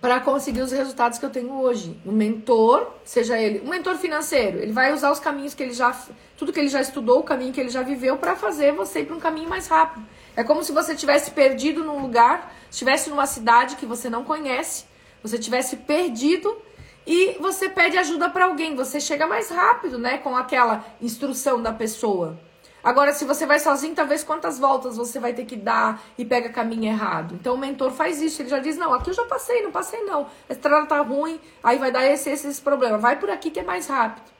para 0.00 0.20
conseguir 0.20 0.60
os 0.60 0.70
resultados 0.70 1.18
que 1.18 1.24
eu 1.24 1.30
tenho 1.30 1.52
hoje. 1.60 1.98
Um 2.06 2.12
mentor, 2.12 2.86
seja 3.04 3.38
ele 3.38 3.60
um 3.64 3.70
mentor 3.70 3.96
financeiro, 3.96 4.58
ele 4.58 4.72
vai 4.72 4.92
usar 4.92 5.10
os 5.10 5.18
caminhos 5.18 5.54
que 5.54 5.62
ele 5.62 5.72
já, 5.72 5.96
tudo 6.36 6.52
que 6.52 6.60
ele 6.60 6.68
já 6.68 6.80
estudou, 6.80 7.20
o 7.20 7.22
caminho 7.22 7.52
que 7.52 7.60
ele 7.60 7.68
já 7.68 7.82
viveu 7.82 8.16
para 8.16 8.36
fazer 8.36 8.72
você 8.72 9.00
ir 9.00 9.06
para 9.06 9.16
um 9.16 9.20
caminho 9.20 9.48
mais 9.48 9.66
rápido. 9.66 10.06
É 10.36 10.44
como 10.44 10.62
se 10.62 10.72
você 10.72 10.94
tivesse 10.94 11.32
perdido 11.32 11.82
num 11.82 12.00
lugar, 12.00 12.54
estivesse 12.70 13.10
numa 13.10 13.26
cidade 13.26 13.76
que 13.76 13.86
você 13.86 14.08
não 14.08 14.22
conhece, 14.22 14.84
você 15.22 15.36
tivesse 15.36 15.78
perdido 15.78 16.56
e 17.04 17.36
você 17.40 17.68
pede 17.68 17.98
ajuda 17.98 18.28
para 18.28 18.44
alguém, 18.44 18.76
você 18.76 19.00
chega 19.00 19.26
mais 19.26 19.50
rápido, 19.50 19.98
né, 19.98 20.18
com 20.18 20.36
aquela 20.36 20.84
instrução 21.00 21.60
da 21.60 21.72
pessoa. 21.72 22.38
Agora, 22.82 23.12
se 23.12 23.24
você 23.24 23.44
vai 23.44 23.58
sozinho, 23.58 23.94
talvez 23.94 24.22
quantas 24.22 24.58
voltas 24.58 24.96
você 24.96 25.18
vai 25.18 25.32
ter 25.32 25.44
que 25.44 25.56
dar 25.56 26.00
e 26.16 26.24
pega 26.24 26.48
caminho 26.48 26.84
errado. 26.84 27.34
Então, 27.34 27.54
o 27.54 27.58
mentor 27.58 27.90
faz 27.90 28.22
isso. 28.22 28.40
Ele 28.40 28.48
já 28.48 28.58
diz: 28.60 28.76
Não, 28.76 28.94
aqui 28.94 29.10
eu 29.10 29.14
já 29.14 29.24
passei, 29.24 29.62
não 29.62 29.72
passei 29.72 30.02
não. 30.04 30.26
A 30.48 30.52
estrada 30.52 30.86
tá 30.86 31.00
ruim, 31.00 31.40
aí 31.62 31.78
vai 31.78 31.90
dar 31.90 32.06
esse, 32.06 32.30
esse, 32.30 32.46
esse 32.46 32.60
problema. 32.60 32.96
Vai 32.96 33.18
por 33.18 33.30
aqui 33.30 33.50
que 33.50 33.60
é 33.60 33.64
mais 33.64 33.88
rápido. 33.88 34.38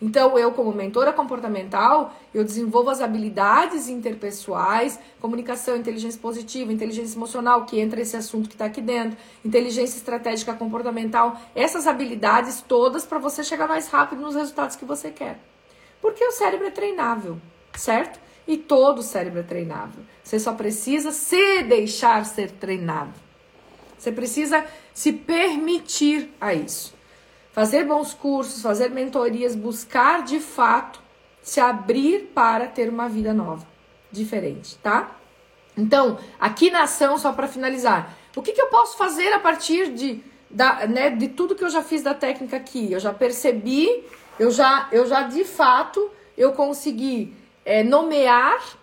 Então, 0.00 0.38
eu, 0.38 0.52
como 0.52 0.72
mentora 0.72 1.10
comportamental, 1.10 2.14
eu 2.34 2.44
desenvolvo 2.44 2.90
as 2.90 3.00
habilidades 3.00 3.88
interpessoais, 3.88 4.98
comunicação, 5.20 5.74
inteligência 5.74 6.20
positiva, 6.20 6.70
inteligência 6.70 7.16
emocional, 7.16 7.64
que 7.64 7.80
entra 7.80 8.00
esse 8.02 8.14
assunto 8.14 8.46
que 8.46 8.54
está 8.54 8.66
aqui 8.66 8.82
dentro, 8.82 9.16
inteligência 9.42 9.96
estratégica 9.96 10.52
comportamental, 10.52 11.40
essas 11.54 11.86
habilidades 11.86 12.60
todas 12.60 13.06
para 13.06 13.18
você 13.18 13.42
chegar 13.42 13.66
mais 13.66 13.88
rápido 13.88 14.20
nos 14.20 14.34
resultados 14.34 14.76
que 14.76 14.84
você 14.84 15.10
quer. 15.10 15.38
Porque 16.02 16.22
o 16.22 16.32
cérebro 16.32 16.66
é 16.66 16.70
treinável 16.70 17.40
certo? 17.76 18.18
E 18.46 18.56
todo 18.56 19.00
o 19.00 19.02
cérebro 19.02 19.40
é 19.40 19.42
treinável. 19.42 20.02
Você 20.22 20.38
só 20.38 20.52
precisa 20.52 21.10
se 21.10 21.62
deixar 21.62 22.24
ser 22.24 22.50
treinado. 22.52 23.12
Você 23.98 24.12
precisa 24.12 24.64
se 24.94 25.12
permitir 25.12 26.32
a 26.40 26.54
isso. 26.54 26.94
Fazer 27.52 27.84
bons 27.84 28.12
cursos, 28.12 28.62
fazer 28.62 28.90
mentorias, 28.90 29.56
buscar 29.56 30.22
de 30.22 30.40
fato 30.40 31.00
se 31.42 31.60
abrir 31.60 32.32
para 32.34 32.66
ter 32.66 32.88
uma 32.88 33.08
vida 33.08 33.32
nova, 33.32 33.64
diferente, 34.10 34.76
tá? 34.78 35.16
Então, 35.76 36.18
aqui 36.40 36.70
na 36.70 36.82
ação, 36.82 37.16
só 37.16 37.32
para 37.32 37.46
finalizar, 37.46 38.12
o 38.34 38.42
que, 38.42 38.52
que 38.52 38.60
eu 38.60 38.66
posso 38.66 38.98
fazer 38.98 39.32
a 39.32 39.38
partir 39.38 39.92
de, 39.92 40.24
da, 40.50 40.86
né, 40.88 41.10
de 41.10 41.28
tudo 41.28 41.54
que 41.54 41.62
eu 41.62 41.70
já 41.70 41.82
fiz 41.82 42.02
da 42.02 42.14
técnica 42.14 42.56
aqui? 42.56 42.92
Eu 42.92 42.98
já 42.98 43.14
percebi, 43.14 44.04
eu 44.40 44.50
já, 44.50 44.88
eu 44.90 45.06
já 45.06 45.22
de 45.22 45.44
fato, 45.44 46.10
eu 46.36 46.52
consegui 46.52 47.32
é, 47.66 47.82
nomear 47.82 48.78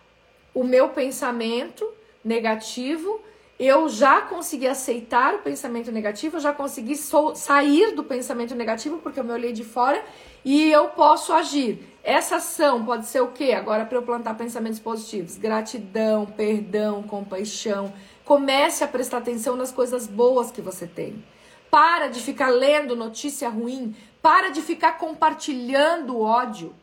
o 0.54 0.62
meu 0.62 0.90
pensamento 0.90 1.90
negativo, 2.24 3.22
eu 3.58 3.88
já 3.88 4.22
consegui 4.22 4.68
aceitar 4.68 5.36
o 5.36 5.40
pensamento 5.40 5.90
negativo, 5.90 6.36
eu 6.36 6.42
já 6.42 6.52
consegui 6.52 6.98
so 6.98 7.34
sair 7.34 7.96
do 7.96 8.04
pensamento 8.04 8.54
negativo 8.54 8.98
porque 8.98 9.22
eu 9.22 9.24
me 9.24 9.32
olhei 9.32 9.54
de 9.54 9.64
fora 9.64 10.04
e 10.44 10.70
eu 10.70 10.90
posso 10.90 11.32
agir. 11.32 11.88
Essa 12.04 12.36
ação 12.36 12.84
pode 12.84 13.06
ser 13.06 13.22
o 13.22 13.30
quê? 13.30 13.54
Agora 13.54 13.86
para 13.86 13.98
eu 13.98 14.04
plantar 14.04 14.34
pensamentos 14.34 14.80
positivos, 14.80 15.38
gratidão, 15.38 16.26
perdão, 16.26 17.04
compaixão. 17.04 17.94
Comece 18.26 18.84
a 18.84 18.88
prestar 18.88 19.20
atenção 19.20 19.56
nas 19.56 19.72
coisas 19.72 20.08
boas 20.08 20.52
que 20.52 20.62
você 20.62 20.86
tem. 20.86 21.24
Para 21.72 22.08
de 22.08 22.20
ficar 22.20 22.50
lendo 22.50 22.98
notícia 22.98 23.48
ruim, 23.48 23.96
para 24.22 24.50
de 24.50 24.62
ficar 24.62 24.98
compartilhando 24.98 26.20
ódio. 26.20 26.76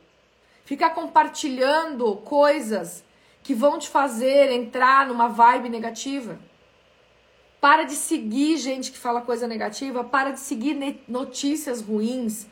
Ficar 0.71 0.91
compartilhando 0.91 2.15
coisas 2.19 3.03
que 3.43 3.55
vão 3.55 3.77
te 3.77 3.89
fazer 3.89 4.53
entrar 4.53 5.05
numa 5.05 5.27
vibe 5.27 5.69
negativa. 5.69 6.39
Para 7.61 7.83
de 7.83 7.97
seguir 7.97 8.57
gente 8.57 8.93
que 8.93 8.97
fala 8.97 9.21
coisa 9.21 9.49
negativa, 9.49 10.05
para 10.05 10.31
de 10.31 10.39
seguir 10.39 11.03
notícias 11.09 11.83
ruins. 11.83 12.47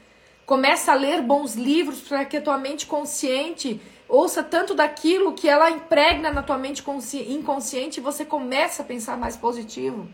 Começa 0.44 0.90
a 0.90 0.96
ler 0.96 1.22
bons 1.22 1.54
livros 1.54 2.00
para 2.00 2.24
que 2.24 2.38
a 2.38 2.42
tua 2.42 2.58
mente 2.58 2.86
consciente 2.86 3.80
ouça 4.08 4.42
tanto 4.42 4.74
daquilo 4.74 5.34
que 5.34 5.48
ela 5.48 5.70
impregna 5.70 6.32
na 6.32 6.42
tua 6.42 6.58
mente 6.58 6.82
inconsciente 7.28 8.00
e 8.00 8.02
você 8.02 8.24
começa 8.24 8.82
a 8.82 8.84
pensar 8.84 9.16
mais 9.16 9.36
positivo. 9.36 10.08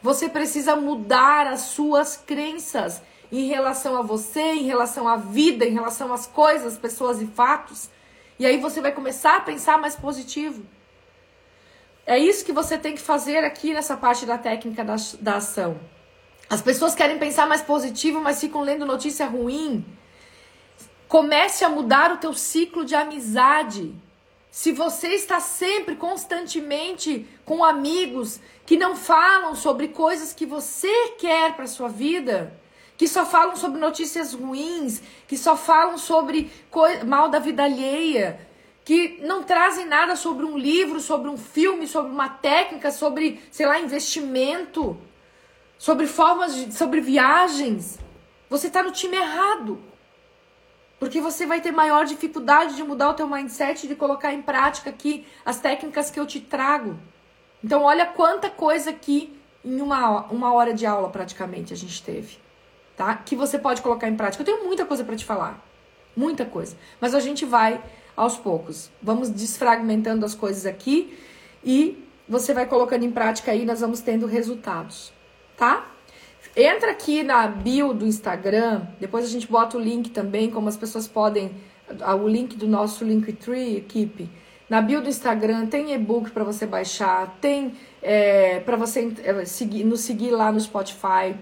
Você 0.00 0.28
precisa 0.28 0.76
mudar 0.76 1.48
as 1.48 1.62
suas 1.62 2.16
crenças 2.16 3.02
em 3.30 3.46
relação 3.46 3.96
a 3.96 4.02
você, 4.02 4.40
em 4.40 4.64
relação 4.64 5.08
à 5.08 5.16
vida, 5.16 5.64
em 5.64 5.72
relação 5.72 6.12
às 6.12 6.26
coisas, 6.26 6.78
pessoas 6.78 7.20
e 7.20 7.26
fatos. 7.26 7.90
E 8.38 8.46
aí 8.46 8.58
você 8.58 8.80
vai 8.80 8.92
começar 8.92 9.36
a 9.36 9.40
pensar 9.40 9.78
mais 9.78 9.96
positivo. 9.96 10.64
É 12.06 12.18
isso 12.18 12.44
que 12.44 12.52
você 12.52 12.78
tem 12.78 12.94
que 12.94 13.00
fazer 13.00 13.38
aqui 13.38 13.74
nessa 13.74 13.96
parte 13.96 14.24
da 14.24 14.38
técnica 14.38 14.84
da, 14.84 14.96
da 15.20 15.36
ação. 15.36 15.80
As 16.48 16.62
pessoas 16.62 16.94
querem 16.94 17.18
pensar 17.18 17.48
mais 17.48 17.62
positivo, 17.62 18.20
mas 18.20 18.40
ficam 18.40 18.62
lendo 18.62 18.86
notícia 18.86 19.26
ruim. 19.26 19.84
Comece 21.08 21.64
a 21.64 21.68
mudar 21.68 22.12
o 22.12 22.18
teu 22.18 22.32
ciclo 22.32 22.84
de 22.84 22.94
amizade. 22.94 23.92
Se 24.50 24.70
você 24.70 25.08
está 25.08 25.40
sempre, 25.40 25.96
constantemente 25.96 27.26
com 27.44 27.64
amigos 27.64 28.40
que 28.64 28.76
não 28.76 28.94
falam 28.94 29.54
sobre 29.54 29.88
coisas 29.88 30.32
que 30.32 30.46
você 30.46 31.08
quer 31.18 31.54
para 31.54 31.66
sua 31.66 31.88
vida, 31.88 32.56
que 32.96 33.06
só 33.06 33.24
falam 33.26 33.56
sobre 33.56 33.78
notícias 33.78 34.32
ruins, 34.32 35.02
que 35.28 35.36
só 35.36 35.56
falam 35.56 35.98
sobre 35.98 36.50
mal 37.06 37.28
da 37.28 37.38
vida 37.38 37.64
alheia, 37.64 38.40
que 38.84 39.18
não 39.22 39.42
trazem 39.42 39.86
nada 39.86 40.14
sobre 40.14 40.44
um 40.46 40.56
livro, 40.56 41.00
sobre 41.00 41.28
um 41.28 41.36
filme, 41.36 41.86
sobre 41.86 42.12
uma 42.12 42.28
técnica, 42.28 42.90
sobre, 42.90 43.40
sei 43.50 43.66
lá, 43.66 43.78
investimento. 43.80 44.96
sobre 45.78 46.06
formas 46.06 46.54
de, 46.54 46.72
sobre 46.74 47.00
viagens, 47.00 47.98
você 48.48 48.68
está 48.68 48.82
no 48.82 48.92
time 48.92 49.16
errado. 49.16 49.78
Porque 50.98 51.20
você 51.20 51.44
vai 51.44 51.60
ter 51.60 51.72
maior 51.72 52.06
dificuldade 52.06 52.74
de 52.74 52.82
mudar 52.82 53.10
o 53.10 53.14
teu 53.14 53.28
mindset, 53.28 53.86
de 53.86 53.94
colocar 53.94 54.32
em 54.32 54.40
prática 54.40 54.88
aqui 54.88 55.26
as 55.44 55.60
técnicas 55.60 56.10
que 56.10 56.18
eu 56.18 56.26
te 56.26 56.40
trago. 56.40 56.96
Então 57.62 57.82
olha 57.82 58.06
quanta 58.06 58.48
coisa 58.48 58.90
aqui 58.90 59.38
em 59.62 59.80
uma, 59.82 60.22
uma 60.26 60.52
hora 60.54 60.72
de 60.72 60.86
aula 60.86 61.10
praticamente 61.10 61.74
a 61.74 61.76
gente 61.76 62.02
teve, 62.02 62.38
tá? 62.96 63.14
Que 63.14 63.36
você 63.36 63.58
pode 63.58 63.82
colocar 63.82 64.08
em 64.08 64.16
prática. 64.16 64.42
Eu 64.42 64.46
tenho 64.46 64.64
muita 64.64 64.84
coisa 64.84 65.04
para 65.04 65.16
te 65.16 65.24
falar, 65.24 65.64
muita 66.16 66.44
coisa. 66.44 66.76
Mas 67.00 67.14
a 67.14 67.20
gente 67.20 67.44
vai 67.44 67.80
aos 68.16 68.36
poucos. 68.36 68.90
Vamos 69.02 69.28
desfragmentando 69.28 70.24
as 70.24 70.34
coisas 70.34 70.64
aqui 70.64 71.16
e 71.62 72.02
você 72.28 72.54
vai 72.54 72.66
colocando 72.66 73.04
em 73.04 73.10
prática 73.10 73.52
aí, 73.52 73.64
nós 73.64 73.80
vamos 73.80 74.00
tendo 74.00 74.26
resultados, 74.26 75.12
tá? 75.56 75.86
Entra 76.56 76.90
aqui 76.90 77.22
na 77.22 77.46
bio 77.46 77.92
do 77.92 78.06
Instagram, 78.06 78.86
depois 78.98 79.24
a 79.24 79.28
gente 79.28 79.46
bota 79.46 79.76
o 79.76 79.80
link 79.80 80.10
também, 80.10 80.50
como 80.50 80.68
as 80.68 80.76
pessoas 80.76 81.06
podem, 81.06 81.52
o 82.20 82.26
link 82.26 82.56
do 82.56 82.66
nosso 82.66 83.04
Linktree, 83.04 83.76
equipe. 83.76 84.28
Na 84.68 84.80
bio 84.80 85.00
do 85.00 85.08
Instagram 85.08 85.66
tem 85.66 85.92
e-book 85.92 86.30
para 86.30 86.42
você 86.42 86.66
baixar, 86.66 87.36
tem 87.40 87.74
é, 88.02 88.60
para 88.60 88.76
você 88.76 89.12
é, 89.22 89.44
seguir, 89.44 89.84
nos 89.84 90.00
seguir 90.00 90.30
lá 90.30 90.50
no 90.50 90.58
Spotify, 90.58 91.36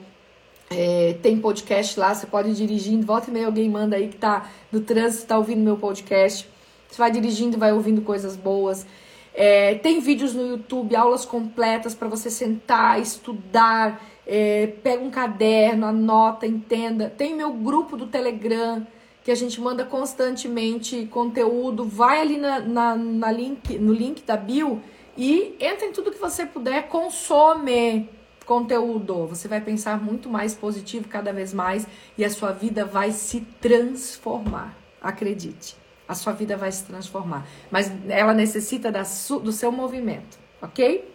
é, 0.75 1.17
tem 1.23 1.39
podcast 1.39 1.99
lá, 1.99 2.15
você 2.15 2.27
pode 2.27 2.51
ir 2.51 2.55
dirigindo, 2.55 3.07
volta 3.07 3.31
e 3.31 3.33
meia 3.33 3.47
alguém 3.47 3.69
manda 3.69 3.97
aí 3.97 4.09
que 4.09 4.17
tá 4.17 4.51
no 4.71 4.81
trânsito, 4.81 5.27
tá 5.27 5.39
ouvindo 5.39 5.61
meu 5.61 5.77
podcast. 5.77 6.49
Você 6.89 6.99
vai 6.99 7.11
dirigindo, 7.11 7.59
vai 7.59 7.73
ouvindo 7.73 8.03
coisas 8.03 8.37
boas. 8.37 8.87
É, 9.35 9.75
tem 9.77 10.01
vídeos 10.01 10.35
no 10.35 10.47
YouTube, 10.47 10.95
aulas 10.95 11.25
completas 11.25 11.95
para 11.95 12.09
você 12.09 12.31
sentar, 12.31 13.01
estudar, 13.01 14.05
é, 14.27 14.69
pega 14.83 15.03
um 15.03 15.11
caderno, 15.11 15.87
anota, 15.87 16.47
entenda. 16.47 17.13
Tem 17.17 17.35
meu 17.35 17.53
grupo 17.53 17.97
do 17.97 18.07
Telegram, 18.07 18.87
que 19.25 19.31
a 19.31 19.35
gente 19.35 19.61
manda 19.61 19.85
constantemente 19.85 21.07
conteúdo. 21.07 21.85
Vai 21.85 22.21
ali 22.21 22.37
na, 22.37 22.61
na, 22.61 22.97
na 22.97 23.33
link, 23.33 23.79
no 23.79 23.93
link 23.93 24.23
da 24.23 24.37
bio 24.37 24.81
e 25.17 25.57
entra 25.61 25.87
em 25.87 25.93
tudo 25.93 26.11
que 26.11 26.19
você 26.19 26.45
puder, 26.45 26.89
consome 26.89 28.09
conteúdo. 28.45 29.27
Você 29.27 29.49
vai 29.49 29.61
pensar 29.61 30.03
muito 30.03 30.29
mais 30.29 30.55
positivo 30.55 31.09
cada 31.09 31.33
vez 31.33 31.53
mais 31.53 31.87
e 32.17 32.25
a 32.25 32.31
sua 32.31 32.53
vida 32.53 32.85
vai 32.85 33.11
se 33.11 33.41
transformar. 33.61 34.77
Acredite 35.01 35.77
a 36.07 36.15
sua 36.15 36.33
vida 36.33 36.57
vai 36.57 36.71
se 36.71 36.85
transformar. 36.85 37.47
Mas 37.71 37.91
ela 38.09 38.35
necessita 38.35 38.91
da 38.91 39.03
do 39.43 39.53
seu 39.53 39.73
movimento, 39.73 40.39
ok? 40.61 41.13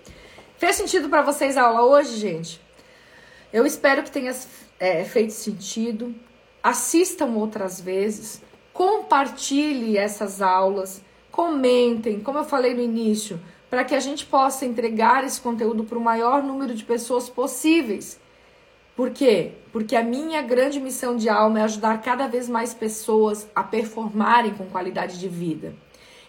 Fez 0.57 0.75
sentido 0.75 1.09
para 1.09 1.21
vocês 1.21 1.55
a 1.57 1.63
aula 1.63 1.83
hoje, 1.83 2.17
gente? 2.17 2.61
Eu 3.51 3.65
espero 3.65 4.03
que 4.03 4.11
tenha 4.11 4.35
é, 4.79 5.03
feito 5.03 5.31
sentido. 5.31 6.13
Assistam 6.61 7.27
outras 7.35 7.79
vezes, 7.79 8.41
compartilhe 8.73 9.97
essas 9.97 10.41
aulas, 10.41 11.01
comentem, 11.31 12.19
como 12.19 12.39
eu 12.39 12.43
falei 12.43 12.73
no 12.73 12.81
início, 12.81 13.39
para 13.69 13.83
que 13.83 13.93
a 13.93 13.99
gente 13.99 14.25
possa 14.25 14.65
entregar 14.65 15.23
esse 15.23 15.39
conteúdo 15.39 15.83
para 15.83 15.97
o 15.97 16.01
maior 16.01 16.41
número 16.41 16.73
de 16.73 16.83
pessoas 16.83 17.29
possíveis. 17.29 18.19
Por 18.95 19.11
quê? 19.11 19.53
Porque 19.71 19.95
a 19.95 20.03
minha 20.03 20.41
grande 20.41 20.79
missão 20.79 21.15
de 21.15 21.29
alma 21.29 21.59
é 21.59 21.63
ajudar 21.63 22.01
cada 22.01 22.27
vez 22.27 22.49
mais 22.49 22.73
pessoas 22.73 23.47
a 23.55 23.63
performarem 23.63 24.53
com 24.53 24.65
qualidade 24.65 25.19
de 25.19 25.29
vida. 25.29 25.73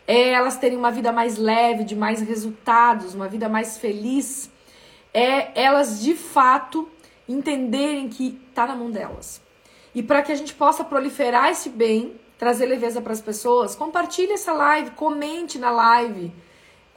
É 0.06 0.30
elas 0.30 0.56
terem 0.56 0.76
uma 0.76 0.90
vida 0.90 1.10
mais 1.12 1.36
leve, 1.36 1.84
de 1.84 1.96
mais 1.96 2.20
resultados, 2.20 3.14
uma 3.14 3.28
vida 3.28 3.48
mais 3.48 3.78
feliz. 3.78 4.50
É 5.12 5.60
elas 5.60 6.00
de 6.00 6.14
fato 6.14 6.88
entenderem 7.28 8.08
que 8.08 8.38
está 8.48 8.66
na 8.66 8.76
mão 8.76 8.90
delas. 8.90 9.40
E 9.94 10.02
para 10.02 10.22
que 10.22 10.30
a 10.30 10.36
gente 10.36 10.54
possa 10.54 10.84
proliferar 10.84 11.50
esse 11.50 11.68
bem, 11.68 12.14
trazer 12.38 12.66
leveza 12.66 13.00
para 13.00 13.12
as 13.12 13.20
pessoas, 13.20 13.74
compartilhe 13.74 14.32
essa 14.32 14.52
live, 14.52 14.90
comente 14.92 15.58
na 15.58 15.70
live, 15.70 16.32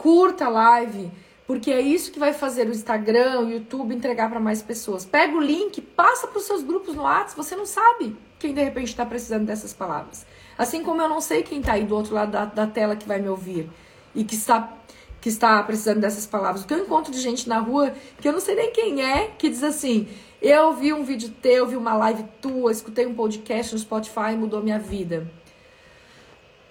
curta 0.03 0.47
a 0.47 0.49
live 0.49 1.09
porque 1.47 1.71
é 1.71 1.79
isso 1.79 2.11
que 2.11 2.19
vai 2.19 2.33
fazer 2.33 2.67
o 2.67 2.71
Instagram, 2.71 3.39
o 3.39 3.49
YouTube 3.49 3.95
entregar 3.95 4.29
para 4.29 4.39
mais 4.39 4.61
pessoas. 4.61 5.05
Pega 5.05 5.35
o 5.35 5.39
link, 5.39 5.79
passa 5.81 6.27
para 6.27 6.37
os 6.37 6.43
seus 6.43 6.61
grupos 6.61 6.93
no 6.93 7.03
WhatsApp, 7.03 7.37
você 7.37 7.55
não 7.55 7.65
sabe 7.65 8.13
quem 8.37 8.53
de 8.53 8.61
repente 8.61 8.87
está 8.87 9.05
precisando 9.05 9.45
dessas 9.45 9.73
palavras. 9.73 10.25
Assim 10.57 10.83
como 10.83 11.01
eu 11.01 11.07
não 11.07 11.21
sei 11.21 11.41
quem 11.41 11.61
está 11.61 11.73
aí 11.73 11.85
do 11.85 11.95
outro 11.95 12.13
lado 12.13 12.31
da, 12.31 12.43
da 12.43 12.67
tela 12.67 12.97
que 12.97 13.07
vai 13.07 13.21
me 13.21 13.29
ouvir 13.29 13.69
e 14.13 14.25
que 14.25 14.35
está 14.35 14.73
que 15.21 15.29
está 15.29 15.63
precisando 15.63 16.01
dessas 16.01 16.25
palavras. 16.25 16.65
O 16.65 16.67
que 16.67 16.73
eu 16.73 16.79
encontro 16.79 17.09
de 17.09 17.21
gente 17.21 17.47
na 17.47 17.59
rua 17.59 17.93
que 18.19 18.27
eu 18.27 18.33
não 18.33 18.41
sei 18.41 18.55
nem 18.55 18.71
quem 18.73 19.01
é, 19.01 19.31
que 19.37 19.47
diz 19.47 19.63
assim: 19.63 20.07
eu 20.41 20.73
vi 20.73 20.91
um 20.91 21.03
vídeo 21.03 21.29
teu, 21.41 21.65
vi 21.65 21.77
uma 21.77 21.93
live 21.93 22.25
tua, 22.41 22.73
escutei 22.73 23.05
um 23.05 23.15
podcast 23.15 23.73
no 23.73 23.79
Spotify 23.79 24.33
e 24.33 24.35
mudou 24.35 24.61
minha 24.61 24.79
vida. 24.79 25.31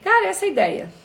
Cara, 0.02 0.26
essa 0.26 0.44
é 0.44 0.48
a 0.48 0.52
ideia 0.52 1.01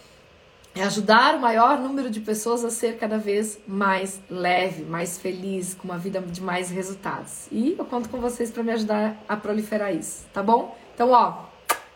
é 0.77 0.83
ajudar 0.83 1.35
o 1.35 1.39
maior 1.39 1.79
número 1.79 2.07
de 2.07 2.19
pessoas 2.19 2.63
a 2.63 2.69
ser 2.69 2.97
cada 2.97 3.17
vez 3.17 3.59
mais 3.67 4.21
leve, 4.29 4.83
mais 4.83 5.17
feliz, 5.17 5.73
com 5.73 5.87
uma 5.87 5.97
vida 5.97 6.21
de 6.21 6.39
mais 6.39 6.69
resultados. 6.69 7.47
E 7.51 7.75
eu 7.77 7.83
conto 7.83 8.09
com 8.09 8.19
vocês 8.19 8.51
para 8.51 8.61
me 8.61 8.71
ajudar 8.71 9.17
a 9.27 9.35
proliferar 9.35 9.93
isso, 9.93 10.25
tá 10.31 10.43
bom? 10.43 10.77
Então, 10.93 11.11
ó, 11.11 11.45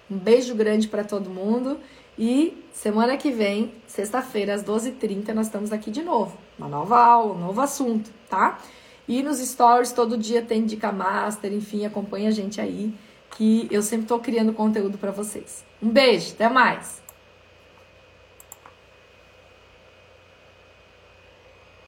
um 0.09 0.17
beijo 0.17 0.55
grande 0.55 0.87
para 0.87 1.03
todo 1.03 1.29
mundo 1.29 1.79
e 2.17 2.57
semana 2.73 3.17
que 3.17 3.31
vem, 3.31 3.71
sexta-feira, 3.85 4.55
às 4.55 4.63
12h30, 4.63 5.31
nós 5.33 5.45
estamos 5.45 5.71
aqui 5.71 5.91
de 5.91 6.01
novo. 6.01 6.35
Uma 6.57 6.67
nova 6.67 6.97
aula, 6.97 7.35
um 7.35 7.39
novo 7.39 7.61
assunto, 7.61 8.09
tá? 8.29 8.57
E 9.07 9.21
nos 9.21 9.37
stories 9.37 9.91
todo 9.91 10.17
dia 10.17 10.41
tem 10.41 10.65
dica 10.65 10.91
master, 10.91 11.53
enfim, 11.53 11.85
acompanha 11.85 12.29
a 12.29 12.31
gente 12.31 12.59
aí 12.59 12.93
que 13.37 13.67
eu 13.71 13.81
sempre 13.81 14.07
tô 14.07 14.19
criando 14.19 14.53
conteúdo 14.53 14.97
para 14.97 15.11
vocês. 15.11 15.63
Um 15.81 15.89
beijo, 15.89 16.33
até 16.33 16.49
mais. 16.49 17.00